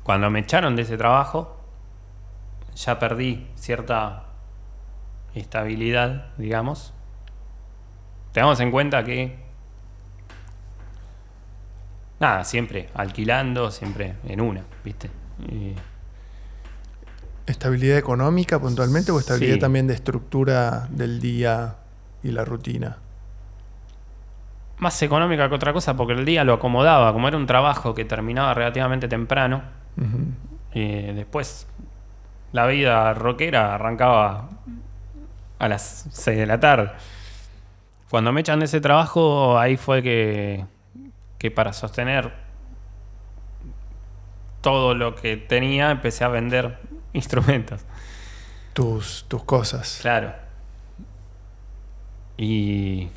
Cuando 0.04 0.30
me 0.30 0.40
echaron 0.40 0.76
de 0.76 0.84
ese 0.84 0.98
trabajo, 0.98 1.58
ya 2.76 3.00
perdí 3.00 3.48
cierta 3.56 4.26
estabilidad, 5.34 6.28
digamos. 6.38 6.94
Tengamos 8.32 8.60
en 8.60 8.72
cuenta 8.72 9.04
que 9.04 9.38
nada, 12.20 12.44
siempre 12.44 12.90
alquilando, 12.94 13.72
siempre 13.72 14.16
en 14.28 14.42
una, 14.42 14.64
¿viste? 14.84 15.10
Y 15.50 15.74
¿Estabilidad 17.48 17.98
económica 17.98 18.60
puntualmente 18.60 19.12
o 19.12 19.20
estabilidad 19.20 19.56
Sí. 19.56 19.60
también 19.60 19.88
de 19.88 19.94
estructura 19.96 20.88
del 20.92 21.20
día 21.20 21.76
y 22.24 22.32
la 22.32 22.46
rutina? 22.46 22.98
más 24.78 25.00
económica 25.04 25.48
que 25.48 25.54
otra 25.54 25.74
cosa 25.74 25.96
porque 25.96 26.14
el 26.14 26.26
día 26.26 26.44
lo 26.44 26.54
acomodaba, 26.54 27.14
como 27.14 27.28
era 27.28 27.38
un 27.38 27.46
trabajo 27.46 27.94
que 27.94 28.04
terminaba 28.04 28.56
relativamente 28.56 29.08
temprano, 29.08 29.62
eh, 30.74 31.14
después 31.16 31.68
la 32.52 32.66
vida 32.66 33.14
rockera 33.14 33.76
arrancaba 33.76 34.50
a 35.60 35.68
las 35.68 36.08
6 36.10 36.36
de 36.36 36.48
la 36.48 36.60
tarde. 36.60 36.90
Cuando 38.12 38.32
me 38.34 38.42
echan 38.42 38.60
de 38.60 38.66
ese 38.66 38.82
trabajo, 38.82 39.58
ahí 39.58 39.78
fue 39.78 40.04
que, 40.04 40.66
que 41.40 41.50
para 41.50 41.74
sostener 41.74 42.34
todo 44.60 44.94
lo 44.94 45.16
que 45.16 45.38
tenía 45.38 45.90
empecé 45.92 46.24
a 46.24 46.28
vender 46.28 46.78
instrumentos. 47.14 47.86
Tus, 48.74 49.26
tus 49.28 49.44
cosas. 49.44 50.00
Claro. 50.02 50.34
Y. 52.38 53.10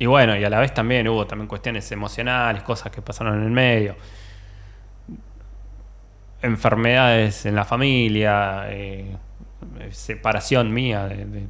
Y 0.00 0.06
bueno, 0.06 0.36
y 0.36 0.44
a 0.44 0.50
la 0.50 0.60
vez 0.60 0.74
también 0.74 1.08
hubo 1.08 1.26
también 1.26 1.48
cuestiones 1.48 1.90
emocionales, 1.90 2.62
cosas 2.64 2.92
que 2.92 3.02
pasaron 3.02 3.38
en 3.38 3.44
el 3.44 3.50
medio. 3.50 3.96
Enfermedades 6.42 7.46
en 7.46 7.56
la 7.56 7.64
familia, 7.64 8.66
eh, 8.68 9.16
separación 9.90 10.72
mía 10.72 11.06
de, 11.06 11.24
de- 11.24 11.46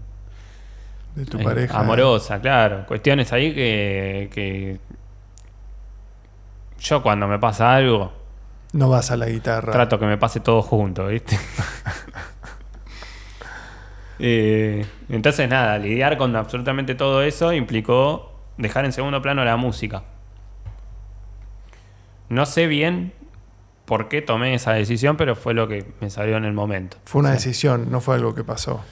De 1.19 1.27
tu 1.27 1.37
eh, 1.37 1.43
pareja. 1.43 1.81
amorosa, 1.81 2.41
claro. 2.41 2.87
Cuestiones 2.87 3.33
ahí 3.33 3.53
que, 3.53 4.31
que 4.33 4.79
yo 6.79 7.03
cuando 7.03 7.27
me 7.27 7.41
pasa 7.41 7.75
algo, 7.75 8.13
No 8.73 8.89
vas 8.89 9.11
a 9.11 9.17
la 9.17 9.27
guitarra. 9.27 9.73
Trato 9.73 9.99
que 9.99 10.07
me 10.07 10.17
pase 10.17 10.39
todo 10.39 10.63
junto, 10.63 11.09
¿viste? 11.09 11.37
Eh, 14.21 14.85
entonces, 15.11 15.49
nada, 15.49 15.79
lidiar 15.79 16.19
con 16.19 16.35
absolutamente 16.35 16.97
todo 16.97 17.23
eso 17.23 17.53
implicó 17.53 18.33
dejar 18.57 18.85
en 18.85 18.93
segundo 18.93 19.23
plano 19.23 19.45
la 19.45 19.57
música. 19.57 20.03
No 22.29 22.45
sé 22.45 22.67
bien 22.67 23.13
por 23.85 24.09
qué 24.09 24.21
tomé 24.21 24.55
esa 24.55 24.73
decisión, 24.73 25.17
pero 25.17 25.37
fue 25.37 25.55
lo 25.55 25.69
que 25.69 25.87
me 26.01 26.11
salió 26.11 26.37
en 26.37 26.45
el 26.45 26.53
momento. 26.53 26.97
Fue 27.05 27.21
una 27.21 27.31
decisión, 27.31 27.93
no 27.93 28.01
fue 28.01 28.17
algo 28.17 28.35
que 28.35 28.43
pasó. 28.43 28.83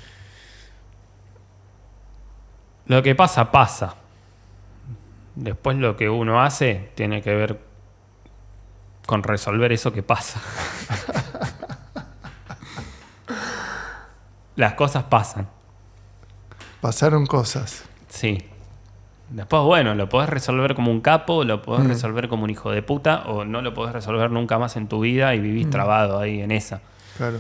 Lo 2.87 3.03
que 3.03 3.15
pasa, 3.15 3.51
pasa. 3.51 3.95
Después 5.35 5.77
lo 5.77 5.97
que 5.97 6.09
uno 6.09 6.43
hace 6.43 6.91
tiene 6.95 7.21
que 7.23 7.35
ver 7.35 7.61
con 9.07 9.23
resolver 9.23 9.73
eso 9.73 9.93
que 9.93 10.03
pasa. 10.03 10.41
Las 14.57 14.75
cosas 14.75 15.05
pasan, 15.05 15.49
Pasaron 16.81 17.27
cosas. 17.27 17.85
sí. 18.09 18.39
Después, 19.29 19.61
bueno, 19.65 19.97
lo 19.97 20.09
podés 20.09 20.31
resolver 20.31 20.77
como 20.77 20.93
un 20.93 21.01
capo, 21.01 21.43
lo 21.43 21.61
podés 21.61 21.85
Mm. 21.85 21.89
resolver 21.89 22.29
como 22.29 22.45
un 22.45 22.51
hijo 22.51 22.71
de 22.71 22.81
puta, 22.83 23.25
o 23.27 23.45
no 23.45 23.61
lo 23.61 23.75
podés 23.75 23.93
resolver 23.93 24.31
nunca 24.31 24.57
más 24.61 24.77
en 24.77 24.87
tu 24.87 25.01
vida 25.01 25.35
y 25.35 25.41
vivís 25.41 25.69
trabado 25.69 26.21
ahí 26.21 26.41
en 26.41 26.53
esa. 26.53 26.81
Claro. 27.17 27.39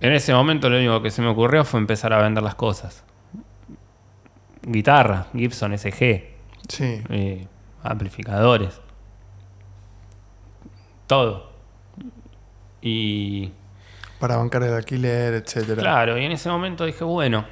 En 0.00 0.12
ese 0.14 0.32
momento 0.32 0.70
lo 0.70 0.78
único 0.78 1.02
que 1.02 1.10
se 1.10 1.20
me 1.20 1.28
ocurrió 1.28 1.62
fue 1.66 1.78
empezar 1.78 2.14
a 2.14 2.22
vender 2.22 2.42
las 2.42 2.54
cosas. 2.54 3.04
Guitarra, 4.66 5.26
Gibson 5.34 5.72
SG, 5.76 6.34
Sí. 6.68 7.02
eh, 7.10 7.46
amplificadores, 7.82 8.80
todo. 11.06 11.52
Y 12.80 13.52
Para 14.18 14.36
bancar 14.36 14.62
el 14.62 14.72
alquiler, 14.74 15.34
etcétera. 15.34 15.80
claro, 15.80 16.18
y 16.18 16.24
en 16.24 16.32
ese 16.32 16.48
momento 16.48 16.84
dije, 16.84 17.04
bueno, 17.04 17.44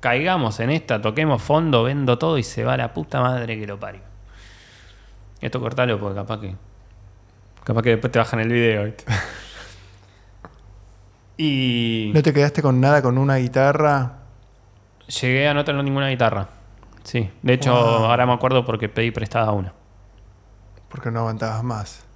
caigamos 0.00 0.60
en 0.60 0.70
esta, 0.70 1.00
toquemos 1.00 1.42
fondo, 1.42 1.82
vendo 1.84 2.18
todo 2.18 2.36
y 2.38 2.42
se 2.42 2.64
va 2.64 2.76
la 2.76 2.92
puta 2.92 3.20
madre 3.20 3.58
que 3.58 3.66
lo 3.66 3.78
parió. 3.80 4.02
Esto 5.40 5.60
cortalo 5.60 5.98
porque 5.98 6.16
capaz 6.16 6.40
que. 6.40 6.54
Capaz 7.64 7.82
que 7.82 7.90
después 7.90 8.12
te 8.12 8.18
bajan 8.18 8.40
el 8.40 8.48
video. 8.52 8.92
¿No 11.38 12.22
te 12.22 12.32
quedaste 12.32 12.62
con 12.62 12.80
nada, 12.80 13.02
con 13.02 13.18
una 13.18 13.36
guitarra? 13.36 14.18
Llegué 15.20 15.48
a 15.48 15.54
no 15.54 15.64
tener 15.64 15.82
ninguna 15.84 16.08
guitarra. 16.08 16.48
Sí. 17.02 17.30
De 17.42 17.52
hecho, 17.54 17.72
Wow. 17.74 18.06
ahora 18.06 18.24
me 18.26 18.32
acuerdo 18.32 18.64
porque 18.64 18.88
pedí 18.88 19.10
prestada 19.10 19.50
una. 19.52 19.72
Porque 20.88 21.10
no 21.10 21.20
aguantabas 21.20 21.62
más. 21.62 22.06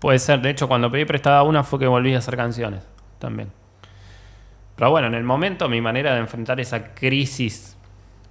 Puede 0.00 0.18
ser. 0.18 0.40
De 0.40 0.50
hecho, 0.50 0.66
cuando 0.68 0.90
pedí 0.90 1.04
prestada 1.04 1.42
una 1.42 1.62
fue 1.62 1.78
que 1.78 1.86
volví 1.86 2.14
a 2.14 2.18
hacer 2.18 2.36
canciones 2.36 2.82
también. 3.18 3.52
Pero 4.76 4.90
bueno, 4.90 5.08
en 5.08 5.14
el 5.14 5.24
momento 5.24 5.68
mi 5.68 5.80
manera 5.82 6.14
de 6.14 6.20
enfrentar 6.20 6.58
esa 6.58 6.94
crisis, 6.94 7.76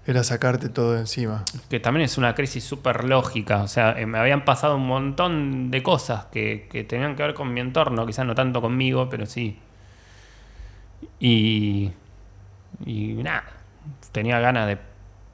Era 0.07 0.23
sacarte 0.23 0.69
todo 0.69 0.93
de 0.93 1.01
encima. 1.01 1.45
que 1.69 1.79
también 1.79 2.05
es 2.05 2.17
una 2.17 2.33
crisis 2.33 2.63
súper 2.63 3.03
lógica, 3.03 3.61
o 3.61 3.67
sea, 3.67 3.91
eh, 3.99 4.07
me 4.07 4.17
habían 4.17 4.43
pasado 4.43 4.75
un 4.77 4.87
montón 4.87 5.69
de 5.69 5.83
cosas 5.83 6.25
que, 6.31 6.67
que 6.71 6.83
tenían 6.83 7.15
que 7.15 7.21
ver 7.21 7.35
con 7.35 7.53
mi 7.53 7.59
entorno, 7.59 8.07
quizás 8.07 8.25
no 8.25 8.33
tanto 8.33 8.59
conmigo, 8.61 9.07
pero 9.09 9.27
sí. 9.27 9.59
Y, 11.19 11.91
y 12.85 13.13
nada, 13.13 13.43
tenía 14.11 14.39
ganas 14.39 14.67
de 14.67 14.77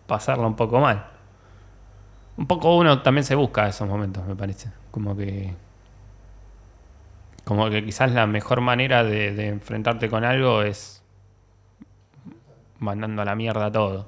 pasarla 0.07 0.47
un 0.47 0.55
poco 0.55 0.80
mal. 0.80 1.07
Un 2.38 2.47
poco 2.47 2.76
uno 2.78 3.01
también 3.01 3.24
se 3.24 3.36
busca 3.36 3.68
esos 3.68 3.88
momentos, 3.88 4.26
me 4.26 4.36
parece. 4.36 4.70
Como 4.91 5.16
que. 5.16 5.53
Como 7.43 7.70
que 7.70 7.86
quizás 7.86 8.11
la 8.11 8.26
mejor 8.26 8.61
manera 8.61 9.03
de, 9.03 9.34
de 9.34 9.47
enfrentarte 9.49 10.09
con 10.09 10.24
algo 10.24 10.63
es 10.63 11.03
mandando 12.80 13.22
a 13.22 13.26
la 13.26 13.36
mierda 13.36 13.72
todo. 13.72 14.07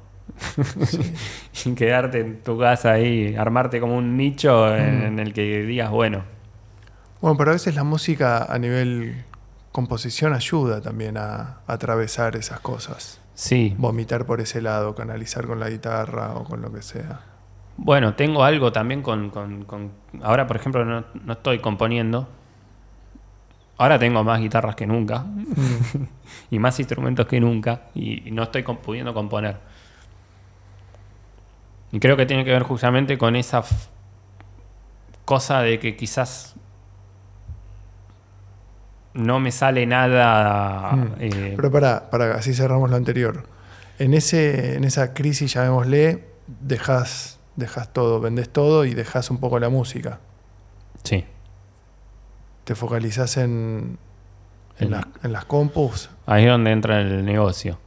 y 1.65 1.73
quedarte 1.75 2.19
en 2.19 2.39
tu 2.43 2.59
casa 2.59 2.91
ahí, 2.93 3.35
armarte 3.35 3.79
como 3.79 3.95
un 3.95 4.17
nicho 4.17 4.75
en, 4.75 5.03
en 5.03 5.19
el 5.19 5.33
que 5.33 5.63
digas, 5.63 5.89
bueno, 5.89 6.23
Bueno, 7.21 7.37
pero 7.37 7.51
a 7.51 7.53
veces 7.53 7.75
la 7.75 7.83
música 7.83 8.43
a 8.43 8.59
nivel 8.59 9.23
composición 9.77 10.33
ayuda 10.33 10.81
también 10.81 11.17
a, 11.19 11.59
a 11.67 11.73
atravesar 11.73 12.35
esas 12.35 12.59
cosas. 12.61 13.21
sí. 13.35 13.75
Vomitar 13.77 14.25
por 14.25 14.41
ese 14.41 14.59
lado, 14.59 14.95
canalizar 14.95 15.45
con 15.45 15.59
la 15.59 15.69
guitarra 15.69 16.33
o 16.33 16.45
con 16.45 16.63
lo 16.63 16.73
que 16.73 16.81
sea. 16.81 17.21
Bueno, 17.77 18.15
tengo 18.15 18.43
algo 18.43 18.71
también 18.71 19.03
con... 19.03 19.29
con- 19.29 19.65
con- 19.65 19.91
ahora, 20.23 20.47
por 20.47 20.55
ejemplo, 20.55 20.83
no, 20.83 21.05
no 21.23 21.33
estoy 21.33 21.59
componiendo. 21.59 22.27
Ahora 23.77 23.99
tengo 23.99 24.23
más 24.23 24.39
guitarras 24.39 24.75
que 24.75 24.87
nunca. 24.87 25.25
y 26.49 26.57
más 26.57 26.79
instrumentos 26.79 27.27
que 27.27 27.39
nunca. 27.39 27.81
Y, 27.93 28.27
y 28.27 28.31
no 28.31 28.41
estoy 28.41 28.63
pudiendo 28.63 29.13
componer. 29.13 29.57
Y 31.91 31.99
creo 31.99 32.17
que 32.17 32.25
tiene 32.25 32.45
que 32.45 32.51
ver 32.51 32.63
justamente 32.63 33.19
con 33.19 33.35
esa 33.35 33.63
cosa 35.25 35.61
de 35.61 35.77
que 35.77 35.95
quizás 35.95 36.55
no 39.17 39.39
me 39.39 39.51
sale 39.51 39.85
nada... 39.85 40.91
Mm. 40.93 41.13
eh, 41.19 41.53
Pero 41.55 41.71
para, 41.71 42.09
para 42.09 42.35
así 42.35 42.53
cerramos 42.53 42.89
lo 42.89 42.95
anterior. 42.95 43.43
En, 43.99 44.13
ese, 44.13 44.75
en 44.75 44.83
esa 44.83 45.13
crisis, 45.13 45.53
llamémosle, 45.53 46.23
dejas, 46.61 47.39
dejas 47.55 47.91
todo, 47.93 48.19
vendes 48.21 48.49
todo 48.49 48.85
y 48.85 48.93
dejas 48.93 49.29
un 49.31 49.39
poco 49.39 49.59
la 49.59 49.69
música. 49.69 50.19
sí. 51.03 51.25
Te 52.63 52.75
focalizas 52.75 53.37
en, 53.37 53.97
en, 54.77 54.91
las, 54.91 55.05
en 55.23 55.31
las 55.31 55.45
compus 55.45 56.09
Ahí 56.25 56.43
es 56.43 56.49
donde 56.51 56.71
entra 56.71 56.99
el 56.99 57.23
negocio. 57.23 57.79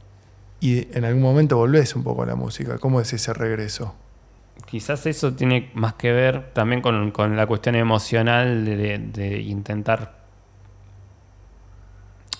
y 0.59 0.87
en 0.97 1.05
algún 1.05 1.21
momento 1.21 1.55
volvés 1.55 1.95
un 1.95 2.03
poco 2.03 2.23
a 2.23 2.25
la 2.25 2.33
música. 2.35 2.79
¿Cómo 2.79 2.99
es 2.99 3.13
ese 3.13 3.31
regreso? 3.33 3.93
Quizás 4.65 5.05
eso 5.05 5.33
tiene 5.33 5.69
más 5.75 5.93
que 5.93 6.11
ver 6.11 6.51
también 6.53 6.81
con, 6.81 7.11
con 7.11 7.37
la 7.37 7.45
cuestión 7.45 7.75
emocional 7.75 8.65
de- 8.65 8.97
de 8.97 9.39
intentar. 9.41 10.20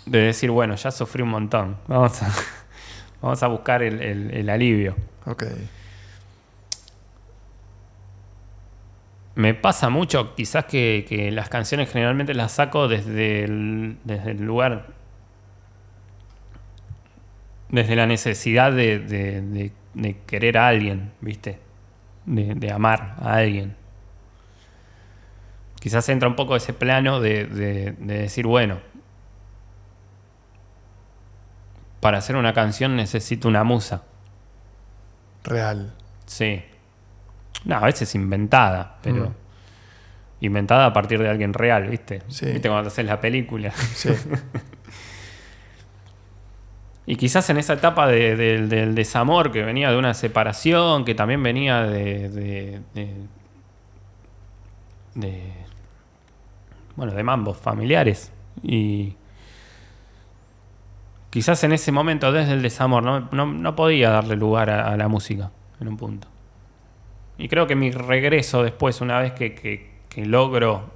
De 0.06 0.20
decir, 0.20 0.52
bueno, 0.52 0.76
ya 0.76 0.92
sufrí 0.92 1.22
un 1.24 1.30
montón. 1.30 1.78
Vamos 1.88 2.22
a, 2.24 2.30
vamos 3.22 3.42
a 3.44 3.48
buscar 3.48 3.84
el, 3.84 4.02
el- 4.02 4.32
el 4.34 4.50
alivio. 4.50 4.96
Ok. 5.26 5.44
Me 9.36 9.54
pasa 9.54 9.90
mucho, 9.90 10.36
quizás 10.36 10.66
que, 10.66 11.06
que 11.08 11.32
las 11.32 11.48
canciones 11.50 11.90
generalmente 11.90 12.34
las 12.34 12.52
saco 12.54 12.88
desde 12.88 13.44
el, 13.46 13.98
desde 14.04 14.32
el 14.32 14.44
lugar. 14.44 14.88
desde 17.70 17.96
la 17.96 18.06
necesidad 18.06 18.72
de, 18.74 19.00
de- 19.00 19.42
de- 19.42 19.72
de 19.94 20.18
querer 20.28 20.58
a 20.58 20.68
alguien, 20.68 21.12
¿viste? 21.22 21.60
De, 22.26 22.54
de 22.56 22.72
amar 22.72 23.16
a 23.20 23.36
alguien. 23.36 23.76
Quizás 25.80 26.08
entra 26.10 26.28
un 26.30 26.36
poco 26.36 26.56
ese 26.56 26.74
plano 26.74 27.20
de 27.20 27.46
decir, 27.98 28.46
bueno, 28.46 28.80
para 32.02 32.18
hacer 32.18 32.36
una 32.36 32.54
canción 32.54 32.96
necesito 32.98 33.48
una 33.48 33.64
musa. 33.64 34.04
Real. 35.44 35.94
Sí. 36.26 36.62
No, 37.64 37.78
a 37.78 37.86
veces 37.86 38.14
inventada, 38.16 38.98
pero. 39.02 39.30
Mm. 39.30 39.34
Inventada 40.44 40.88
a 40.88 40.94
partir 40.94 41.22
de 41.22 41.30
alguien 41.30 41.54
real, 41.54 41.88
¿viste? 41.88 42.24
Sí. 42.28 42.48
¿Viste 42.48 42.68
cuando 42.68 42.88
haces 42.90 43.06
la 43.06 43.22
película? 43.22 43.72
Sí. 43.72 44.10
Y 47.06 47.16
quizás 47.16 47.50
en 47.50 47.58
esa 47.58 47.74
etapa 47.74 48.08
de- 48.08 48.36
de- 48.36 48.68
del 48.68 48.96
desamor 48.96 49.52
que 49.52 49.64
venía 49.64 49.90
de 49.92 49.98
una 49.98 50.14
separación, 50.14 51.04
que 51.04 51.16
también 51.16 51.42
venía 51.44 51.82
de. 51.82 52.30
de, 52.30 52.82
de- 52.94 53.16
de- 55.16 55.54
bueno, 56.96 57.14
de 57.14 57.24
mambos 57.24 57.58
familiares. 57.58 58.32
Y. 58.64 59.16
Quizás 61.32 61.64
en 61.64 61.72
ese 61.72 61.94
momento, 61.94 62.34
desde 62.34 62.52
el 62.52 62.62
desamor, 62.62 63.04
no, 63.04 63.76
podía 63.76 64.10
darle 64.10 64.36
lugar 64.36 64.70
a, 64.70 64.98
la 64.98 65.08
música 65.08 65.50
en 65.80 65.88
un 65.88 65.96
punto. 65.96 66.28
Y 67.38 67.48
creo 67.48 67.68
que 67.68 67.76
mi 67.76 67.90
regreso 67.90 68.64
después, 68.64 69.00
una 69.00 69.18
vez 69.18 69.32
que, 69.32 69.90
logro 70.18 70.92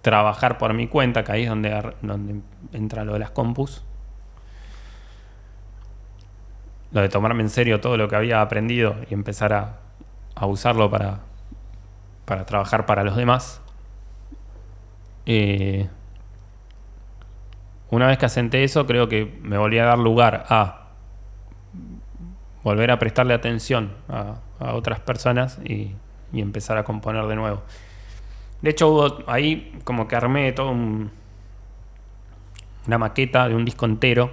trabajar 0.00 0.56
por 0.56 0.72
mi 0.72 0.88
cuenta, 0.88 1.24
que 1.24 1.32
ahí 1.32 1.42
es 1.42 1.50
donde, 1.50 2.40
entra 2.72 3.04
lo 3.04 3.12
de 3.12 3.18
las 3.18 3.30
compus, 3.30 3.84
lo 6.90 7.02
de 7.02 7.10
tomarme 7.10 7.42
en 7.42 7.50
serio 7.50 7.82
todo 7.82 7.98
lo 7.98 8.08
que 8.08 8.16
había 8.16 8.40
aprendido 8.40 8.96
y 9.10 9.12
empezar 9.12 9.52
a, 9.52 9.80
a 10.34 10.46
usarlo 10.46 10.90
para, 10.90 11.20
para 12.24 12.46
trabajar 12.46 12.86
para 12.86 13.04
los 13.04 13.14
demás. 13.14 13.60
Eh, 15.26 15.86
una 17.90 18.06
vez 18.08 18.18
que 18.18 18.26
asenté 18.26 18.64
eso, 18.64 18.86
creo 18.86 19.08
que 19.08 19.38
me 19.42 19.58
volví 19.58 19.78
a 19.78 19.84
dar 19.86 19.98
lugar 19.98 20.44
a 20.48 20.82
volver 22.62 22.90
a 22.90 22.98
prestarle 22.98 23.34
atención 23.34 23.92
a, 24.08 24.36
a 24.58 24.74
otras 24.74 25.00
personas 25.00 25.58
y, 25.64 25.92
y 26.32 26.40
empezar 26.40 26.78
a 26.78 26.84
componer 26.84 27.26
de 27.26 27.36
nuevo. 27.36 27.62
De 28.62 28.70
hecho, 28.70 28.88
hubo 28.88 29.18
ahí 29.30 29.78
como 29.84 30.08
que 30.08 30.16
armé 30.16 30.52
todo 30.52 30.70
un- 30.70 31.10
una 32.86 32.98
maqueta 32.98 33.48
de 33.48 33.54
un 33.54 33.64
disco 33.64 33.86
entero 33.86 34.30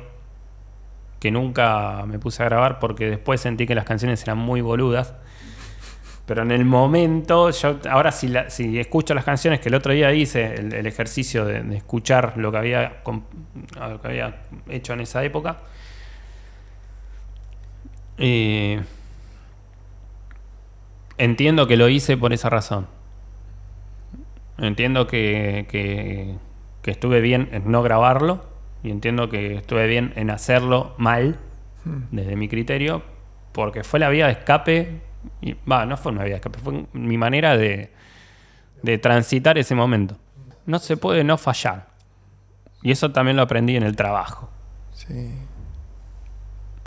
que 1.19 1.31
nunca 1.31 2.03
me 2.05 2.19
puse 2.19 2.43
a 2.43 2.45
grabar 2.45 2.79
porque 2.79 3.09
después 3.09 3.39
sentí 3.41 3.65
que 3.65 3.75
las 3.75 3.85
canciones 3.85 4.21
eran 4.23 4.37
muy 4.37 4.61
boludas. 4.61 5.13
Pero 6.25 6.41
en 6.43 6.51
el 6.51 6.63
momento, 6.63 7.49
yo 7.49 7.79
ahora 7.89 8.11
si, 8.11 8.29
la- 8.29 8.49
si 8.49 8.79
escucho 8.79 9.13
las 9.13 9.25
canciones 9.25 9.59
que 9.59 9.69
el 9.69 9.75
otro 9.75 9.91
día 9.93 10.13
hice, 10.13 10.53
el, 10.55 10.73
el 10.73 10.87
ejercicio 10.87 11.43
de, 11.45 11.61
de 11.63 11.75
escuchar 11.77 12.37
lo 12.37 12.51
que, 12.51 12.57
había, 12.57 13.01
lo 13.79 14.01
que 14.01 14.07
había 14.07 14.41
hecho 14.69 14.93
en 14.93 15.01
esa 15.01 15.23
época, 15.23 15.57
eh, 18.17 18.81
entiendo 21.17 21.67
que 21.67 21.77
lo 21.77 21.89
hice 21.89 22.17
por 22.17 22.33
esa 22.33 22.49
razón. 22.49 22.87
Entiendo 24.57 25.07
que, 25.07 25.65
que- 25.69 26.35
que 26.81 26.91
estuve 26.91 27.21
bien 27.21 27.49
en 27.53 27.71
no 27.71 27.81
grabarlo 27.81 28.43
y 28.83 28.91
entiendo 28.91 29.29
que 29.29 29.55
estuve 29.55 29.87
bien 29.87 30.13
en 30.15 30.29
hacerlo 30.29 30.93
mal, 30.97 31.37
desde 32.11 32.35
mi 32.37 32.47
criterio, 32.47 33.01
porque 33.51 33.83
fue 33.83 33.99
la 33.99 34.09
vía 34.09 34.27
de 34.27 34.33
escape. 34.33 35.01
Y 35.41 35.55
Va, 35.69 35.85
no 35.85 35.97
fue 35.97 36.11
una 36.11 36.23
de 36.23 36.33
escape, 36.33 36.59
fue 36.59 36.85
mi 36.93 37.17
manera 37.17 37.57
de, 37.57 37.91
de 38.81 38.97
transitar 38.97 39.57
ese 39.57 39.75
momento. 39.75 40.17
No 40.65 40.79
se 40.79 40.97
puede 40.97 41.23
no 41.23 41.37
fallar. 41.37 41.87
Y 42.81 42.91
eso 42.91 43.11
también 43.11 43.37
lo 43.37 43.43
aprendí 43.43 43.75
en 43.75 43.83
el 43.83 43.95
trabajo. 43.95 44.49
Sí. 44.93 45.33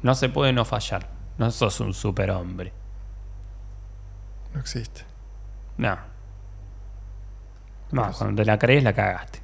No 0.03 0.15
se 0.15 0.29
puede 0.29 0.53
no 0.53 0.65
fallar. 0.65 1.09
No 1.39 1.51
sos 1.51 1.81
un 1.81 1.93
superhombre. 1.93 2.73
No 4.55 4.61
existe. 4.61 5.03
No. 5.77 5.99
No, 7.93 8.13
cuando 8.13 8.43
te 8.43 8.47
la 8.47 8.59
crees 8.59 8.83
la 8.83 8.93
cagaste. 8.93 9.41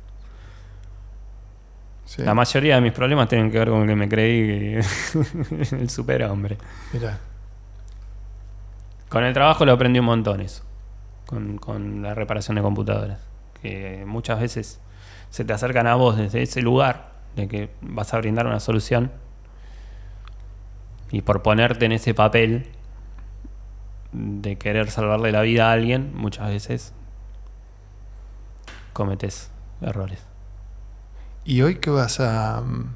Sí. 2.05 2.22
La 2.22 2.34
mayoría 2.34 2.74
de 2.74 2.80
mis 2.82 2.93
problemas 2.93 3.28
tienen 3.28 3.51
que 3.51 3.59
ver 3.59 3.68
con 3.68 3.86
que 3.86 3.95
me 3.95 4.09
creí 4.09 4.74
el 5.72 5.90
superhombre. 5.90 6.59
Mira, 6.93 7.18
Con 9.13 9.25
el 9.25 9.35
trabajo 9.35 9.67
lo 9.67 9.73
aprendí 9.73 9.99
un 9.99 10.07
montón 10.07 10.41
eso. 10.41 10.65
Con, 11.27 12.01
la 12.01 12.15
reparación 12.15 12.55
de 12.55 12.63
computadoras. 12.63 13.21
Que 13.61 14.05
muchas 14.07 14.41
veces 14.41 14.81
se 15.29 15.45
te 15.45 15.53
acercan 15.53 15.87
a 15.87 15.97
vos 15.97 16.17
desde 16.17 16.41
ese 16.41 16.63
lugar 16.63 17.13
de 17.37 17.47
que 17.47 17.69
vas 17.83 18.15
a 18.15 18.17
brindar 18.17 18.47
una 18.47 18.59
solución. 18.59 19.13
Y 21.11 21.21
por 21.21 21.43
ponerte 21.43 21.85
en 21.85 21.93
ese 21.93 22.15
papel 22.15 22.69
de 24.13 24.57
querer 24.57 24.91
salvarle 24.91 25.31
la 25.31 25.43
vida 25.43 25.69
a 25.69 25.73
alguien, 25.73 26.13
muchas 26.15 26.49
veces 26.49 26.95
cometes 28.95 29.51
errores. 29.83 30.25
y 31.45 31.61
hoy 31.61 31.75
que 31.77 31.91
vas 31.91 32.19
a... 32.21 32.63
mm, 32.63 32.95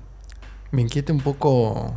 Me 0.71 0.81
inquieta 0.81 1.13
un 1.13 1.21
poco 1.21 1.95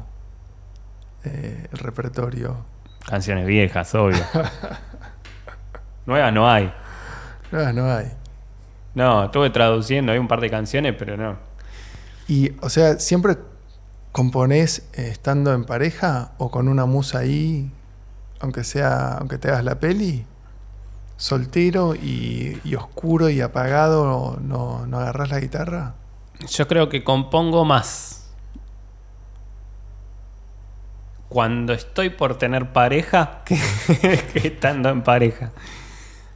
eh, 1.24 1.68
el 1.72 1.78
repertorio. 1.80 2.66
Canciones 3.10 3.48
viejas, 3.48 3.96
obvio. 3.96 4.24
Nuevas 6.06 6.32
no 6.32 6.48
hay. 6.48 6.72
No, 7.52 7.74
no 7.74 7.92
hay. 7.92 8.06
No, 8.94 9.26
estuve 9.26 9.50
traduciendo, 9.50 10.12
hay 10.12 10.20
un 10.20 10.28
par 10.28 10.40
de 10.42 10.52
canciones, 10.52 10.94
pero 10.96 11.18
no. 11.18 11.38
Y, 12.28 12.52
o 12.62 12.70
sea, 12.70 13.00
¿siempre 13.00 13.38
componés 14.12 14.88
eh, 14.94 15.08
estando 15.10 15.56
en 15.56 15.66
pareja 15.66 16.34
o 16.38 16.52
con 16.52 16.68
una 16.68 16.86
musa 16.86 17.18
ahí, 17.18 17.72
aunque 18.42 18.64
sea, 18.64 19.16
aunque 19.16 19.40
te 19.40 19.48
hagas 19.48 19.64
la 19.64 19.80
peli? 19.80 20.28
Soltero 21.18 21.96
y, 21.96 22.62
y 22.64 22.76
oscuro 22.76 23.30
y 23.30 23.42
apagado, 23.42 24.38
¿no, 24.40 24.86
no 24.86 25.00
agarrás 25.00 25.32
la 25.32 25.40
guitarra? 25.40 25.96
Yo 26.48 26.68
creo 26.68 26.90
que 26.90 27.04
compongo 27.04 27.66
más 27.66 28.19
cuando 31.30 31.74
estoy 31.74 32.10
por 32.10 32.38
tener 32.38 32.74
pareja 32.74 33.42
que, 33.46 33.58
que 34.34 34.48
estando 34.48 34.90
en 34.90 35.04
pareja. 35.04 35.52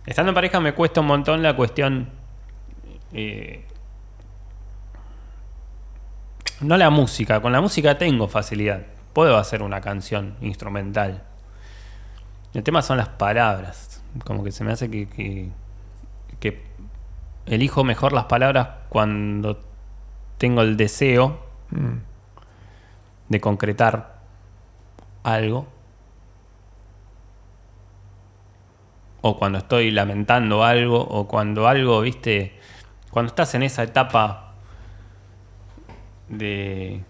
Estando 0.06 0.30
en 0.32 0.36
pareja 0.36 0.60
me 0.60 0.74
cuesta 0.74 1.02
un 1.02 1.08
montón 1.08 1.42
la 1.42 1.56
cuestión. 1.56 2.10
eh, 3.12 3.66
no 6.62 6.78
la 6.78 6.90
música, 6.90 7.42
con 7.42 7.52
la 7.52 7.60
música 7.60 7.98
tengo 7.98 8.28
facilidad. 8.28 8.84
Puedo 9.12 9.38
hacer 9.38 9.62
una 9.62 9.82
canción 9.82 10.36
instrumental. 10.42 11.24
El 12.54 12.64
tema 12.64 12.82
son 12.82 12.98
las 12.98 13.10
palabras. 13.10 14.02
Como 14.24 14.44
que 14.44 14.52
se 14.52 14.64
me 14.64 14.72
hace 14.72 14.90
que, 14.90 15.08
que, 15.08 15.50
que 16.40 16.64
elijo 17.48 17.84
mejor 17.84 18.14
las 18.14 18.26
palabras 18.26 18.70
cuando 18.90 19.60
tengo 20.38 20.62
el 20.62 20.78
deseo 20.78 21.44
Mm, 21.74 21.98
de 23.30 23.42
concretar 23.42 24.13
algo. 25.24 25.68
O 29.22 29.38
cuando 29.40 29.60
estoy 29.60 29.92
lamentando 29.92 30.64
algo, 30.64 31.00
o 31.00 31.28
cuando 31.28 31.68
algo, 31.68 32.02
viste, 32.02 32.60
cuando 33.10 33.30
estás 33.30 33.56
en 33.56 33.64
esa 33.64 33.84
etapa 33.84 34.54
de... 36.28 37.04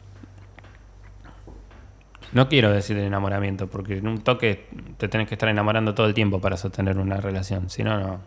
No 2.34 2.50
quiero 2.50 2.72
decir 2.72 2.96
de 2.98 3.06
enamoramiento, 3.06 3.68
porque 3.68 3.98
en 3.98 4.08
un 4.08 4.22
toque 4.22 4.68
te 4.98 5.08
tenés 5.08 5.28
que 5.28 5.36
estar 5.36 5.50
enamorando 5.50 5.94
todo 5.94 6.08
el 6.08 6.14
tiempo 6.14 6.40
para 6.42 6.58
sostener 6.58 6.98
una 6.98 7.18
relación. 7.18 7.70
Si 7.70 7.84
no, 7.84 8.00
no. 8.00 8.20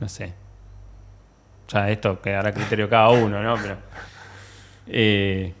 No 0.00 0.08
sé. 0.08 0.32
Ya 1.68 1.90
esto 1.90 2.20
quedará 2.22 2.52
criterio 2.52 2.88
cada 2.88 3.10
uno, 3.10 3.42
¿no? 3.42 3.56
Pero. 3.56 3.76
eh, 4.86 5.52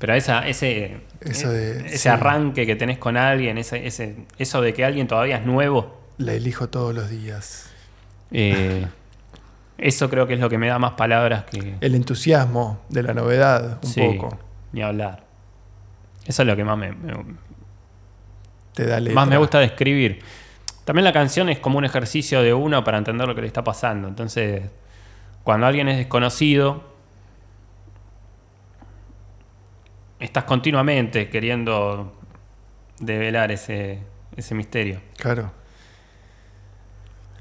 pero 0.00 0.14
esa, 0.14 0.48
ese, 0.48 1.00
de- 1.20 1.84
ese 1.86 1.98
sí. 1.98 2.08
arranque 2.08 2.66
que 2.66 2.74
tenés 2.74 2.98
con 2.98 3.16
alguien, 3.16 3.56
ese, 3.58 3.86
ese, 3.86 4.16
eso 4.38 4.60
de 4.60 4.74
que 4.74 4.84
alguien 4.84 5.06
todavía 5.06 5.36
es 5.36 5.46
nuevo, 5.46 6.00
La 6.18 6.32
elijo 6.32 6.68
todos 6.68 6.92
los 6.94 7.08
días. 7.08 7.70
eh, 8.32 8.86
eso 9.78 10.10
creo 10.10 10.26
que 10.26 10.34
es 10.34 10.40
lo 10.40 10.50
que 10.50 10.58
me 10.58 10.66
da 10.68 10.78
más 10.78 10.92
palabras 10.92 11.44
que. 11.44 11.76
El 11.80 11.94
entusiasmo 11.94 12.80
de 12.90 13.02
la 13.02 13.14
novedad, 13.14 13.78
un 13.82 13.88
Sí, 13.88 14.00
poco. 14.00 14.38
Ni 14.72 14.82
hablar. 14.82 15.22
Eso 16.26 16.42
es 16.42 16.48
lo 16.48 16.54
que 16.56 16.64
más 16.64 16.76
me, 16.76 16.92
me- 16.92 17.14
Te 18.74 18.86
da 18.86 19.00
letra. 19.00 19.14
más 19.14 19.28
me 19.28 19.36
gusta 19.38 19.58
de 19.58 19.66
escribir. 19.66 20.20
También 20.84 21.04
la 21.04 21.12
canción 21.12 21.48
es 21.48 21.58
como 21.60 21.78
un 21.78 21.84
ejercicio 21.84 22.42
de 22.42 22.52
uno 22.54 22.84
para 22.84 22.98
entender 22.98 23.26
lo 23.28 23.34
que 23.34 23.40
le 23.42 23.46
está 23.46 23.62
pasando. 23.64 24.06
Entonces, 24.08 24.62
cuando 25.44 25.66
alguien 25.66 25.88
es 25.88 25.96
desconocido, 25.98 26.84
estás 30.20 30.44
continuamente 30.44 31.28
queriendo 31.28 32.12
develar 32.98 33.50
ese, 33.52 33.98
ese 34.36 34.54
misterio. 34.54 35.00
Claro. 35.16 35.52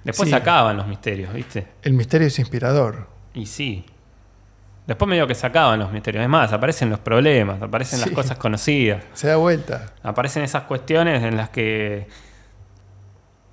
Después 0.04 0.28
Sí. 0.28 0.32
se 0.32 0.36
acaban 0.38 0.78
los 0.78 0.88
misterios, 0.88 1.34
¿viste? 1.34 1.68
El 1.82 1.94
misterio 1.94 2.28
es 2.28 2.40
inspirador. 2.40 3.08
Y 3.34 3.46
sí. 3.46 3.86
Después 4.88 5.08
medio 5.08 5.28
que 5.28 5.36
se 5.36 5.46
acaban 5.46 5.78
los 5.80 5.92
misterios. 5.92 6.24
Es 6.24 6.30
más, 6.30 6.52
aparecen 6.52 6.90
los 6.90 7.00
problemas, 7.00 7.62
aparecen 7.62 8.00
las 8.00 8.10
Sí. 8.10 8.16
cosas 8.16 8.38
conocidas. 8.38 9.04
Se 9.14 9.28
da 9.28 9.36
vuelta. 9.36 9.94
Aparecen 10.02 10.42
esas 10.44 10.64
cuestiones 10.64 11.22
en 11.24 11.38
las 11.38 11.50
que. 11.50 12.08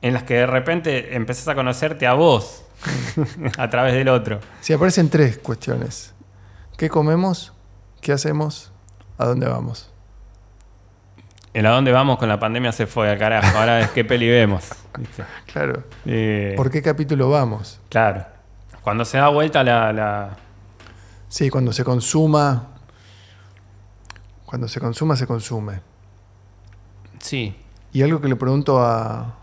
en 0.02 0.12
las 0.14 0.22
que 0.22 0.34
de 0.34 0.46
repente 0.46 1.16
empezás 1.16 1.48
a 1.48 1.54
conocerte 1.54 2.06
a 2.06 2.12
vos 2.14 2.64
a 3.58 3.68
través 3.70 3.92
del 3.94 4.08
otro. 4.08 4.40
Si 4.60 4.72
aparecen 4.72 5.10
tres 5.10 5.38
cuestiones. 5.38 6.14
¿Qué 6.78 6.88
comemos? 6.88 7.52
¿Qué 8.00 8.12
hacemos? 8.12 8.72
¿A 9.18 9.24
dónde 9.26 9.46
vamos? 9.48 9.90
El 11.54 11.64
a 11.66 11.70
dónde 11.70 11.90
vamos 11.90 12.18
con 12.18 12.28
la 12.28 12.38
pandemia 12.38 12.70
se 12.72 12.86
fue 12.86 13.10
al 13.10 13.18
carajo. 13.18 13.56
Ahora 13.58 13.80
es 13.80 13.90
qué 13.90 14.04
peli 14.04 14.28
vemos. 14.28 14.68
¿viste? 14.98 15.24
Claro. 15.52 15.84
Eh, 16.04 16.52
¿Por 16.56 16.70
qué 16.70 16.82
capítulo 16.82 17.30
vamos? 17.30 17.80
Claro. 17.88 18.26
Cuando 18.82 19.04
se 19.06 19.16
da 19.18 19.28
vuelta 19.28 19.64
la, 19.64 19.92
la- 19.92 20.36
Sí, 21.28 21.48
cuando 21.50 21.72
se 21.72 21.82
consuma. 21.82 22.68
Cuando 24.44 24.68
se 24.68 24.80
consuma, 24.80 25.16
se 25.16 25.26
consume. 25.26 25.80
Sí. 27.20 27.56
Y 27.92 28.02
algo 28.02 28.20
que 28.20 28.28
le 28.28 28.36
pregunto 28.36 28.78
a, 28.80 29.36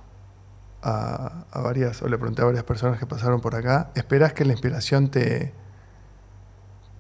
a, 0.84 1.43
a 1.51 1.61
varias, 1.61 2.01
o 2.03 2.07
le 2.07 2.17
pregunté 2.17 2.41
a 2.43 2.45
varias 2.45 2.63
personas 2.63 2.99
que 2.99 3.05
pasaron 3.07 3.41
por 3.41 3.55
acá, 3.55 3.89
¿esperas 3.95 4.34
que 4.34 4.45
la 4.45 4.53
inspiración 4.53 5.09
te, 5.09 5.53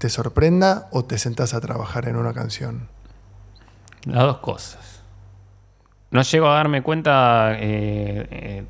te 0.03 0.09
sorprenda 0.09 0.89
o 0.91 1.05
te 1.05 1.17
sentás 1.17 1.53
a 1.53 1.61
trabajar 1.61 2.09
en 2.09 2.17
una 2.17 2.33
canción? 2.33 2.89
Las 4.03 4.23
dos 4.23 4.39
cosas. 4.39 5.01
No 6.11 6.21
llego 6.23 6.49
a 6.49 6.55
darme 6.55 6.83
cuenta 6.83 7.53
eh, 7.53 8.27
eh, 8.29 8.65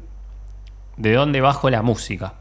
de 0.95 1.13
dónde 1.13 1.41
bajo 1.41 1.71
la 1.71 1.81
música. 1.81 2.35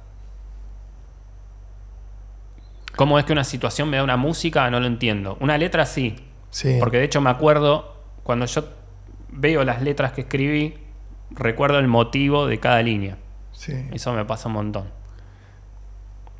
¿Cómo 2.94 3.18
es 3.18 3.24
que 3.24 3.32
una 3.32 3.44
situación 3.44 3.88
me 3.88 3.96
da 3.96 4.04
una 4.04 4.18
música? 4.18 4.68
No 4.68 4.78
lo 4.78 4.86
entiendo. 4.86 5.38
Una 5.40 5.56
letra 5.56 5.86
sí. 5.86 6.16
Sí. 6.50 6.76
Porque 6.78 6.98
de 6.98 7.04
hecho 7.04 7.22
me 7.22 7.30
acuerdo, 7.30 7.94
cuando 8.22 8.44
yo 8.44 8.68
veo 9.30 9.64
las 9.64 9.80
letras 9.80 10.12
que 10.12 10.20
escribí, 10.20 10.74
recuerdo 11.30 11.78
el 11.78 11.88
motivo 11.88 12.46
de 12.46 12.60
cada 12.60 12.82
línea. 12.82 13.16
sí. 13.52 13.72
Eso 13.90 14.12
me 14.12 14.26
pasa 14.26 14.48
un 14.48 14.52
montón. 14.52 15.01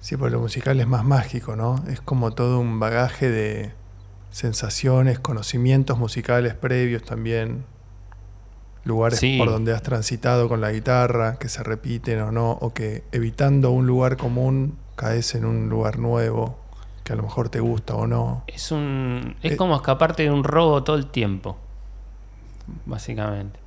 Sí, 0.03 0.17
porque 0.19 0.33
lo 0.33 0.41
musical 0.41 0.79
es 0.81 0.87
más 0.87 1.05
mágico, 1.05 1.57
¿no? 1.57 1.83
Es 1.89 2.01
como 2.03 2.33
todo 2.33 2.59
un 2.61 2.79
bagaje 2.79 3.31
de, 3.31 3.73
sensaciones, 4.31 5.19
conocimientos 5.19 5.99
musicales 5.99 6.55
previos 6.55 7.03
también, 7.05 7.65
lugares 8.85 9.21
Sí. 9.21 9.39
por 9.39 9.51
donde 9.51 9.73
has 9.75 9.83
transitado 9.83 10.49
con 10.49 10.61
la 10.61 10.73
guitarra, 10.73 11.39
que 11.39 11.49
se 11.49 11.63
repiten 11.63 12.21
o 12.21 12.33
no, 12.33 12.51
o 12.53 12.73
que 12.75 13.05
evitando 13.13 13.71
un 13.71 13.87
lugar 13.87 14.17
común 14.17 14.77
caes 14.97 15.35
en 15.35 15.45
un 15.45 15.69
lugar 15.69 15.99
nuevo, 15.99 16.59
que 17.05 17.13
a 17.13 17.17
lo 17.17 17.23
mejor 17.23 17.49
te 17.51 17.61
gusta 17.61 17.95
o 17.95 18.07
no. 18.07 18.43
Es 18.47 18.73
un. 18.73 19.37
Es 19.43 19.53
Eh. 19.53 19.57
como 19.57 19.77
escaparte 19.77 20.23
de 20.25 20.31
un 20.31 20.45
robo 20.45 20.83
todo 20.83 20.97
el 20.97 21.07
tiempo. 21.07 21.57
Básicamente. 22.87 23.61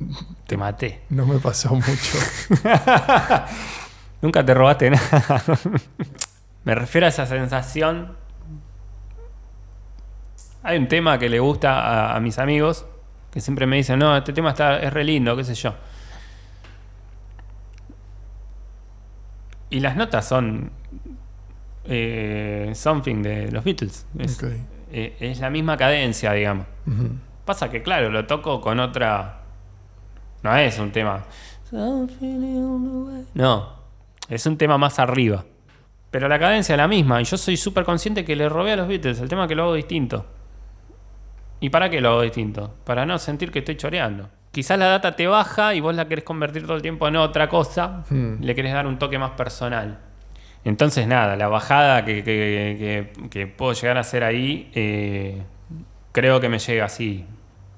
Te 0.46 0.56
maté. 0.56 1.02
No 1.08 1.24
me 1.26 1.38
pasó 1.38 1.74
mucho. 1.74 2.18
Nunca 4.22 4.44
te 4.44 4.54
robaste 4.54 4.90
nada. 4.90 5.42
Me 6.64 6.74
refiero 6.74 7.06
a 7.06 7.10
esa 7.10 7.26
sensación. 7.26 8.16
Hay 10.62 10.76
un 10.76 10.88
tema 10.88 11.18
que 11.18 11.28
le 11.28 11.38
gusta 11.38 11.80
a, 11.80 12.16
a 12.16 12.20
mis 12.20 12.38
amigos 12.38 12.84
que 13.30 13.40
siempre 13.40 13.66
me 13.66 13.76
dicen, 13.76 13.98
no, 13.98 14.16
este 14.16 14.32
tema 14.32 14.50
está, 14.50 14.78
es 14.80 14.92
re 14.92 15.04
lindo, 15.04 15.36
qué 15.36 15.44
sé 15.44 15.54
yo. 15.54 15.74
Y 19.70 19.80
las 19.80 19.96
notas 19.96 20.26
son 20.26 20.70
eh, 21.84 22.72
Something 22.74 23.22
de 23.22 23.50
los 23.52 23.64
Beatles. 23.64 24.06
Es, 24.18 24.42
eh, 24.90 25.16
es 25.20 25.40
la 25.40 25.50
misma 25.50 25.76
cadencia, 25.76 26.32
digamos. 26.32 26.66
Pasa 27.44 27.68
que, 27.70 27.82
claro, 27.82 28.08
lo 28.10 28.26
toco 28.26 28.60
con 28.60 28.80
otra. 28.80 29.40
No 30.42 30.56
es 30.56 30.78
un 30.78 30.90
tema. 30.90 31.24
No, 33.34 33.77
es 34.28 34.46
un 34.46 34.56
tema 34.56 34.78
más 34.78 34.98
arriba. 34.98 35.44
Pero 36.10 36.28
la 36.28 36.38
cadencia 36.38 36.74
es 36.74 36.78
la 36.78 36.88
misma. 36.88 37.20
Y 37.20 37.24
yo 37.24 37.36
soy 37.36 37.56
súper 37.56 37.84
consciente 37.84 38.24
que 38.24 38.34
le 38.36 38.48
robé 38.48 38.72
a 38.72 38.76
los 38.76 38.88
Beatles. 38.88 39.20
El 39.20 39.28
tema 39.28 39.42
es 39.44 39.48
que 39.48 39.54
lo 39.54 39.64
hago 39.64 39.74
distinto. 39.74 40.24
¿Y 41.60 41.70
para 41.70 41.90
qué 41.90 42.00
lo 42.00 42.10
hago 42.10 42.22
distinto? 42.22 42.74
Para 42.84 43.04
no 43.04 43.18
sentir 43.18 43.50
que 43.50 43.58
estoy 43.60 43.76
choreando. 43.76 44.28
Quizás 44.52 44.78
la 44.78 44.86
data 44.86 45.14
te 45.16 45.26
baja 45.26 45.74
y 45.74 45.80
vos 45.80 45.94
la 45.94 46.08
querés 46.08 46.24
convertir 46.24 46.62
todo 46.64 46.76
el 46.76 46.82
tiempo 46.82 47.06
en 47.08 47.16
otra 47.16 47.48
cosa. 47.48 48.04
Hmm. 48.08 48.36
Le 48.40 48.54
querés 48.54 48.72
dar 48.72 48.86
un 48.86 48.98
toque 48.98 49.18
más 49.18 49.32
personal. 49.32 49.98
Entonces, 50.64 51.06
nada, 51.06 51.36
la 51.36 51.48
bajada 51.48 52.04
que, 52.04 52.22
que- 52.24 53.10
que- 53.14 53.28
que 53.28 53.46
puedo 53.46 53.72
llegar 53.72 53.96
a 53.96 54.00
hacer 54.00 54.24
ahí, 54.24 54.70
eh, 54.74 55.42
creo 56.12 56.40
que 56.40 56.48
me 56.48 56.58
llega 56.58 56.84
así, 56.86 57.24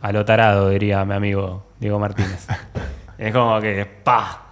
a 0.01 0.13
lo 0.13 0.25
tarado, 0.25 0.71
diría 0.71 1.05
mi 1.05 1.15
amigo 1.15 1.67
Diego 1.79 1.99
Martínez. 1.99 2.47
es 3.19 3.33
como 3.33 3.61
que, 3.61 3.85
pa, 3.87 4.50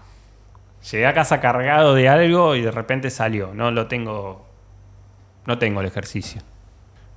llegué 0.91 1.07
a 1.07 1.15
casa 1.15 1.41
cargado 1.41 1.95
de 1.95 2.09
algo 2.09 2.55
y 2.55 2.63
de 2.63 2.71
repente 2.71 3.11
salió. 3.11 3.55
No 3.55 3.71
lo 3.71 3.87
tengo, 3.87 4.47
no 5.47 5.59
tengo 5.59 5.81
el 5.81 5.87
ejercicio. 5.87 6.43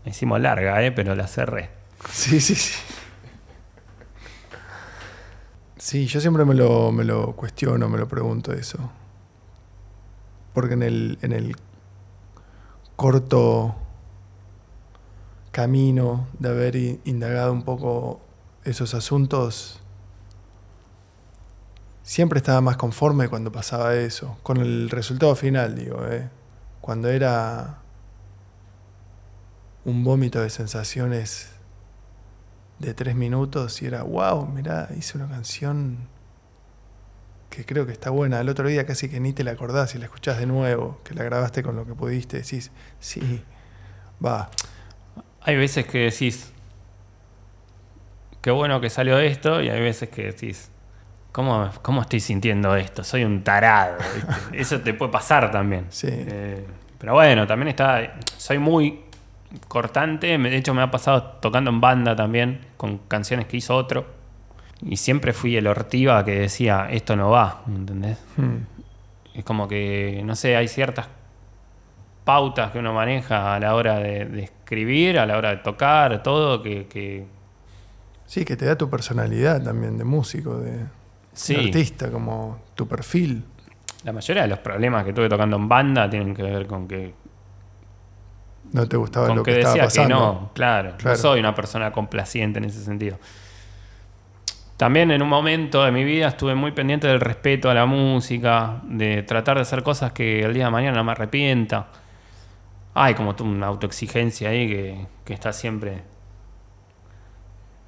Me 0.06 0.12
hicimos 0.12 0.40
larga, 0.40 0.84
eh, 0.84 0.92
pero 0.92 1.16
la 1.16 1.28
cerré. 1.28 1.70
Sí, 2.10 2.42
sí, 2.42 2.56
sí. 2.56 2.74
Sí, 5.78 6.06
yo 6.06 6.22
siempre 6.22 6.46
me 6.46 6.54
lo, 6.54 6.92
me 6.92 7.04
lo 7.04 7.36
cuestiono, 7.36 7.90
me 7.90 7.98
lo 7.98 8.08
pregunto 8.08 8.54
eso. 8.54 8.92
Porque 10.54 10.76
en 10.76 10.84
el, 10.84 11.18
en 11.22 11.32
el 11.32 11.56
corto 12.96 13.76
camino 15.52 16.28
de 16.38 16.50
haber 16.50 16.76
indagado 16.76 17.52
un 17.52 17.64
poco 17.64 18.22
esos 18.64 18.94
asuntos, 18.94 19.81
siempre 22.12 22.40
estaba 22.40 22.60
más 22.60 22.76
conforme 22.76 23.30
cuando 23.30 23.54
pasaba 23.54 23.96
eso, 23.96 24.38
con 24.44 24.58
el 24.58 24.90
resultado 24.90 25.34
final, 25.34 25.76
digo, 25.76 26.06
¿eh? 26.10 26.28
cuando 26.82 27.08
era 27.08 27.78
un 29.86 30.04
vómito 30.04 30.42
de 30.42 30.50
sensaciones 30.50 31.52
de 32.80 32.94
tres 32.94 33.16
minutos 33.16 33.82
y 33.82 33.86
era, 33.86 34.04
wow, 34.04 34.46
mirá, 34.46 34.90
hice 34.98 35.18
una 35.18 35.30
canción 35.30 36.10
que 37.50 37.66
creo 37.66 37.86
que 37.86 37.94
está 37.94 38.10
buena. 38.10 38.42
El 38.42 38.50
otro 38.50 38.68
día 38.68 38.86
casi 38.86 39.08
que 39.08 39.22
ni 39.22 39.32
te 39.32 39.46
la 39.46 39.52
acordás 39.52 39.96
y 39.96 39.98
la 39.98 40.04
escuchás 40.04 40.38
de 40.38 40.48
nuevo, 40.48 41.00
que 41.06 41.14
la 41.14 41.24
grabaste 41.24 41.64
con 41.64 41.78
lo 41.78 41.86
que 41.86 41.94
pudiste, 41.94 42.42
decís, 42.42 42.72
sí, 43.00 43.42
va, 44.24 44.52
Hay 45.40 45.56
veces 45.56 45.86
que 45.86 46.00
decís, 46.00 46.52
qué 48.42 48.52
bueno 48.52 48.82
que 48.82 48.90
salió 48.90 49.18
esto, 49.18 49.62
y 49.62 49.70
hay 49.70 49.80
veces 49.80 50.10
que 50.10 50.24
decís, 50.24 50.72
¿cómo, 51.32 51.70
cómo 51.82 52.02
estoy 52.02 52.20
sintiendo 52.20 52.76
esto? 52.76 53.04
Soy 53.04 53.24
un 53.24 53.44
tarado. 53.44 53.98
¿viste? 54.16 54.34
Eso 54.62 54.80
te 54.82 54.94
puede 54.94 55.12
pasar 55.12 55.52
también. 55.52 55.86
Sí. 55.90 56.08
Eh, 56.10 56.66
pero 56.98 57.14
bueno, 57.14 57.48
también 57.48 57.70
está, 57.70 58.16
soy 58.38 58.60
muy 58.60 59.02
cortante, 59.68 60.38
de 60.38 60.56
hecho 60.56 60.74
me 60.74 60.82
ha 60.82 60.92
pasado 60.92 61.24
tocando 61.42 61.72
en 61.72 61.82
banda 61.82 62.16
también, 62.16 62.62
con 62.78 63.00
canciones 63.00 63.48
que 63.48 63.58
hizo 63.58 63.76
otro, 63.76 64.06
y 64.84 64.98
siempre 64.98 65.34
fui 65.34 65.58
el 65.58 65.68
ortiva 65.68 66.24
que 66.24 66.40
decía, 66.40 66.88
esto 66.90 67.16
no 67.16 67.32
va, 67.32 67.64
¿entendés? 67.68 68.18
Hmm. 68.38 68.58
Es 69.34 69.44
como 69.44 69.68
que, 69.68 70.22
no 70.24 70.36
sé, 70.36 70.56
hay 70.56 70.68
ciertas 70.68 71.08
pautas 72.24 72.72
que 72.72 72.80
uno 72.80 72.94
maneja 72.94 73.56
a 73.56 73.60
la 73.60 73.76
hora 73.76 73.98
de, 73.98 74.26
de 74.26 74.44
escribir, 74.44 75.18
a 75.20 75.26
la 75.26 75.38
hora 75.38 75.50
de 75.50 75.58
tocar, 75.58 76.22
todo, 76.24 76.62
que, 76.62 76.88
que 76.88 77.26
sí, 78.26 78.46
que 78.46 78.56
te 78.56 78.66
da 78.66 78.78
tu 78.78 78.90
personalidad 78.90 79.62
también 79.62 79.98
de 79.98 80.04
músico, 80.04 80.58
de, 80.60 80.86
sí, 81.42 81.56
artista, 81.56 82.10
como 82.12 82.60
tu 82.76 82.88
perfil. 82.88 83.44
la 84.04 84.12
mayoría 84.14 84.44
de 84.44 84.50
los 84.50 84.60
problemas 84.60 85.04
que 85.06 85.14
tuve 85.14 85.30
tocando 85.30 85.58
en 85.58 85.68
banda 85.68 86.10
tienen 86.10 86.34
que 86.36 86.44
ver 86.44 86.66
con 86.68 86.88
que, 86.88 87.14
No 88.74 88.88
te 88.88 88.98
gustaba 88.98 89.28
con 89.28 89.38
lo 89.38 89.44
que 89.44 89.54
que, 89.54 89.60
estaba 89.60 89.84
decía 89.86 90.04
que 90.04 90.10
no, 90.10 90.52
claro, 90.54 90.96
Claro. 90.98 91.16
no 91.18 91.22
soy 91.22 91.40
una 91.40 91.54
persona 91.54 91.92
complaciente 91.92 92.60
en 92.60 92.66
ese 92.66 92.84
sentido. 92.84 93.18
También 94.78 95.12
en 95.12 95.22
un 95.22 95.30
momento 95.30 95.84
de 95.84 95.92
mi 95.92 96.04
vida 96.04 96.28
estuve 96.30 96.56
muy 96.56 96.72
pendiente 96.72 97.06
del 97.08 97.20
respeto 97.20 97.70
a 97.70 97.74
la 97.76 97.86
música, 97.86 98.82
de 98.86 99.22
tratar 99.22 99.58
de 99.58 99.62
hacer 99.62 99.84
cosas 99.84 100.12
que 100.12 100.42
el 100.42 100.54
día 100.56 100.66
de 100.66 100.72
mañana 100.72 100.98
no 100.98 101.04
me 101.04 101.12
arrepienta. 101.12 101.88
Hay 102.96 103.14
como 103.14 103.36
tú 103.36 103.44
una 103.46 103.68
autoexigencia 103.68 104.50
ahí 104.50 104.68
que, 104.68 105.06
que 105.24 105.34
está 105.36 105.54
siempre 105.54 106.02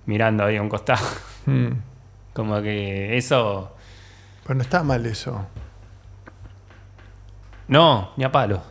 mirando 0.06 0.43
ahí 0.43 0.58
a 0.58 0.62
un 0.62 0.70
costado. 0.70 1.06
Hmm. 1.45 1.72
Como 2.34 2.62
que 2.62 3.18
eso. 3.18 3.72
Pero 4.44 4.56
no 4.56 4.62
está 4.64 4.84
mal 4.84 5.06
eso. 5.06 5.46
No, 7.68 8.12
ni 8.18 8.24
a 8.24 8.32
palo. 8.32 8.62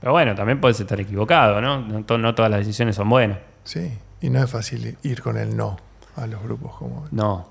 Pero 0.00 0.12
bueno, 0.12 0.34
también 0.34 0.60
puedes 0.60 0.80
estar 0.80 0.98
equivocado, 1.00 1.60
¿no? 1.60 1.80
No, 1.80 2.04
to- 2.04 2.18
no 2.18 2.34
todas 2.34 2.50
las 2.50 2.60
decisiones 2.60 2.96
son 2.96 3.08
buenas. 3.08 3.38
Sí, 3.64 3.96
y 4.20 4.30
no 4.30 4.42
es 4.42 4.50
fácil 4.50 4.96
ir 5.02 5.22
con 5.22 5.36
el 5.36 5.56
no 5.56 5.76
a 6.16 6.26
los 6.26 6.42
grupos 6.42 6.74
como 6.76 7.06
No. 7.12 7.46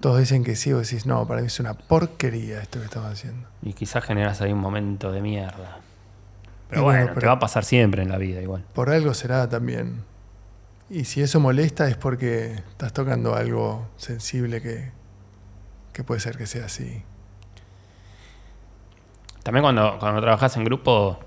todos 0.00 0.18
dicen 0.18 0.44
que 0.44 0.54
sí, 0.56 0.72
vos 0.72 0.88
decís, 0.88 1.06
no, 1.06 1.26
para 1.26 1.40
mí 1.40 1.46
es 1.46 1.58
una 1.60 1.74
porquería 1.74 2.60
esto 2.60 2.78
que 2.78 2.84
estamos 2.84 3.10
haciendo. 3.12 3.48
Y 3.62 3.72
quizás 3.72 4.04
generas 4.04 4.40
ahí 4.40 4.52
un 4.52 4.60
momento 4.60 5.10
de 5.12 5.22
mierda. 5.22 5.78
Pero 6.68 6.82
Y 6.82 6.84
bueno, 6.84 7.04
bueno, 7.06 7.20
te 7.20 7.26
va 7.26 7.32
a 7.34 7.38
pasar 7.38 7.64
siempre 7.64 8.02
en 8.02 8.10
la 8.10 8.18
vida 8.18 8.42
igual. 8.42 8.62
Por 8.74 8.90
algo 8.90 9.14
será 9.14 9.48
también. 9.48 10.02
Y 10.90 11.04
si 11.04 11.20
eso 11.20 11.38
molesta 11.38 11.86
es 11.88 11.96
porque 11.96 12.52
estás 12.52 12.94
tocando 12.94 13.34
algo 13.34 13.88
sensible 13.96 14.62
que, 14.62 14.90
que 15.92 16.02
puede 16.02 16.20
ser 16.20 16.38
que 16.38 16.46
sea 16.46 16.64
así. 16.64 17.02
También 19.42 19.62
cuando, 19.62 19.98
cuando 19.98 20.20
trabajas 20.22 20.56
en 20.56 20.64
grupo, 20.64 21.18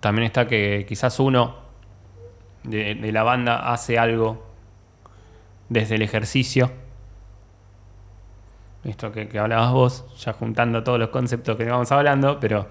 también 0.00 0.26
está 0.26 0.48
que 0.48 0.84
quizás 0.88 1.20
uno 1.20 1.56
de, 2.64 2.96
de 2.96 3.12
la 3.12 3.22
banda 3.22 3.72
hace 3.72 3.96
algo 3.96 4.44
desde 5.68 5.94
el 5.94 6.02
ejercicio. 6.02 6.72
Esto 8.82 9.12
que, 9.12 9.28
que 9.28 9.38
hablabas 9.38 9.72
vos, 9.72 10.04
ya 10.18 10.32
juntando 10.32 10.82
todos 10.82 10.98
los 10.98 11.10
conceptos 11.10 11.56
que 11.56 11.64
vamos 11.64 11.92
hablando, 11.92 12.40
pero 12.40 12.68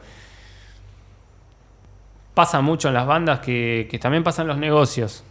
pasa 2.34 2.62
mucho 2.62 2.88
en 2.88 2.94
las 2.94 3.06
bandas 3.06 3.40
que, 3.40 3.88
que 3.90 4.00
también 4.00 4.24
pasan 4.24 4.44
en 4.44 4.48
los 4.50 4.58
negocios. 4.58 5.24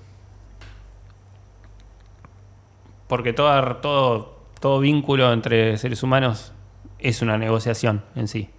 Porque 3.06 3.32
todo, 3.32 3.76
todo, 3.78 4.38
todo 4.60 4.78
vínculo 4.78 5.32
entre 5.32 5.76
seres 5.78 6.02
humanos 6.02 6.52
es 7.00 7.22
una 7.22 7.38
negociación 7.38 8.04
en 8.14 8.28
sí. 8.28 8.50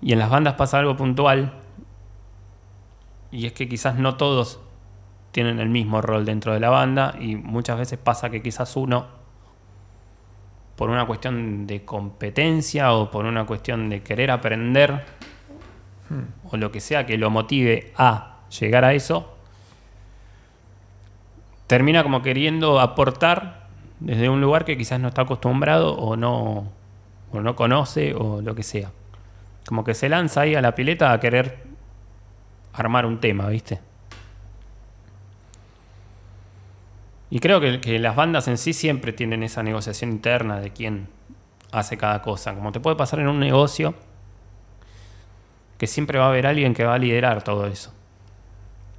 Y 0.00 0.12
en 0.12 0.18
las 0.18 0.30
bandas 0.30 0.54
pasa 0.54 0.78
algo 0.78 0.96
puntual. 0.96 1.54
Y 3.30 3.46
es 3.46 3.52
que 3.52 3.68
quizás 3.68 3.96
no 3.96 4.16
todos 4.16 4.60
tienen 5.32 5.58
el 5.58 5.68
mismo 5.68 6.00
rol 6.00 6.24
dentro 6.24 6.52
de 6.54 6.60
la 6.60 6.70
banda. 6.70 7.14
Y 7.18 7.36
muchas 7.36 7.78
veces 7.78 7.98
pasa 7.98 8.30
que 8.30 8.42
quizás 8.42 8.76
uno, 8.76 9.06
por 10.76 10.90
una 10.90 11.06
cuestión 11.06 11.66
de 11.66 11.84
competencia 11.84 12.92
o 12.92 13.10
por 13.10 13.24
una 13.24 13.44
cuestión 13.44 13.88
de 13.90 14.02
querer 14.02 14.30
aprender, 14.30 15.04
o 16.50 16.56
lo 16.56 16.72
que 16.72 16.80
sea 16.80 17.06
que 17.06 17.18
lo 17.18 17.30
motive 17.30 17.92
a 17.96 18.40
llegar 18.58 18.84
a 18.84 18.94
eso, 18.94 19.36
termina 21.66 22.02
como 22.02 22.22
queriendo 22.22 22.80
aportar 22.80 23.68
desde 24.00 24.28
un 24.28 24.40
lugar 24.40 24.64
que 24.64 24.76
quizás 24.76 25.00
no 25.00 25.08
está 25.08 25.22
acostumbrado 25.22 25.94
o 25.94 26.16
no, 26.16 26.70
o 27.32 27.40
no 27.40 27.56
conoce 27.56 28.14
o 28.14 28.40
lo 28.40 28.54
que 28.54 28.62
sea. 28.62 28.90
Como 29.66 29.84
que 29.84 29.94
se 29.94 30.08
lanza 30.08 30.42
ahí 30.42 30.54
a 30.54 30.62
la 30.62 30.74
pileta 30.74 31.12
a 31.12 31.20
querer 31.20 31.58
armar 32.72 33.04
un 33.06 33.20
tema, 33.20 33.48
¿viste? 33.48 33.80
Y 37.30 37.40
creo 37.40 37.60
que, 37.60 37.80
que 37.80 37.98
las 37.98 38.16
bandas 38.16 38.48
en 38.48 38.56
sí 38.56 38.72
siempre 38.72 39.12
tienen 39.12 39.42
esa 39.42 39.62
negociación 39.62 40.10
interna 40.10 40.60
de 40.60 40.72
quién 40.72 41.08
hace 41.72 41.98
cada 41.98 42.22
cosa. 42.22 42.54
Como 42.54 42.72
te 42.72 42.80
puede 42.80 42.96
pasar 42.96 43.20
en 43.20 43.28
un 43.28 43.38
negocio, 43.38 43.94
que 45.78 45.86
siempre 45.86 46.18
va 46.18 46.26
a 46.26 46.28
haber 46.28 46.46
alguien 46.46 46.74
que 46.74 46.84
va 46.84 46.94
a 46.94 46.98
liderar 46.98 47.42
todo 47.42 47.66
eso. 47.66 47.92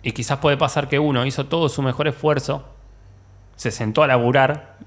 Y 0.01 0.13
quizás 0.13 0.39
puede 0.39 0.57
pasar 0.57 0.87
que 0.87 0.97
uno 0.99 1.25
hizo 1.25 1.45
todo 1.47 1.67
su 1.69 1.81
mejor 1.81 2.07
esfuerzo, 2.07 2.65
se 3.57 3.69
sentó 3.71 4.01
a 4.03 4.07
laburar, 4.07 4.77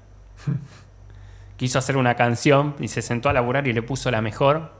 quiso 1.57 1.77
hacer 1.79 1.95
una 1.97 2.15
canción 2.15 2.75
y 2.79 2.87
se 2.87 3.01
sentó 3.03 3.29
a 3.29 3.33
laburar 3.33 3.67
y 3.67 3.73
le 3.73 3.81
puso 3.83 4.09
la 4.11 4.21
mejor, 4.21 4.71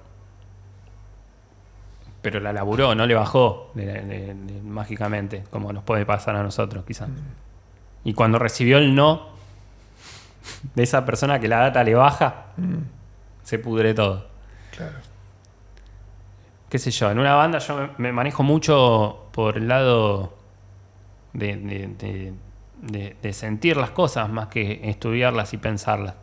pero 2.22 2.39
la 2.39 2.53
laburó, 2.53 2.95
no 2.95 3.05
le 3.05 3.14
bajó 3.16 3.72
de- 3.76 3.86
de- 4.01 4.34
de- 4.34 4.61
mágicamente, 4.64 5.43
como 5.51 5.72
nos 5.74 5.84
puede 5.84 6.05
pasar 6.05 6.36
a 6.36 6.43
nosotros 6.43 6.84
quizás. 6.86 7.09
Y 8.05 8.14
cuando 8.14 8.39
recibió 8.39 8.78
el 8.78 8.95
no 8.95 9.28
de 10.74 10.84
esa 10.84 11.05
persona 11.05 11.39
que 11.39 11.47
la 11.47 11.59
data 11.59 11.84
le 11.84 11.95
baja, 11.95 12.45
se 13.43 13.59
pudre 13.59 13.93
todo. 13.93 14.28
Claro. 14.76 14.95
Qué 16.74 16.80
sé 16.80 16.90
yo, 16.90 17.12
en 17.12 17.20
una 17.20 17.36
banda 17.36 17.60
yo 17.60 17.92
me, 18.00 18.12
manejo 18.12 18.42
mucho 18.42 19.28
por 19.32 19.58
el 19.58 19.68
lado 19.68 20.34
de, 21.32 22.34
sentir 23.32 23.78
las 23.78 23.92
cosas 23.92 24.28
más 24.32 24.48
que 24.48 24.82
estudiarlas 24.90 25.54
y 25.54 25.58
pensarlas. 25.58 26.16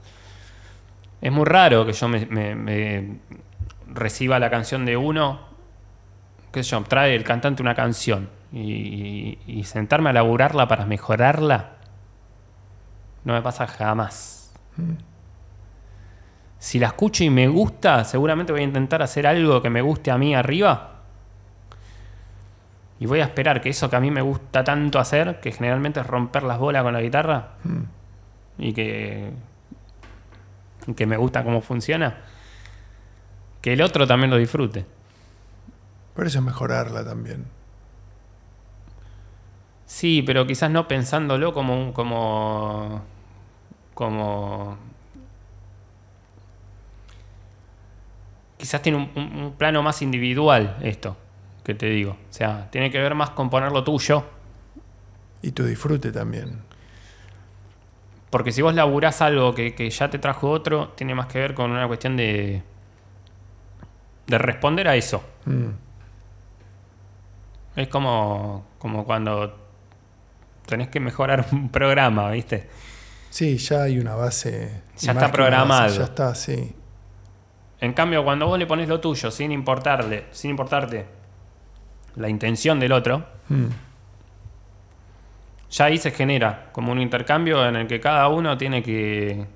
Es 1.21 1.31
muy 1.31 1.45
raro 1.45 1.87
que 1.87 1.93
yo 1.93 2.09
me, 2.09 3.21
reciba 3.95 4.41
la 4.41 4.51
canción 4.51 4.85
de 4.85 4.97
uno, 4.97 5.39
qué 6.51 6.65
sé 6.65 6.71
yo, 6.71 6.83
trae 6.83 7.15
el 7.15 7.23
cantante 7.23 7.63
una 7.63 7.77
canción 7.77 8.29
y, 8.53 9.63
sentarme 9.65 10.11
a 10.11 10.15
laburarla 10.15 10.67
para 10.67 10.85
mejorarla, 10.85 11.77
no 13.23 13.35
me 13.35 13.43
pasa 13.43 13.69
jamás. 13.69 14.53
Si 16.61 16.79
la 16.79 16.89
escucho 16.89 17.25
y 17.25 17.31
me 17.31 17.49
gusta, 17.49 18.05
seguramente 18.05 18.53
voy 18.53 18.61
a 18.61 18.65
intentar 18.65 19.01
hacer 19.03 19.27
algo 19.27 19.63
que 19.63 19.71
me 19.71 19.81
guste 19.81 20.11
a 20.11 20.19
mí 20.19 20.35
arriba. 20.35 21.01
Y 22.99 23.07
voy 23.07 23.21
a 23.21 23.25
esperar 23.25 23.63
que 23.63 23.71
eso 23.71 23.89
que 23.89 23.97
a 23.97 24.01
mí 24.01 24.11
me 24.11 24.21
gusta 24.21 24.63
tanto 24.63 24.99
hacer, 24.99 25.41
que 25.41 25.53
generalmente 25.53 26.01
es 26.01 26.07
romper 26.07 26.43
las 26.43 26.59
bolas 26.59 26.83
con 26.83 26.93
la 26.93 27.01
guitarra, 27.01 27.55
y 28.59 28.75
que, 28.75 29.33
que 30.95 31.07
me 31.07 31.17
gusta 31.17 31.43
cómo 31.45 31.63
funciona, 31.63 32.19
que 33.63 33.73
el 33.73 33.81
otro 33.81 34.07
también 34.07 34.31
lo 34.31 34.37
disfrute. 34.37 34.85
Por 36.15 36.27
eso 36.27 36.41
es 36.41 36.45
mejorarla 36.45 37.07
también. 37.07 37.47
Sí, 39.87 40.23
pero 40.27 40.47
quizás 40.47 40.71
no 40.71 40.87
pensándolo 40.87 41.55
como 41.55 41.95
como 41.95 43.03
como 43.95 44.90
quizás 48.61 48.83
tiene 48.83 48.99
un, 48.99 49.11
un- 49.17 49.43
un 49.43 49.53
plano 49.55 49.83
más 49.83 50.03
individual 50.03 50.77
esto 50.83 51.17
que 51.65 51.75
te 51.75 51.87
digo. 51.87 52.13
O 52.13 52.33
sea, 52.33 52.69
tiene 52.71 52.91
que 52.91 52.99
ver 53.01 53.15
más 53.15 53.31
con 53.31 53.51
poner 53.51 53.73
lo 53.73 53.83
tuyo. 53.83 54.25
Y 55.43 55.53
tu 55.53 55.65
disfrute 55.65 56.13
también. 56.13 56.61
Porque 58.31 58.53
si 58.53 58.63
vos 58.63 58.75
laburás 58.75 59.23
algo 59.23 59.55
que, 59.55 59.75
que 59.75 59.89
ya 59.91 60.09
te 60.11 60.19
trajo 60.19 60.51
otro, 60.51 60.91
tiene 60.97 61.15
más 61.15 61.27
que 61.27 61.39
ver 61.41 61.55
con 61.55 61.71
una 61.73 61.87
cuestión 61.89 62.17
de. 62.17 62.63
de 64.27 64.39
responder 64.39 64.87
a 64.87 64.95
eso. 64.95 65.25
Mm. 65.47 65.69
Es 67.77 67.89
como, 67.89 68.67
como 68.79 69.05
cuando 69.05 69.57
tenés 70.67 70.89
que 70.89 71.01
mejorar 71.01 71.47
un 71.53 71.71
programa, 71.71 72.31
¿viste? 72.31 72.69
Sí, 73.31 73.57
ya 73.59 73.83
hay 73.85 73.99
una 73.99 74.15
base. 74.15 74.83
Ya 74.99 75.13
está 75.13 75.23
base, 75.23 75.33
programado. 75.33 75.97
ya 75.97 76.05
está, 76.05 76.35
sí. 76.35 76.75
En 77.81 77.93
cambio, 77.95 78.23
cuando 78.25 78.47
vos 78.47 78.59
le 78.59 78.67
pones 78.67 78.89
lo 78.89 79.01
tuyo 79.01 79.31
sin 79.31 79.53
importarle, 79.53 80.27
sin 80.33 80.51
importarte 80.51 81.07
la 82.17 82.29
intención 82.29 82.79
del 82.81 82.93
otro, 82.93 83.25
Mm. 83.49 83.67
ya 85.71 85.85
ahí 85.87 85.99
se 85.99 86.11
genera 86.11 86.69
como 86.73 86.93
un 86.93 87.01
intercambio 87.01 87.67
en 87.67 87.77
el 87.77 87.87
que 87.87 87.99
cada 88.01 88.29
uno 88.29 88.57
tiene 88.57 88.83
que 88.83 89.47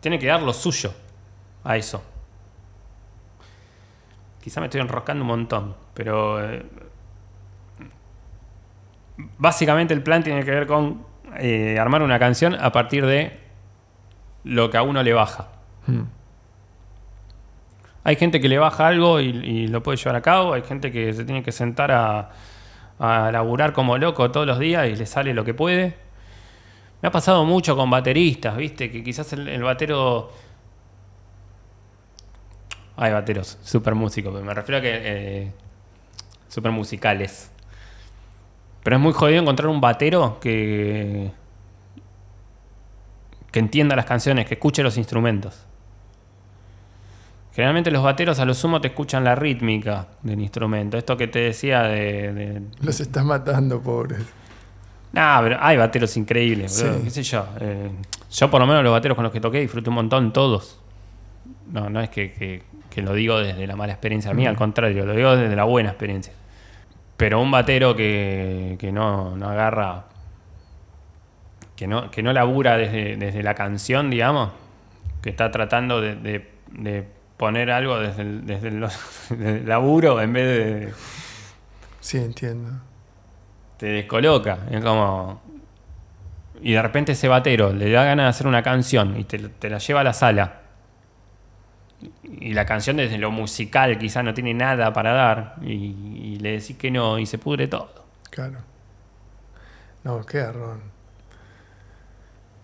tiene 0.00 0.18
que 0.18 0.26
dar 0.28 0.42
lo 0.42 0.52
suyo 0.52 0.94
a 1.64 1.76
eso. 1.76 2.02
Quizá 4.40 4.60
me 4.60 4.66
estoy 4.68 4.80
enroscando 4.80 5.22
un 5.22 5.28
montón, 5.28 5.74
pero 5.92 6.42
eh, 6.42 6.64
básicamente 9.38 9.92
el 9.94 10.02
plan 10.02 10.22
tiene 10.22 10.44
que 10.44 10.50
ver 10.50 10.66
con 10.66 11.02
eh, 11.38 11.76
armar 11.78 12.02
una 12.02 12.18
canción 12.18 12.54
a 12.54 12.70
partir 12.72 13.04
de 13.04 13.38
lo 14.44 14.70
que 14.70 14.76
a 14.76 14.82
uno 14.82 15.02
le 15.02 15.12
baja. 15.12 15.48
Mm. 15.86 16.02
Hay 18.08 18.16
gente 18.16 18.40
que 18.40 18.48
le 18.48 18.56
baja 18.56 18.86
algo 18.86 19.20
y, 19.20 19.66
lo 19.66 19.82
puede 19.82 19.98
llevar 19.98 20.16
a 20.16 20.22
cabo, 20.22 20.54
hay 20.54 20.62
gente 20.62 20.90
que 20.90 21.12
se 21.12 21.26
tiene 21.26 21.42
que 21.42 21.52
sentar 21.52 21.92
a, 21.92 22.30
a 22.98 23.30
laburar 23.30 23.74
como 23.74 23.98
loco 23.98 24.30
todos 24.30 24.46
los 24.46 24.58
días 24.58 24.88
y 24.88 24.96
le 24.96 25.04
sale 25.04 25.34
lo 25.34 25.44
que 25.44 25.52
puede. 25.52 25.94
Me 27.02 27.08
ha 27.08 27.10
pasado 27.12 27.44
mucho 27.44 27.76
con 27.76 27.90
bateristas, 27.90 28.56
¿viste? 28.56 28.90
Que 28.90 29.04
quizás 29.04 29.30
el, 29.34 29.62
batero... 29.62 30.32
Hay 32.96 33.12
bateros, 33.12 33.58
super 33.62 33.94
músicos, 33.94 34.42
me 34.42 34.54
refiero 34.54 34.78
a 34.78 34.80
que... 34.80 34.90
Eh, 34.94 35.52
super 36.48 36.72
musicales. 36.72 37.50
Pero 38.84 38.96
es 38.96 39.02
muy 39.02 39.12
jodido 39.12 39.42
encontrar 39.42 39.68
un 39.68 39.82
batero 39.82 40.40
que... 40.40 41.30
que 43.52 43.58
entienda 43.58 43.94
las 43.94 44.06
canciones, 44.06 44.46
que 44.46 44.54
escuche 44.54 44.82
los 44.82 44.96
instrumentos. 44.96 45.67
Generalmente 47.58 47.90
los 47.90 48.04
bateros 48.04 48.38
a 48.38 48.44
lo 48.44 48.54
sumo 48.54 48.80
te 48.80 48.86
escuchan 48.86 49.24
la 49.24 49.34
rítmica 49.34 50.06
del 50.22 50.38
instrumento. 50.40 50.96
Esto 50.96 51.16
que 51.16 51.26
te 51.26 51.40
decía 51.40 51.82
de... 51.82 52.32
de- 52.32 52.62
Los 52.82 53.00
estás 53.00 53.24
matando, 53.24 53.80
pobres. 53.82 54.20
Nah, 55.10 55.42
pero 55.42 55.56
hay 55.60 55.76
bateros 55.76 56.16
increíbles, 56.16 56.80
qué 57.02 57.10
sé 57.10 57.24
yo. 57.24 57.44
Eh, 57.60 57.90
yo 58.30 58.48
por 58.48 58.60
lo 58.60 58.66
menos 58.68 58.84
los 58.84 58.92
bateros 58.92 59.16
con 59.16 59.24
los 59.24 59.32
que 59.32 59.40
toqué 59.40 59.58
disfruté 59.58 59.88
un 59.88 59.96
montón 59.96 60.32
todos. 60.32 60.78
No, 61.72 61.90
no 61.90 62.00
es 62.00 62.10
que, 62.10 62.30
que- 62.32 62.62
que 62.90 63.02
lo 63.02 63.12
digo 63.12 63.40
desde 63.40 63.66
la 63.66 63.74
mala 63.74 63.92
experiencia 63.92 64.32
mía, 64.32 64.50
al 64.50 64.56
contrario, 64.56 65.04
lo 65.04 65.14
digo 65.16 65.34
desde 65.36 65.56
la 65.56 65.64
buena 65.64 65.88
experiencia. 65.88 66.32
Pero 67.16 67.40
un 67.42 67.50
batero 67.50 67.96
que, 67.96 68.76
que 68.78 68.92
no, 68.92 69.36
no 69.36 69.48
agarra, 69.48 70.04
que 71.74 71.88
no, 71.88 72.08
que 72.12 72.22
no 72.22 72.32
labura 72.32 72.76
desde, 72.76 73.16
desde 73.16 73.42
la 73.42 73.54
canción, 73.56 74.10
digamos, 74.10 74.50
que 75.22 75.30
está 75.30 75.50
tratando 75.50 76.00
de, 76.00 76.14
de- 76.14 76.50
de 76.70 77.17
poner 77.38 77.70
algo 77.70 77.98
desde 77.98 78.22
el, 78.22 78.46
desde 78.46 78.68
el- 78.68 78.80
desde 79.30 79.56
el 79.60 79.68
laburo 79.68 80.20
en 80.20 80.32
vez 80.34 80.46
de 80.46 80.94
Sí, 82.00 82.18
entiendo. 82.18 82.70
te 83.78 83.86
descoloca. 83.86 84.58
Es 84.70 84.82
como. 84.84 85.40
Y 86.60 86.72
de 86.72 86.82
repente 86.82 87.12
ese 87.12 87.28
batero 87.28 87.72
le 87.72 87.90
da 87.90 88.04
ganas 88.04 88.24
de 88.24 88.30
hacer 88.30 88.46
una 88.48 88.62
canción 88.62 89.16
y 89.18 89.24
te, 89.24 89.38
te 89.38 89.70
la 89.70 89.78
lleva 89.78 90.00
a 90.00 90.04
la 90.04 90.12
sala. 90.12 90.62
Y 92.24 92.52
la 92.52 92.64
canción 92.66 92.96
desde 92.96 93.18
lo 93.18 93.30
musical 93.30 93.98
quizás 93.98 94.24
no 94.24 94.34
tiene 94.34 94.54
nada 94.54 94.92
para 94.92 95.12
dar. 95.12 95.56
Y, 95.62 95.72
y 96.34 96.38
le 96.40 96.52
decís 96.52 96.76
que 96.76 96.90
no 96.90 97.18
y 97.18 97.26
se 97.26 97.38
pudre 97.38 97.68
todo. 97.68 98.06
Claro. 98.30 98.58
No, 100.04 100.24
qué 100.24 100.38
garrón. 100.38 100.80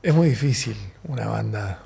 Es 0.03 0.15
muy 0.15 0.29
difícil 0.31 0.77
una 1.05 1.27
banda. 1.27 1.79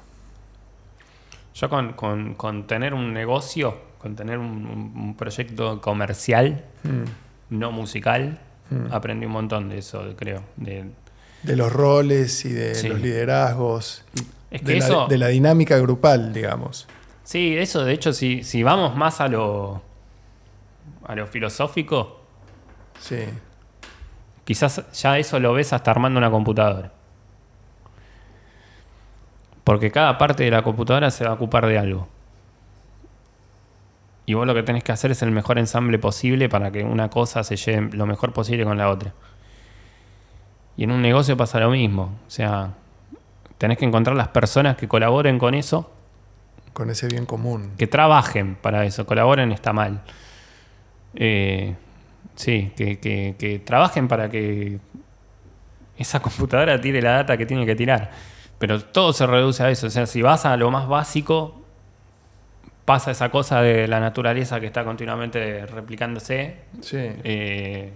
Yo 1.61 1.69
con, 1.69 1.93
con- 1.95 2.35
con 2.35 2.67
tener 2.69 2.95
un 2.95 3.13
negocio, 3.13 3.77
con 3.99 4.15
tener 4.15 4.39
un, 4.39 4.93
un- 4.95 5.17
proyecto 5.17 5.81
comercial, 5.81 6.65
Mm. 6.85 7.05
no 7.59 7.73
musical, 7.73 8.39
Mm. 8.71 8.93
aprendí 8.93 9.27
un 9.27 9.33
montón 9.33 9.69
de 9.69 9.79
eso, 9.79 10.05
creo. 10.17 10.43
De, 10.57 10.85
De 11.43 11.57
los 11.57 11.73
roles 11.73 12.45
y 12.45 12.51
de 12.53 12.75
Sí. 12.75 12.89
los 12.89 13.01
liderazgos. 13.01 14.05
Es 14.51 14.63
de, 14.63 14.73
que 14.75 14.79
la, 14.79 14.85
eso- 14.87 15.07
de 15.09 15.19
la 15.19 15.29
dinámica 15.29 15.79
grupal, 15.79 16.33
digamos. 16.33 16.87
Sí, 17.25 17.57
eso 17.59 17.85
de 17.85 17.93
hecho, 17.93 18.13
si, 18.13 18.43
si 18.45 18.63
vamos 18.63 18.95
más 18.97 19.21
a 19.21 19.29
lo, 19.29 19.83
a 21.07 21.15
lo 21.15 21.27
filosófico, 21.27 22.21
Sí. 23.01 23.25
quizás 24.45 24.83
ya 24.93 25.19
eso 25.19 25.39
lo 25.41 25.53
ves 25.55 25.73
hasta 25.73 25.91
armando 25.91 26.19
una 26.19 26.31
computadora. 26.31 26.93
Porque 29.69 29.91
cada 29.91 30.17
parte 30.17 30.45
de 30.45 30.51
la 30.51 30.63
computadora 30.63 31.11
se 31.11 31.25
va 31.25 31.31
a 31.33 31.35
ocupar 31.35 31.67
de 31.67 31.77
algo. 31.79 32.09
Y 34.25 34.33
vos 34.33 34.47
lo 34.47 34.55
que 34.55 34.63
tenés 34.63 34.83
que 34.83 34.93
hacer 34.93 35.11
es 35.11 35.21
el 35.21 35.31
mejor 35.31 35.59
ensamble 35.59 35.99
posible 35.99 36.49
para 36.49 36.71
que 36.71 36.85
una 36.85 37.11
cosa 37.11 37.45
se 37.45 37.57
lleve 37.57 37.95
lo 37.95 38.07
mejor 38.07 38.33
posible 38.33 38.65
con 38.65 38.79
la 38.79 38.89
otra. 38.89 39.13
Y 40.79 40.85
en 40.85 40.91
un 40.91 41.03
negocio 41.03 41.37
pasa 41.37 41.61
lo 41.61 41.69
mismo. 41.69 42.17
O 42.27 42.31
sea, 42.31 42.71
tenés 43.59 43.77
que 43.77 43.85
encontrar 43.85 44.17
las 44.17 44.29
personas 44.29 44.75
que 44.79 44.89
colaboren 44.89 45.39
con 45.39 45.53
eso 45.53 45.91
Con 46.73 46.89
ese 46.89 47.07
bien 47.09 47.27
común. 47.27 47.73
que 47.77 47.87
trabajen 47.87 48.55
para 48.55 48.87
eso, 48.87 49.05
colaboren 49.05 49.53
está 49.53 49.75
mal. 49.75 50.01
Eh, 51.15 51.75
Sí, 52.37 52.73
que, 52.75 52.99
que- 53.01 53.35
que 53.39 53.59
trabajen 53.59 54.09
para 54.09 54.31
que 54.31 54.79
esa 55.99 56.21
computadora 56.23 56.81
tire 56.81 57.03
la 57.03 57.11
data 57.17 57.37
que 57.37 57.45
tiene 57.45 57.67
que 57.67 57.75
tirar. 57.77 58.13
Pero 58.59 58.83
todo 58.83 59.13
se 59.13 59.27
reduce 59.27 59.63
a 59.63 59.71
eso. 59.71 59.87
O 59.87 59.91
sea, 59.91 60.07
si 60.07 60.21
vas 60.23 60.45
a 60.47 60.57
lo 60.57 60.71
más 60.71 60.89
básico, 60.89 61.63
pasa 62.85 63.11
esa 63.11 63.31
cosa 63.31 63.61
de 63.63 63.87
la 63.87 64.01
naturaleza 64.01 64.59
que 64.61 64.67
está 64.67 64.85
continuamente 64.85 65.65
replicándose. 65.67 66.57
Sí. 66.81 66.97
Eh, 66.99 67.93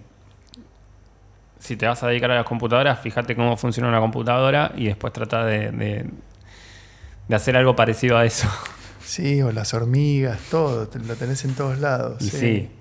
si 1.59 1.77
te 1.77 1.87
vas 1.87 2.03
a 2.03 2.07
dedicar 2.07 2.31
a 2.31 2.35
las 2.35 2.45
computadoras, 2.45 2.99
fíjate 2.99 3.35
cómo 3.35 3.55
funciona 3.57 3.87
una 3.89 3.99
computadora 3.99 4.71
y 4.75 4.85
después 4.87 5.13
trata 5.13 5.45
de, 5.45 5.71
de- 5.71 6.09
de 7.27 7.35
hacer 7.35 7.55
algo 7.55 7.75
parecido 7.75 8.17
a 8.17 8.25
eso. 8.25 8.47
Sí, 9.01 9.41
o 9.41 9.51
las 9.51 9.73
hormigas, 9.73 10.39
todo, 10.49 10.89
lo 11.07 11.15
tenés 11.15 11.43
en 11.45 11.55
todos 11.55 11.77
lados. 11.79 12.21
Y 12.21 12.29
sí. 12.29 12.71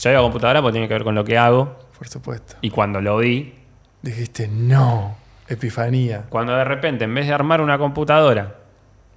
Yo 0.00 0.10
digo 0.10 0.22
computadora 0.22 0.60
porque 0.60 0.72
tiene 0.72 0.88
que 0.88 0.94
ver 0.94 1.04
con 1.04 1.14
lo 1.14 1.24
que 1.24 1.38
hago. 1.38 1.78
Por 1.96 2.08
supuesto. 2.08 2.56
Y 2.60 2.70
cuando 2.70 3.00
lo 3.00 3.18
vi, 3.18 3.54
Dijiste, 4.02 4.48
no, 4.48 5.16
epifanía. 5.48 6.24
cuando 6.28 6.56
de 6.56 6.64
repente, 6.64 7.04
en 7.04 7.14
vez 7.14 7.26
de 7.26 7.34
armar 7.34 7.60
una 7.60 7.78
computadora, 7.78 8.56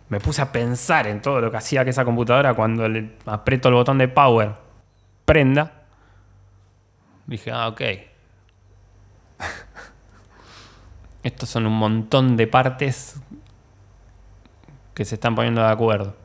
me 0.09 0.19
puse 0.19 0.41
a 0.41 0.51
pensar 0.51 1.07
en 1.07 1.21
todo 1.21 1.41
lo 1.41 1.51
que 1.51 1.57
hacía 1.57 1.83
que 1.83 1.89
esa 1.89 2.05
computadora 2.05 2.53
cuando 2.53 2.87
le 2.87 3.11
aprieto 3.25 3.67
el 3.69 3.75
botón 3.75 3.97
de 3.97 4.07
power 4.07 4.53
prenda, 5.25 5.83
dije, 7.25 7.51
ah, 7.51 7.67
ok. 7.67 7.81
Estos 11.23 11.49
son 11.49 11.65
un 11.65 11.77
montón 11.77 12.37
de 12.37 12.47
partes 12.47 13.19
que 14.93 15.03
se 15.05 15.15
están 15.15 15.35
poniendo 15.35 15.61
de 15.61 15.69
acuerdo. 15.69 16.15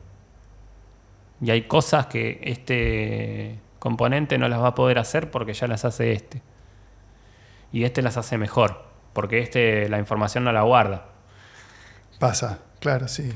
Y 1.41 1.51
hay 1.51 1.63
cosas 1.63 2.07
que 2.07 2.39
este 2.43 3.59
componente 3.79 4.37
no 4.37 4.47
las 4.47 4.61
va 4.61 4.69
a 4.69 4.75
poder 4.75 4.97
hacer 4.97 5.29
porque 5.29 5.53
ya 5.53 5.67
las 5.67 5.83
hace 5.83 6.13
este. 6.13 6.41
Y 7.73 7.83
este 7.83 8.01
las 8.01 8.15
hace 8.15 8.37
mejor, 8.37 8.85
porque 9.13 9.39
este 9.39 9.87
la 9.89 9.99
información 9.99 10.43
no 10.43 10.51
la 10.51 10.61
guarda. 10.63 11.05
Pasa, 12.19 12.59
claro, 12.79 13.07
sí. 13.07 13.31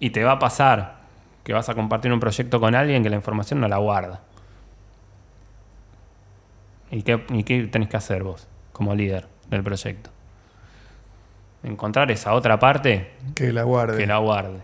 Y 0.00 0.10
te 0.10 0.22
va 0.24 0.32
a 0.32 0.38
pasar 0.38 0.96
que 1.44 1.52
vas 1.52 1.68
a 1.68 1.74
compartir 1.74 2.12
un 2.12 2.20
proyecto 2.20 2.60
con 2.60 2.74
alguien 2.74 3.02
que 3.02 3.10
la 3.10 3.16
información 3.16 3.60
no 3.60 3.68
la 3.68 3.78
guarda. 3.78 4.20
¿Y 6.90 7.02
qué, 7.02 7.24
y 7.30 7.44
qué 7.44 7.64
tenés 7.64 7.88
que 7.88 7.96
hacer 7.96 8.22
vos 8.22 8.46
como 8.72 8.94
líder 8.94 9.26
del 9.50 9.62
proyecto? 9.62 10.10
Encontrar 11.62 12.10
esa 12.10 12.34
otra 12.34 12.58
parte 12.58 13.14
Que 13.34 13.52
la 13.52 13.62
guarde. 13.62 13.96
que 13.98 14.06
la 14.06 14.18
guarde. 14.18 14.62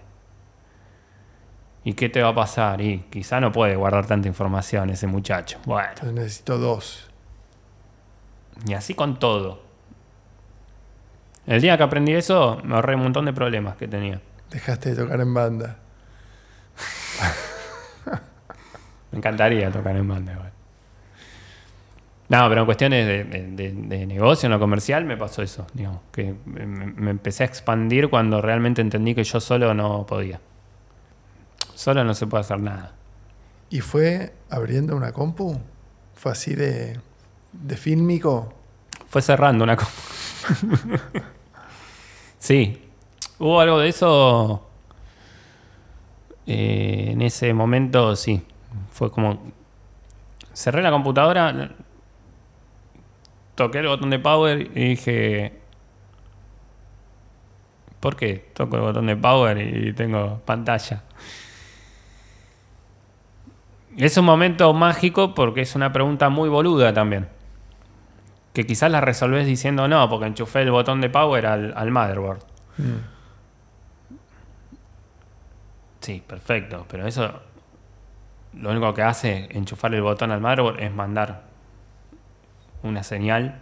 ¿Y 1.83 1.95
qué 1.95 2.09
te 2.11 2.23
va 2.23 2.29
a 2.31 2.35
pasar? 2.35 2.81
Y 2.83 2.99
quizá 3.11 3.41
no 3.41 3.53
puede 3.53 3.75
guardar 3.75 4.07
tanta 4.07 4.29
información 4.29 4.91
ese 4.91 5.07
muchacho. 5.07 5.59
Bueno, 5.65 5.89
Entonces 5.89 6.13
necesito 6.15 6.59
dos. 6.59 7.09
y 8.67 8.75
así 8.75 8.95
con 8.95 9.19
todo. 9.19 9.63
El 11.47 11.61
día 11.61 11.77
que 11.77 11.83
aprendí 11.83 12.13
eso, 12.13 12.61
me 12.65 12.75
ahorré 12.77 12.95
un 12.95 13.03
montón 13.03 13.25
de 13.25 13.33
problemas 13.33 13.77
que 13.77 13.89
tenía. 13.89 14.21
Dejaste 14.51 14.91
de 14.95 15.03
tocar 15.03 15.21
en 15.21 15.35
banda. 15.35 15.79
Me 19.13 19.19
encantaría 19.19 19.71
tocar 19.73 19.97
en 19.97 20.07
banda 20.07 20.33
igual. 20.33 20.53
No, 22.29 22.49
pero 22.49 22.61
en 22.61 22.67
cuestiones 22.67 23.07
de, 23.07 23.25
de- 23.25 24.07
negocio, 24.07 24.47
en 24.47 24.53
lo 24.53 24.61
comercial, 24.61 25.05
me 25.05 25.17
pasó 25.17 25.43
eso. 25.43 25.67
Digamos, 25.75 26.01
que 26.13 26.37
me, 26.47 26.65
me 26.65 27.11
empecé 27.11 27.43
a 27.43 27.47
expandir 27.47 28.09
cuando 28.09 28.41
realmente 28.41 28.81
entendí 28.81 29.17
que 29.17 29.25
yo 29.25 29.41
solo 29.41 29.75
no 29.75 30.07
podía. 30.07 30.41
Solo 31.75 32.05
no 32.05 32.15
se 32.15 32.29
puede 32.29 32.43
hacer 32.43 32.61
nada. 32.61 32.93
¿Y 33.69 33.81
fue 33.81 34.33
abriendo 34.49 34.95
una 34.97 35.11
compu? 35.13 35.61
¿Fue 36.15 36.31
así 36.31 36.55
de, 36.55 37.01
de 37.53 37.77
fílmico? 37.77 38.55
Fue 39.09 39.23
cerrando 39.23 39.65
una 39.65 39.75
cosa. 39.77 39.91
sí. 42.39 42.83
Hubo 43.39 43.61
algo 43.61 43.79
de 43.79 43.89
eso. 43.89 44.67
eh, 46.47 47.11
en 47.13 47.23
ese 47.23 47.53
momento, 47.55 48.17
sí. 48.17 48.43
Fue 48.93 49.11
como. 49.11 49.53
Cerré 50.53 50.83
la 50.83 50.91
computadora. 50.91 51.73
Toqué 53.55 53.79
el 53.79 53.89
botón 53.89 54.11
de 54.11 54.19
power 54.19 54.61
y 54.75 54.91
dije. 54.91 55.61
¿Por 58.01 58.17
qué 58.17 58.51
toco 58.55 58.77
el 58.77 58.83
botón 58.83 59.07
de 59.07 59.17
power 59.17 59.59
y 59.59 59.93
tengo 59.93 60.41
pantalla? 60.47 61.05
Es 63.97 64.17
un 64.17 64.25
momento 64.25 64.73
mágico 64.73 65.35
porque 65.35 65.63
es 65.63 65.75
una 65.75 65.93
pregunta 65.93 66.31
muy 66.31 66.49
boluda 66.49 66.95
también 66.95 67.29
que 68.53 68.67
quizás 68.67 68.91
la 68.91 69.01
resolvés 69.01 69.47
diciendo 69.47 69.87
no, 69.89 70.09
porque 70.09 70.27
enchufé 70.27 70.63
el 70.63 70.71
botón 70.71 71.01
de 71.01 71.09
power 71.11 71.47
al, 71.47 71.73
al 71.77 71.91
motherboard. 71.91 72.41
Mm. 72.79 72.97
Sí, 76.01 76.23
perfecto, 76.27 76.87
pero 76.89 77.07
eso 77.07 77.41
lo 78.55 78.71
único 78.71 78.93
que 78.95 79.03
hace 79.03 79.49
enchufar 79.51 79.95
el 79.95 80.03
botón 80.03 80.33
al 80.33 80.41
motherboard 80.41 80.81
es 80.81 80.93
mandar 80.93 81.45
una 82.83 83.03
señal 83.03 83.61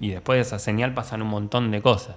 y 0.00 0.10
después 0.10 0.36
de 0.36 0.40
esa 0.40 0.58
señal 0.58 0.94
pasan 0.94 1.22
un 1.22 1.28
montón 1.28 1.70
de 1.70 1.80
cosas. 1.80 2.16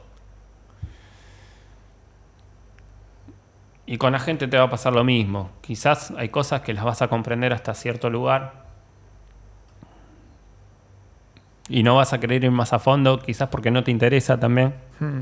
Y 3.86 3.97
con 3.99 4.13
la 4.13 4.20
gente 4.20 4.47
te 4.47 4.57
va 4.57 4.63
a 4.63 4.70
pasar 4.71 4.93
lo 4.93 5.03
mismo. 5.03 5.51
Quizás 5.61 6.11
hay 6.17 6.29
cosas 6.29 6.61
que 6.61 6.74
las 6.74 6.83
vas 6.83 7.03
a 7.03 7.07
comprender 7.07 7.53
hasta 7.53 7.75
cierto 7.75 8.09
lugar 8.09 8.64
y 11.67 11.83
no 11.83 11.96
vas 11.96 12.13
a 12.13 12.20
querer 12.20 12.43
ir 12.43 12.51
más 12.51 12.74
a 12.74 12.79
fondo, 12.79 13.20
quizás 13.20 13.50
porque 13.50 13.71
no 13.71 13.83
te 13.83 13.92
interesa 13.92 14.39
también. 14.39 14.75
Mm. 15.00 15.21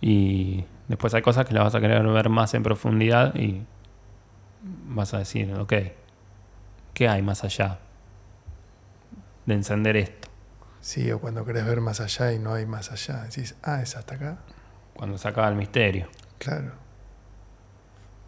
Y 0.00 0.64
después 0.88 1.14
hay 1.14 1.22
cosas 1.22 1.46
que 1.46 1.54
las 1.54 1.64
vas 1.64 1.74
a 1.74 1.80
querer 1.80 2.06
ver 2.06 2.28
más 2.28 2.54
en 2.54 2.62
profundidad 2.62 3.34
y 3.34 3.64
vas 4.62 5.14
a 5.14 5.18
decir, 5.18 5.52
ok, 5.54 5.72
¿qué 6.94 7.08
hay 7.08 7.22
más 7.22 7.44
allá 7.44 7.78
de 9.46 9.54
encender 9.54 9.96
esto? 9.96 10.28
Sí, 10.80 11.10
o 11.10 11.18
cuando 11.18 11.44
querés 11.44 11.66
ver 11.66 11.80
más 11.80 12.00
allá 12.00 12.32
y 12.32 12.38
no 12.38 12.54
hay 12.54 12.66
más 12.66 12.92
allá. 12.92 13.24
Decís, 13.24 13.56
ah, 13.64 13.82
es 13.82 13.96
hasta 13.96 14.14
acá. 14.14 14.38
Cuando 14.94 15.18
se 15.18 15.26
acaba 15.26 15.48
el 15.48 15.56
misterio. 15.56 16.08
Claro. 16.38 16.72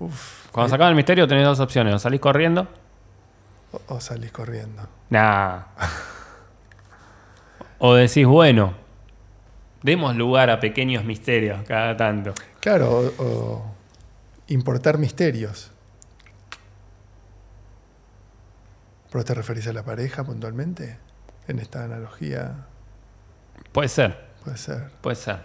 Uf. 0.00 0.48
Cuando 0.50 0.68
se 0.68 0.74
acaba 0.74 0.90
el 0.90 0.96
misterio 0.96 1.28
tenés 1.28 1.44
dos 1.44 1.60
opciones, 1.60 1.94
o 1.94 1.98
salís 1.98 2.20
corriendo, 2.20 2.66
O, 3.72 3.94
o 3.94 4.00
salís 4.00 4.32
corriendo. 4.32 4.82
nah. 5.10 5.62
o 7.78 7.94
decís, 7.94 8.26
bueno, 8.26 8.74
demos 9.82 10.16
lugar 10.16 10.50
a 10.50 10.58
pequeños 10.60 11.04
misterios 11.04 11.62
cada 11.66 11.96
tanto. 11.96 12.34
Claro, 12.60 12.90
o, 12.90 13.22
o 13.22 13.74
importar 14.48 14.98
misterios. 14.98 15.70
¿Pero 19.10 19.24
te 19.24 19.34
referís 19.34 19.66
a 19.68 19.72
la 19.72 19.84
pareja 19.84 20.24
puntualmente? 20.24 20.98
En 21.46 21.58
esta 21.60 21.82
analogía, 21.84 22.66
Puede 23.72 23.88
ser. 23.88 24.28
puede 24.44 24.58
ser. 24.58 24.90
Puede 25.00 25.16
ser. 25.16 25.38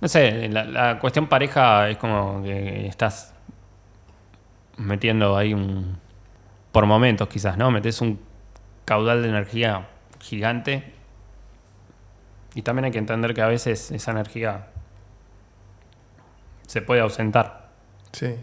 No 0.00 0.08
sé, 0.08 0.48
la, 0.48 0.64
la 0.64 0.98
cuestión 0.98 1.28
pareja 1.28 1.88
es 1.90 1.98
como 1.98 2.42
que 2.42 2.86
estás 2.86 3.34
metiendo 4.78 5.36
ahí 5.36 5.52
un. 5.52 5.98
Por 6.72 6.86
momentos, 6.86 7.28
quizás, 7.28 7.56
¿no? 7.56 7.70
Metes 7.70 8.00
un 8.00 8.20
caudal 8.84 9.22
de 9.22 9.28
energía 9.28 9.88
gigante. 10.20 10.92
Y 12.54 12.62
también 12.62 12.86
hay 12.86 12.90
que 12.90 12.98
entender 12.98 13.34
que 13.34 13.42
a 13.42 13.46
veces 13.46 13.90
esa 13.90 14.10
energía 14.10 14.68
se 16.66 16.82
puede 16.82 17.00
ausentar. 17.00 17.70
Sí. 18.12 18.36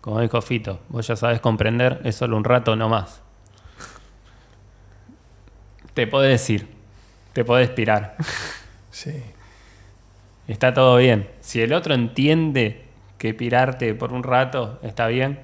Como 0.00 0.20
dijo 0.20 0.40
Fito, 0.40 0.80
vos 0.88 1.06
ya 1.06 1.16
sabes 1.16 1.40
comprender, 1.40 2.00
es 2.04 2.16
solo 2.16 2.36
un 2.36 2.44
rato 2.44 2.76
no 2.76 2.88
más. 2.88 3.22
Te 5.94 6.06
podés 6.06 6.48
ir, 6.50 6.68
te 7.32 7.44
podés 7.44 7.70
pirar. 7.70 8.16
Sí. 8.90 9.22
Está 10.48 10.74
todo 10.74 10.96
bien. 10.96 11.30
Si 11.40 11.60
el 11.60 11.72
otro 11.72 11.94
entiende 11.94 12.86
que 13.16 13.32
pirarte 13.32 13.94
por 13.94 14.12
un 14.12 14.24
rato 14.24 14.80
está 14.82 15.06
bien, 15.06 15.38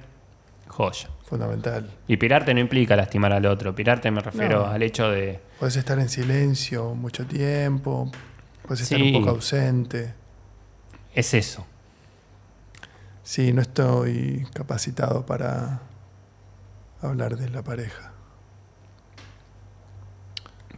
joya. 0.67 1.14
Fundamental. 1.25 1.89
Y 2.07 2.17
pirarte 2.17 2.53
no 2.53 2.59
implica 2.59 2.95
lastimar 2.95 3.33
al 3.33 3.45
otro. 3.47 3.73
Pirarte 3.73 4.11
me 4.11 4.21
refiero 4.21 4.59
No. 4.67 4.71
al 4.71 4.83
hecho 4.83 5.09
de. 5.09 5.39
Puedes 5.59 5.75
estar 5.75 5.97
en 5.99 6.07
silencio 6.09 6.93
mucho 6.93 7.25
tiempo. 7.25 8.11
Puedes 8.61 8.81
estar 8.81 8.99
Sí. 8.99 9.13
un 9.15 9.21
poco 9.23 9.31
ausente. 9.35 10.13
Es 11.15 11.33
eso. 11.33 11.65
Sí, 13.23 13.53
no 13.53 13.61
estoy 13.63 14.45
capacitado 14.53 15.25
para 15.25 15.81
hablar 17.01 17.37
de 17.37 17.49
la 17.49 17.63
pareja. 17.63 18.11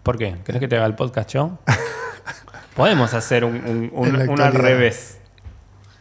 ¿Por 0.04 0.18
qué? 0.18 0.38
¿Querés 0.46 0.60
que 0.62 0.68
te 0.68 0.78
haga 0.78 0.86
el 0.86 0.96
podcast 0.96 1.30
yo? 1.34 1.60
Podemos 2.76 3.14
hacer 3.14 3.44
un, 3.44 3.56
un- 3.56 3.90
un- 3.94 4.08
En 4.08 4.18
la 4.28 4.32
un 4.32 4.40
al 4.42 4.54
revés. 4.54 5.20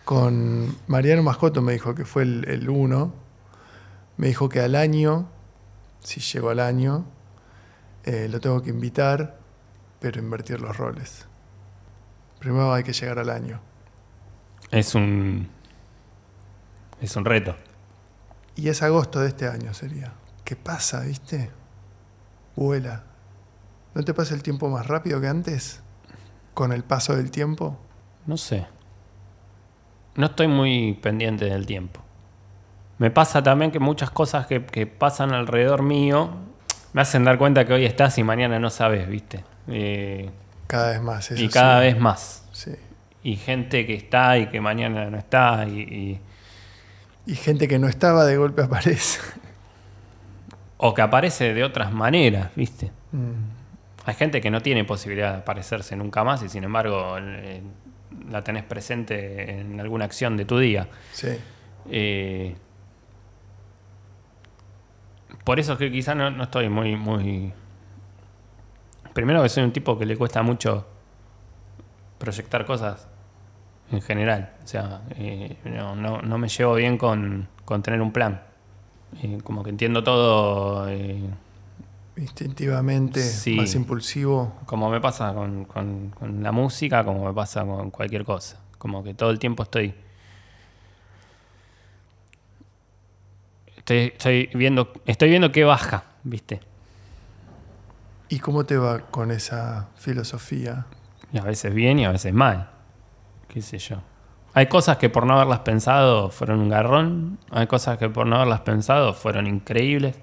Con 0.04 0.76
Mariano 0.86 1.22
Mascoto 1.24 1.62
me 1.62 1.72
dijo 1.72 1.94
que 1.94 2.04
fue 2.04 2.22
el, 2.22 2.44
el 2.48 2.68
uno. 2.70 3.12
Me 4.16 4.28
dijo 4.28 4.48
que 4.48 4.60
al 4.60 4.74
año 4.74 5.28
si 6.06 6.20
llego 6.20 6.50
al 6.50 6.60
año, 6.60 7.04
eh, 8.04 8.28
lo 8.30 8.40
tengo 8.40 8.62
que 8.62 8.70
invitar, 8.70 9.40
pero 9.98 10.20
invertir 10.20 10.60
los 10.60 10.76
roles. 10.76 11.26
Primero 12.38 12.72
hay 12.72 12.84
que 12.84 12.92
llegar 12.92 13.18
al 13.18 13.28
año. 13.28 13.60
Es 14.70 14.94
un. 14.94 15.48
Es 17.00 17.16
un 17.16 17.24
reto. 17.24 17.56
Y 18.54 18.68
es 18.68 18.84
agosto 18.84 19.18
de 19.18 19.28
este 19.28 19.48
año 19.48 19.74
sería. 19.74 20.12
¿Qué 20.44 20.54
pasa, 20.54 21.00
viste? 21.00 21.50
Vuela. 22.54 23.02
¿No 23.94 24.04
te 24.04 24.14
pasa 24.14 24.34
el 24.34 24.44
tiempo 24.44 24.68
más 24.68 24.86
rápido 24.86 25.20
que 25.20 25.26
antes? 25.26 25.80
Con 26.54 26.72
el 26.72 26.84
paso 26.84 27.16
del 27.16 27.32
tiempo. 27.32 27.76
No 28.26 28.36
sé. 28.36 28.68
No 30.14 30.26
estoy 30.26 30.46
muy 30.46 30.94
pendiente 31.02 31.46
del 31.46 31.66
tiempo. 31.66 32.05
Me 32.98 33.10
pasa 33.10 33.42
también 33.42 33.70
que 33.70 33.78
muchas 33.78 34.10
cosas 34.10 34.46
que, 34.46 34.64
que 34.64 34.86
pasan 34.86 35.32
alrededor 35.32 35.82
mío 35.82 36.30
me 36.92 37.02
hacen 37.02 37.24
dar 37.24 37.36
cuenta 37.38 37.64
que 37.66 37.72
hoy 37.74 37.84
estás 37.84 38.16
y 38.18 38.22
mañana 38.22 38.58
no 38.58 38.70
sabes, 38.70 39.06
¿viste? 39.08 39.44
Eh, 39.68 40.30
Cada 40.66 40.92
vez 40.92 41.02
más. 41.02 41.30
Eso 41.30 41.42
y 41.42 41.48
cada 41.48 41.80
sí. 41.80 41.86
vez 41.86 41.98
más. 42.00 42.48
Sí. 42.52 42.72
Y 43.22 43.36
gente 43.36 43.86
que 43.86 43.94
está 43.94 44.38
y 44.38 44.46
que 44.46 44.60
mañana 44.60 45.10
no 45.10 45.18
está. 45.18 45.66
Y, 45.68 45.80
y- 45.80 46.20
Y 47.26 47.34
gente 47.34 47.66
que 47.68 47.78
no 47.78 47.88
estaba 47.88 48.24
de 48.24 48.36
golpe 48.36 48.62
aparece. 48.62 49.20
o 50.78 50.94
que 50.94 51.02
aparece 51.02 51.52
de 51.54 51.64
otras 51.64 51.92
maneras, 51.92 52.50
¿viste? 52.54 52.92
Mm. 53.12 53.56
Hay 54.06 54.14
gente 54.14 54.40
que 54.40 54.50
no 54.50 54.60
tiene 54.62 54.84
posibilidad 54.84 55.32
de 55.32 55.38
aparecerse 55.38 55.96
nunca 55.96 56.22
más 56.22 56.42
y 56.42 56.48
sin 56.48 56.62
embargo 56.64 57.16
eh, 57.18 57.60
la 58.30 58.42
tenés 58.44 58.62
presente 58.62 59.58
en 59.58 59.80
alguna 59.80 60.04
acción 60.04 60.36
de 60.36 60.44
tu 60.44 60.58
día. 60.58 60.86
Sí. 61.12 61.28
Eh, 61.90 62.54
por 65.46 65.58
eso 65.60 65.72
es 65.74 65.78
que 65.78 65.90
quizás 65.92 66.14
no, 66.16 66.30
no 66.30 66.42
estoy 66.42 66.68
muy, 66.68 66.96
muy... 66.96 67.52
Primero 69.14 69.42
que 69.42 69.48
soy 69.48 69.62
un 69.62 69.72
tipo 69.72 69.96
que 69.98 70.04
le 70.04 70.16
cuesta 70.16 70.42
mucho 70.42 70.86
proyectar 72.18 72.66
cosas 72.66 73.06
en 73.92 74.02
general. 74.02 74.52
O 74.64 74.66
sea, 74.66 75.02
eh, 75.16 75.56
no, 75.64 75.94
no- 75.94 76.20
no 76.20 76.36
me 76.38 76.48
llevo 76.48 76.74
bien 76.74 76.98
con, 76.98 77.48
con 77.64 77.80
tener 77.82 78.02
un 78.02 78.12
plan. 78.12 78.42
Eh, 79.22 79.38
como 79.44 79.62
que 79.62 79.70
entiendo 79.70 80.02
todo, 80.02 80.88
eh, 80.88 81.22
Instintivamente, 82.18 83.20
Sí. 83.20 83.54
más 83.56 83.74
impulsivo. 83.74 84.54
como 84.64 84.88
me 84.90 85.00
pasa 85.00 85.32
con, 85.34 85.64
con- 85.66 86.10
con 86.10 86.42
la 86.42 86.50
música, 86.50 87.04
como 87.04 87.24
me 87.26 87.32
pasa 87.32 87.64
con 87.64 87.90
cualquier 87.90 88.24
cosa. 88.24 88.58
Como 88.78 89.04
que 89.04 89.14
todo 89.14 89.30
el 89.30 89.38
tiempo 89.38 89.62
estoy... 89.62 89.94
Estoy, 93.86 93.98
estoy 94.08 94.50
viendo, 94.52 94.92
estoy 95.06 95.28
viendo 95.28 95.52
qué 95.52 95.62
baja, 95.62 96.02
¿viste? 96.24 96.58
¿Y 98.28 98.40
cómo 98.40 98.66
te 98.66 98.76
va 98.76 98.98
con 98.98 99.30
esa 99.30 99.90
filosofía? 99.94 100.86
Y 101.32 101.38
a 101.38 101.42
veces 101.42 101.72
bien 101.72 102.00
y 102.00 102.04
a 102.04 102.10
veces 102.10 102.34
mal. 102.34 102.68
¿Qué 103.46 103.62
sé 103.62 103.78
yo? 103.78 103.98
Hay 104.54 104.66
cosas 104.66 104.96
que 104.96 105.08
por 105.08 105.24
no 105.24 105.34
haberlas 105.34 105.60
pensado 105.60 106.30
fueron 106.30 106.58
un 106.58 106.68
garrón. 106.68 107.38
Hay 107.52 107.68
cosas 107.68 107.96
que 107.96 108.08
por 108.08 108.26
no 108.26 108.34
haberlas 108.34 108.62
pensado 108.62 109.14
fueron 109.14 109.46
increíbles. 109.46 110.16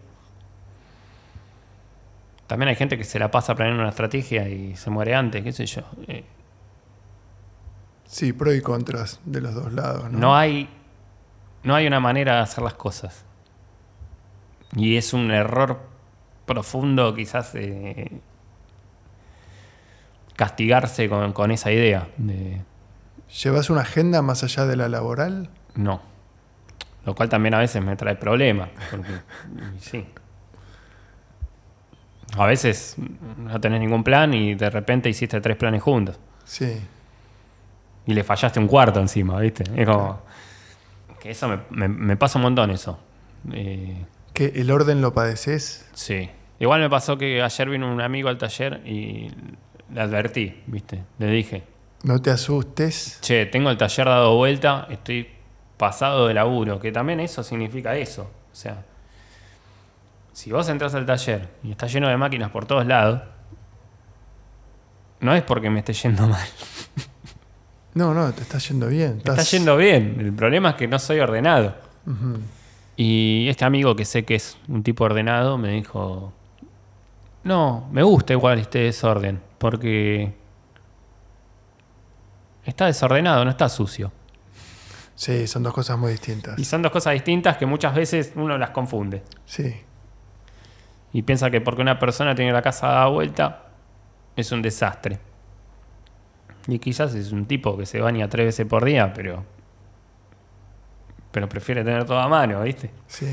También 2.48 2.68
hay 2.68 2.76
gente 2.76 2.98
que 2.98 3.06
se 3.06 3.18
la 3.18 3.31
pasa 3.31 3.56
planeando 3.56 3.84
una 3.84 3.91
estrategia 3.91 4.49
y 4.49 4.76
se 4.76 4.90
muere 4.90 5.15
antes, 5.15 5.41
qué 5.41 5.53
sé 5.53 5.65
yo. 5.68 5.84
Eh, 6.10 6.26
Sí, 8.07 8.34
pros 8.34 8.56
y 8.56 8.61
contras 8.61 9.22
de 9.23 9.40
los 9.40 9.56
dos 9.56 9.72
lados, 9.72 10.11
¿no? 10.11 10.19
no 10.19 10.35
hay 10.35 10.69
no 11.64 11.73
hay 11.76 11.88
una 11.88 12.02
manera 12.02 12.35
de 12.35 12.41
hacer 12.41 12.61
las 12.61 12.73
cosas. 12.73 13.23
Y 14.76 14.98
es 14.98 15.14
un 15.14 15.32
error 15.32 15.80
profundo 16.45 17.14
quizás 17.16 17.52
eh, 17.56 18.12
castigarse 20.36 21.10
con, 21.10 21.32
con 21.34 21.52
esa 21.52 21.72
idea 21.72 22.08
de, 22.18 22.62
¿Llevas 23.44 23.70
una 23.70 23.82
agenda 23.82 24.22
más 24.22 24.44
allá 24.44 24.66
de 24.66 24.76
la 24.76 24.90
laboral? 24.90 25.50
No. 25.76 26.02
Lo 27.06 27.16
cual 27.16 27.30
también 27.30 27.54
a 27.56 27.60
veces 27.60 27.84
me 27.84 27.95
trae 27.95 28.16
problemas. 28.16 28.70
Porque, 28.91 29.12
sí. 29.80 30.06
A 32.38 32.45
veces 32.45 32.95
no 33.38 33.60
tenés 33.60 33.80
ningún 33.80 34.04
plan 34.04 34.34
y 34.34 34.54
de 34.56 34.70
repente 34.70 35.10
hiciste 35.10 35.41
tres 35.41 35.58
planes 35.58 35.82
juntos. 35.82 36.20
Sí. 36.45 36.80
Y 38.06 38.14
le 38.14 38.24
fallaste 38.24 38.60
un 38.60 38.68
cuarto 38.68 39.00
encima, 39.00 39.40
¿viste? 39.40 39.64
Es 39.76 39.88
como. 39.88 40.22
Que 41.20 41.32
eso 41.32 41.48
me, 41.48 41.60
me- 41.70 41.88
me 41.88 42.18
pasa 42.18 42.38
un 42.40 42.44
montón 42.44 42.70
eso. 42.72 43.00
Eh, 43.52 44.06
¿Que 44.34 44.54
el 44.56 44.72
orden 44.72 45.02
lo 45.02 45.14
padeces? 45.14 45.86
sí. 45.94 46.30
Igual 46.60 46.80
me 46.80 46.90
pasó 46.90 47.18
que 47.18 47.42
ayer 47.42 47.70
vino 47.70 47.92
un 47.92 48.00
amigo 48.00 48.30
al 48.30 48.38
taller 48.38 48.82
y 48.88 49.28
le 49.94 50.00
advertí, 50.02 50.62
¿viste? 50.68 51.04
Le 51.20 51.28
dije, 51.28 51.64
No 52.04 52.22
te 52.22 52.30
asustes. 52.32 53.18
che, 53.22 53.46
tengo 53.48 53.70
el 53.70 53.78
taller 53.78 54.06
dado 54.06 54.38
vuelta, 54.38 54.88
estoy 54.90 55.28
pasado 55.76 56.28
de 56.28 56.34
laburo, 56.36 56.80
que 56.80 56.92
también 56.94 57.20
eso 57.20 57.44
significa 57.44 57.98
eso. 57.98 58.32
O 58.52 58.56
sea, 58.56 58.86
si 60.32 60.52
vos 60.54 60.70
entras 60.70 60.96
al 60.96 61.06
taller 61.06 61.50
y 61.64 61.72
está 61.72 61.88
lleno 61.88 62.08
de 62.08 62.16
máquinas 62.16 62.50
por 62.52 62.66
todos 62.66 62.86
lados, 62.86 63.20
no 65.20 65.34
es 65.36 65.42
porque 65.44 65.70
me 65.70 65.80
esté 65.80 65.92
yendo 65.94 66.28
mal, 66.28 66.48
No, 67.96 68.14
no, 68.14 68.32
te 68.32 68.42
está 68.42 68.58
yendo 68.60 68.88
bien. 68.88 69.14
me 69.14 69.18
está 69.18 69.32
Estás- 69.34 69.52
yendo 69.52 69.76
bien. 69.76 70.16
El 70.20 70.32
problema 70.34 70.70
es 70.70 70.76
que 70.76 70.88
no 70.88 70.98
soy 70.98 71.20
ordenado. 71.20 71.76
Ujú. 72.08 72.40
Y 72.95 73.48
este 73.49 73.65
amigo 73.65 73.95
que 73.95 74.06
sé 74.06 74.24
que 74.24 74.36
es 74.36 74.57
un 74.68 74.84
tipo 74.84 75.03
ordenado 75.03 75.57
me 75.57 75.70
dijo, 75.70 76.32
no, 77.44 77.88
me 77.91 78.03
gusta 78.03 78.34
igual 78.34 78.60
este 78.60 78.80
desorden, 78.80 79.41
porque 79.57 80.34
está 82.65 82.86
desordenado, 82.86 83.44
no 83.44 83.52
está 83.52 83.68
sucio. 83.70 84.11
Sí, 85.15 85.48
son 85.48 85.64
dos 85.64 85.74
cosas 85.74 85.98
muy 85.98 86.11
distintas. 86.11 86.57
Y 86.60 86.65
son 86.65 86.82
dos 86.82 86.91
cosas 86.91 87.14
distintas 87.14 87.57
que 87.57 87.65
muchas 87.65 87.95
veces 87.95 88.34
uno 88.36 88.57
las 88.57 88.72
confunde. 88.72 89.24
Sí. 89.45 89.76
Y 91.14 91.22
piensa 91.22 91.52
que 91.52 91.61
porque 91.61 91.82
una 91.82 91.99
persona 91.99 92.34
tiene 92.34 92.52
la 92.52 92.61
casa 92.61 92.88
dada 92.88 93.07
vuelta, 93.07 93.68
es 94.36 94.52
un 94.52 94.61
desastre. 94.61 95.20
Y 96.68 96.80
quizás 96.80 97.14
es 97.14 97.32
un 97.32 97.45
tipo 97.45 97.78
que 97.78 97.86
se 97.86 97.99
baña 97.99 98.28
tres 98.30 98.48
veces 98.48 98.65
por 98.65 98.84
día, 98.86 99.14
pero. 99.14 99.45
Pero 101.34 101.50
prefiere 101.50 101.84
tener 101.84 102.06
todo 102.06 102.20
a 102.20 102.30
mano, 102.30 102.62
¿viste? 102.62 102.90
Sí. 103.08 103.28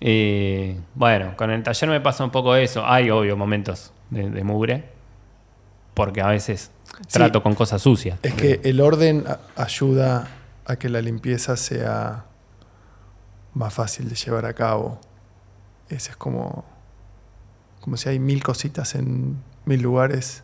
Eh, 0.00 0.80
bueno, 0.94 1.36
con 1.36 1.50
el 1.50 1.62
taller 1.62 1.88
me 1.88 2.00
pasa 2.00 2.24
un 2.24 2.30
poco 2.30 2.56
eso. 2.56 2.84
Hay, 2.84 3.10
obvio, 3.10 3.36
momentos 3.36 3.92
de, 4.10 4.28
de 4.30 4.42
mugre. 4.44 4.90
Porque 5.94 6.20
a 6.22 6.26
veces 6.28 6.70
Sí. 7.06 7.18
trato 7.18 7.42
con 7.42 7.54
cosas 7.54 7.80
sucias. 7.82 8.18
Es 8.22 8.34
que 8.34 8.60
el 8.64 8.80
orden 8.80 9.24
ayuda 9.56 10.28
a 10.66 10.76
que 10.76 10.88
la 10.88 11.00
limpieza 11.00 11.56
sea 11.56 12.24
más 13.54 13.72
fácil 13.74 14.08
de 14.08 14.14
llevar 14.14 14.44
a 14.46 14.52
cabo. 14.54 14.98
Ese 15.88 16.10
es 16.10 16.16
como, 16.16 16.64
como 17.80 17.96
si 17.96 18.08
hay 18.08 18.18
mil 18.18 18.42
cositas 18.42 18.94
en 18.94 19.42
mil 19.64 19.80
lugares. 19.82 20.42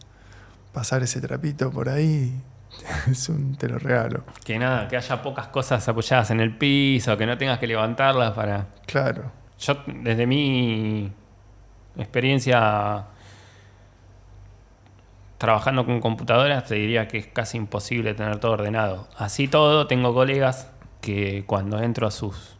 Pasar 0.73 1.03
ese 1.03 1.21
trapito 1.21 1.71
por 1.71 1.89
ahí 1.89 2.41
es 3.11 3.29
un 3.29 3.57
te 3.57 3.69
lo 3.69 3.79
regalo. 3.79 4.25
Que 4.45 4.59
nada, 4.59 4.89
que 4.89 4.97
haya 4.97 5.23
pocas 5.23 5.49
cosas 5.49 5.87
apoyadas 5.89 6.31
en 6.31 6.41
el 6.41 6.57
piso, 6.57 7.17
que 7.17 7.27
no 7.27 7.37
tengas 7.39 7.59
que 7.59 7.67
levantarlas 7.67 8.33
para. 8.33 8.67
Claro. 8.87 9.33
Yo, 9.59 9.77
desde 9.87 10.27
mi 10.27 11.13
experiencia 11.97 13.07
trabajando 15.39 15.87
con 15.87 16.01
computadoras, 16.01 16.65
te 16.65 16.75
diría 16.75 17.07
que 17.09 17.19
es 17.19 17.27
casi 17.27 17.59
imposible 17.59 18.15
tener 18.15 18.39
todo 18.39 18.53
ordenado. 18.53 19.09
Así 19.17 19.49
todo, 19.49 19.87
tengo 19.87 20.13
colegas 20.13 20.71
que 21.01 21.45
cuando 21.47 21.81
entro 21.81 22.07
a 22.07 22.11
sus 22.11 22.57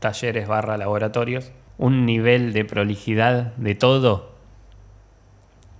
talleres 0.00 0.48
barra 0.48 0.76
laboratorios, 0.76 1.52
un 1.78 2.06
nivel 2.06 2.52
de 2.52 2.64
prolijidad 2.64 3.54
de 3.56 3.74
todo 3.74 4.30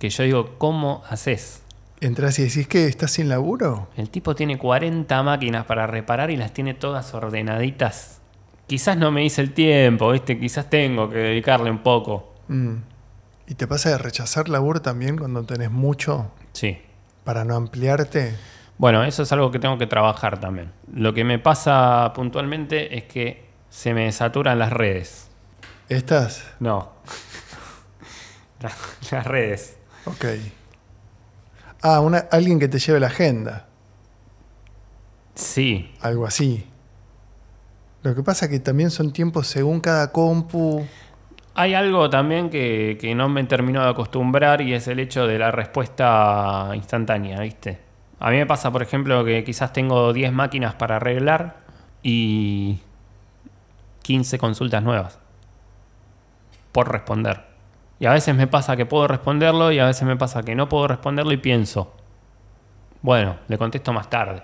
que 0.01 0.09
yo 0.09 0.23
digo, 0.23 0.55
¿cómo 0.57 1.03
haces? 1.07 1.60
Entras 2.01 2.39
y 2.39 2.43
decís 2.43 2.67
que 2.67 2.87
estás 2.87 3.11
sin 3.11 3.29
laburo. 3.29 3.87
El 3.95 4.09
tipo 4.09 4.33
tiene 4.35 4.57
40 4.57 5.21
máquinas 5.23 5.65
para 5.65 5.85
reparar 5.87 6.31
y 6.31 6.35
las 6.37 6.51
tiene 6.51 6.73
todas 6.73 7.13
ordenaditas. 7.13 8.19
Quizás 8.67 8.97
no 8.97 9.11
me 9.11 9.23
hice 9.23 9.41
el 9.41 9.53
tiempo, 9.53 10.11
¿viste? 10.11 10.39
Quizás 10.39 10.69
tengo 10.69 11.09
que 11.09 11.17
dedicarle 11.17 11.69
un 11.69 11.83
poco. 11.83 12.33
Mm. 12.47 12.75
¿Y 13.47 13.53
te 13.55 13.67
pasa 13.67 13.89
de 13.89 13.97
rechazar 13.99 14.49
laburo 14.49 14.81
también 14.81 15.17
cuando 15.17 15.43
tenés 15.43 15.69
mucho 15.69 16.31
Sí. 16.53 16.79
para 17.23 17.45
no 17.45 17.55
ampliarte? 17.55 18.35
Bueno, 18.77 19.03
eso 19.03 19.21
es 19.23 19.31
algo 19.31 19.51
que 19.51 19.59
tengo 19.59 19.77
que 19.77 19.85
trabajar 19.87 20.39
también. 20.39 20.71
Lo 20.91 21.13
que 21.13 21.23
me 21.23 21.37
pasa 21.37 22.11
puntualmente 22.15 22.97
es 22.97 23.03
que 23.03 23.45
se 23.69 23.93
me 23.93 24.11
saturan 24.11 24.57
las 24.57 24.73
redes. 24.73 25.29
¿Estás? 25.87 26.43
No. 26.59 26.93
La- 28.61 28.71
las 29.11 29.27
redes. 29.27 29.77
Ok. 30.05 30.25
Ah, 31.81 31.99
una, 31.99 32.19
alguien 32.31 32.59
que 32.59 32.67
te 32.67 32.79
lleve 32.79 32.99
la 32.99 33.07
agenda. 33.07 33.67
Sí. 35.35 35.91
Algo 36.01 36.25
así. 36.25 36.65
Lo 38.03 38.15
que 38.15 38.23
pasa 38.23 38.49
que 38.49 38.59
también 38.59 38.91
son 38.91 39.11
tiempos 39.13 39.47
según 39.47 39.79
cada 39.79 40.11
compu. 40.11 40.85
Hay 41.53 41.73
algo 41.73 42.09
también 42.09 42.49
que, 42.49 42.97
que 42.99 43.13
no 43.13 43.29
me 43.29 43.43
termino 43.43 43.83
de 43.83 43.89
acostumbrar 43.89 44.61
y 44.61 44.73
es 44.73 44.87
el 44.87 44.99
hecho 44.99 45.27
de 45.27 45.37
la 45.37 45.51
respuesta 45.51 46.71
instantánea, 46.73 47.39
¿viste? 47.41 47.79
A 48.19 48.29
mí 48.29 48.37
me 48.37 48.45
pasa, 48.45 48.71
por 48.71 48.81
ejemplo, 48.81 49.25
que 49.25 49.43
quizás 49.43 49.73
tengo 49.73 50.13
10 50.13 50.31
máquinas 50.31 50.75
para 50.75 50.97
arreglar 50.97 51.57
y 52.03 52.79
15 54.03 54.37
consultas 54.37 54.83
nuevas 54.83 55.19
por 56.71 56.91
responder. 56.91 57.50
Y 58.01 58.07
a 58.07 58.11
veces 58.11 58.35
me 58.35 58.47
pasa 58.47 58.75
que 58.75 58.85
puedo 58.87 59.07
responderlo 59.07 59.71
y 59.71 59.77
a 59.79 59.85
veces 59.85 60.03
me 60.07 60.17
pasa 60.17 60.41
que 60.41 60.55
no 60.55 60.67
puedo 60.67 60.87
responderlo 60.87 61.31
y 61.33 61.37
pienso, 61.37 61.93
bueno, 63.03 63.35
le 63.47 63.57
contesto 63.59 63.93
más 63.93 64.09
tarde. 64.09 64.41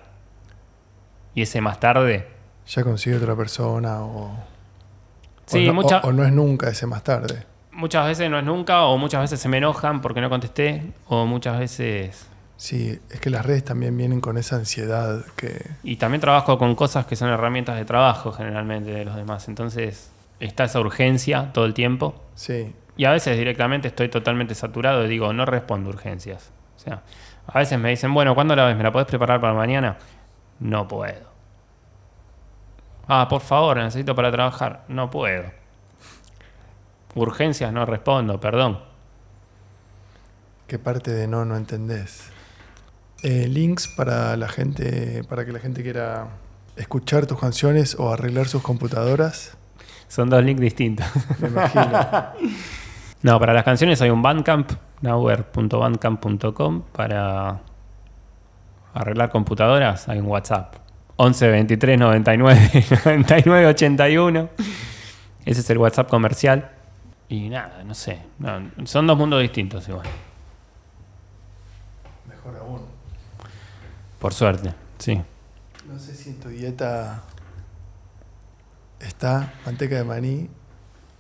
Y 1.34 1.42
ese 1.42 1.60
más 1.60 1.80
tarde 1.80 2.28
Ya 2.68 2.84
consigue 2.84 3.18
otra 3.18 3.36
persona 3.36 4.02
o, 4.04 4.32
Sí, 5.48 5.64
o, 5.66 5.68
no, 5.68 5.74
mucha- 5.74 6.02
o- 6.02 6.10
o 6.10 6.12
no 6.12 6.24
es 6.24 6.32
nunca 6.32 6.70
ese 6.70 6.86
más 6.86 7.04
tarde. 7.04 7.46
muchas 7.72 8.06
veces 8.06 8.30
no 8.30 8.38
es 8.38 8.44
nunca 8.46 8.84
o 8.84 8.98
muchas 9.00 9.22
veces 9.22 9.40
se 9.40 9.50
me 9.50 9.58
enojan 9.58 10.02
porque 10.02 10.22
no 10.22 10.30
contesté 10.30 10.94
o 11.08 11.26
muchas 11.26 11.58
veces... 11.60 12.28
Sí, 12.58 13.00
es 13.10 13.20
que 13.20 13.30
las 13.32 13.46
redes 13.46 13.64
también 13.64 13.96
vienen 13.98 14.20
con 14.22 14.38
esa 14.38 14.56
ansiedad 14.58 15.24
que... 15.36 15.66
Y 15.84 15.96
también 15.98 16.22
trabajo 16.22 16.58
con 16.60 16.76
cosas 16.76 17.06
que 17.08 17.16
son 17.16 17.30
herramientas 17.30 17.76
de 17.78 17.86
trabajo 17.86 18.32
generalmente 18.32 18.92
de 18.92 19.06
los 19.06 19.16
demás. 19.16 19.48
Entonces 19.48 20.12
está 20.40 20.64
esa 20.66 20.80
urgencia 20.80 21.52
todo 21.54 21.66
el 21.66 21.74
tiempo. 21.76 22.16
Sí, 22.36 22.74
Y 22.98 23.06
a 23.06 23.12
veces 23.12 23.38
directamente 23.38 23.88
estoy 23.90 24.10
totalmente 24.10 24.56
saturado 24.56 25.06
y 25.06 25.08
digo, 25.08 25.32
no 25.34 25.46
respondo 25.46 25.90
urgencias. 25.90 26.52
O 26.76 26.80
sea, 26.80 27.04
a 27.46 27.60
veces 27.60 27.80
me 27.80 27.90
dicen, 27.90 28.14
bueno, 28.14 28.34
¿cuándo 28.36 28.56
la 28.56 28.66
ves? 28.66 28.76
¿Me 28.76 28.84
la 28.84 28.92
podés 28.92 29.08
preparar 29.08 29.40
para 29.40 29.54
mañana? 29.54 29.98
No 30.60 30.88
puedo. 30.88 31.28
Ah, 33.08 33.28
por 33.30 33.42
favor, 33.42 33.78
necesito 33.78 34.16
para 34.16 34.32
trabajar. 34.32 34.84
No 34.88 35.10
puedo. 35.10 35.52
Urgencias 37.16 37.72
no 37.72 37.86
respondo, 37.86 38.40
perdón. 38.40 38.80
¿qué 40.68 40.78
parte 40.78 41.12
de 41.12 41.28
no 41.28 41.46
no 41.46 41.56
entendés? 41.56 42.30
Eh, 43.24 43.48
links 43.48 43.88
para 43.88 44.36
la 44.36 44.50
gente, 44.50 45.24
para 45.24 45.46
que 45.46 45.54
la 45.54 45.60
gente 45.60 45.82
quiera 45.82 46.28
escuchar 46.76 47.26
tus 47.26 47.40
canciones 47.40 47.96
o 47.98 48.12
arreglar 48.12 48.48
sus 48.48 48.62
computadoras, 48.62 49.58
Son 50.10 50.30
dos 50.30 50.44
links 50.44 50.62
distintos. 50.62 51.06
me 51.40 51.48
imagino. 51.48 52.08
No, 53.24 53.40
para 53.40 53.54
las 53.54 53.64
canciones 53.64 54.02
hay 54.02 54.10
un 54.10 54.22
Bandcamp, 54.22 54.72
nowhere.bandcamp.com. 55.02 56.82
Para 56.92 57.62
arreglar 58.94 59.30
computadoras 59.30 60.08
hay 60.08 60.20
un 60.20 60.28
WhatsApp. 60.28 60.76
11 61.18 61.48
23 61.50 62.00
99 62.00 62.86
99 63.06 63.68
81. 63.68 64.50
Ese 65.46 65.62
es 65.62 65.70
el 65.70 65.78
WhatsApp 65.78 66.10
comercial. 66.10 66.72
Y 67.30 67.50
nada, 67.50 67.84
no 67.84 67.94
sé. 67.94 68.20
No, 68.40 68.62
son 68.86 69.08
dos 69.08 69.18
mundos 69.18 69.42
distintos 69.42 69.88
igual. 69.90 70.06
Mejor 72.28 72.56
aún. 72.60 72.82
Por 74.20 74.34
suerte, 74.34 74.74
sí. 74.98 75.22
No 75.88 75.98
sé 76.00 76.16
si 76.16 76.30
en 76.30 76.40
tu 76.40 76.50
dieta 76.50 77.24
está 79.00 79.54
manteca 79.66 79.96
de 79.96 80.04
maní. 80.04 80.50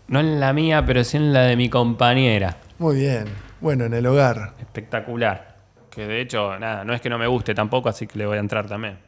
No 0.07 0.19
en 0.19 0.39
la 0.39 0.53
mía, 0.53 0.85
pero 0.85 1.03
sí 1.03 1.17
en 1.17 1.33
la 1.33 1.41
de 1.41 1.55
mi 1.55 1.69
compañera. 1.69 2.57
Muy 2.79 2.95
bien. 2.95 3.25
Bueno, 3.59 3.85
en 3.85 3.93
el 3.93 4.05
hogar. 4.05 4.53
Espectacular. 4.59 5.57
Que 5.89 6.07
de 6.07 6.21
hecho, 6.21 6.57
nada, 6.59 6.85
no 6.85 6.93
es 6.93 7.01
que 7.01 7.09
no 7.09 7.17
me 7.17 7.27
guste 7.27 7.53
tampoco, 7.53 7.89
así 7.89 8.07
que 8.07 8.17
le 8.19 8.25
voy 8.25 8.37
a 8.37 8.39
entrar 8.39 8.67
también. 8.67 8.99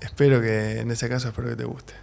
Espero 0.00 0.40
que, 0.40 0.80
en 0.80 0.90
ese 0.90 1.08
caso, 1.08 1.28
espero 1.28 1.48
que 1.48 1.56
te 1.56 1.64
guste. 1.64 1.94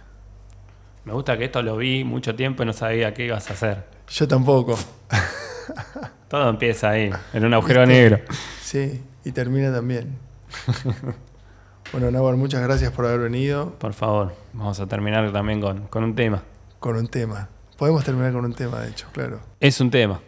Me 1.04 1.12
gusta 1.12 1.38
que 1.38 1.44
esto 1.44 1.62
lo 1.62 1.76
vi 1.76 2.02
mucho 2.02 2.34
tiempo 2.34 2.62
y 2.62 2.66
no 2.66 2.72
sabía 2.72 3.14
qué 3.14 3.26
ibas 3.26 3.48
a 3.50 3.52
hacer. 3.52 3.84
Yo 4.08 4.26
tampoco. 4.26 4.76
Todo 6.28 6.50
empieza 6.50 6.90
ahí, 6.90 7.10
en 7.32 7.44
un 7.44 7.54
agujero 7.54 7.82
¿Viste? 7.82 7.94
negro. 7.94 8.20
Sí, 8.60 9.02
y 9.24 9.32
termina 9.32 9.72
también. 9.72 10.18
bueno, 11.92 12.10
Nahuar, 12.10 12.36
muchas 12.36 12.62
gracias 12.62 12.92
por 12.92 13.06
haber 13.06 13.18
venido 13.18 13.70
Por 13.78 13.92
favor, 13.92 14.34
vamos 14.52 14.78
a 14.78 14.86
terminar 14.86 15.32
también 15.32 15.60
con, 15.60 15.86
con 15.86 16.04
un 16.04 16.14
tema. 16.14 16.42
Con 16.84 16.96
un 16.96 17.08
tema. 17.08 17.48
Podemos 17.78 18.04
terminar 18.04 18.34
con 18.34 18.44
un 18.44 18.52
tema, 18.52 18.80
de 18.80 18.90
hecho, 18.90 19.06
claro. 19.10 19.40
Es 19.58 19.80
un 19.80 19.90
tema. 19.90 20.20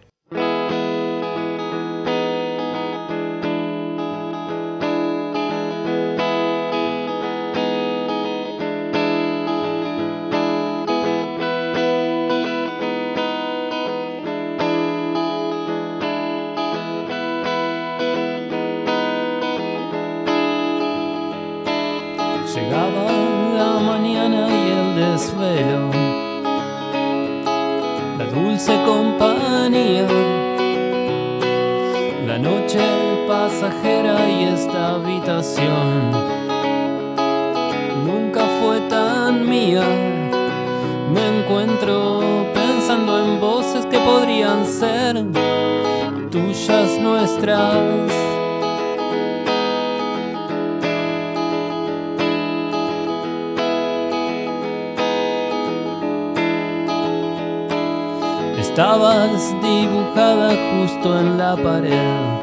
Estabas 58.97 59.55
dibujada 59.61 60.57
justo 60.73 61.21
en 61.21 61.37
la 61.37 61.55
pared 61.55 62.41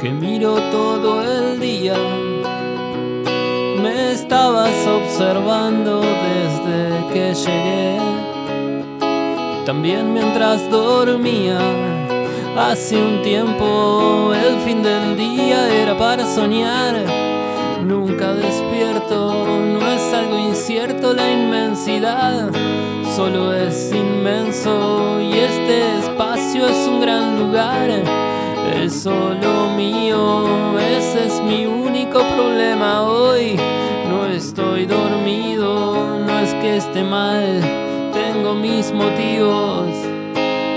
que 0.00 0.10
miro 0.10 0.56
todo 0.72 1.22
el 1.22 1.60
día. 1.60 1.94
Me 3.80 4.10
estabas 4.10 4.74
observando 4.88 6.00
desde 6.00 7.06
que 7.12 7.32
llegué. 7.32 7.98
También 9.66 10.12
mientras 10.12 10.68
dormía. 10.68 11.60
Hace 12.58 12.96
un 12.96 13.22
tiempo 13.22 14.32
el 14.34 14.58
fin 14.62 14.82
del 14.82 15.16
día 15.16 15.72
era 15.80 15.96
para 15.96 16.26
soñar. 16.26 16.96
Nunca 17.84 18.34
despierto, 18.34 19.32
no 19.46 19.86
es 19.92 20.12
algo 20.12 20.36
incierto 20.38 21.12
la 21.12 21.30
inmensidad 21.30 22.50
solo 23.16 23.52
es 23.52 23.92
inmenso 23.92 25.20
y 25.20 25.32
este 25.34 25.98
espacio 25.98 26.66
es 26.66 26.88
un 26.88 27.00
gran 27.00 27.38
lugar. 27.38 27.90
Es 28.82 29.02
solo 29.02 29.68
mío, 29.76 30.78
ese 30.78 31.26
es 31.26 31.40
mi 31.42 31.66
único 31.66 32.20
problema 32.34 33.02
hoy. 33.02 33.58
No 34.08 34.24
estoy 34.26 34.86
dormido, 34.86 36.20
no 36.26 36.38
es 36.38 36.54
que 36.54 36.78
esté 36.78 37.02
mal, 37.02 37.60
tengo 38.14 38.54
mis 38.54 38.92
motivos 38.92 39.88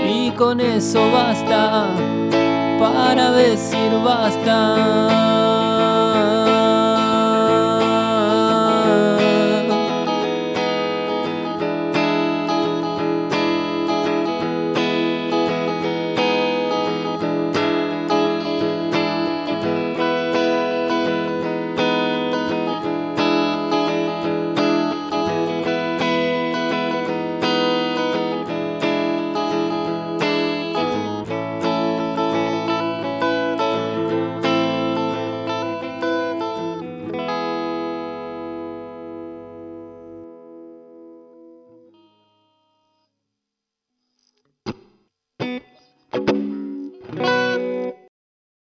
y 0.06 0.30
con 0.32 0.60
eso 0.60 1.10
basta 1.10 1.88
para 2.78 3.32
decir 3.32 3.92
basta. 4.04 5.55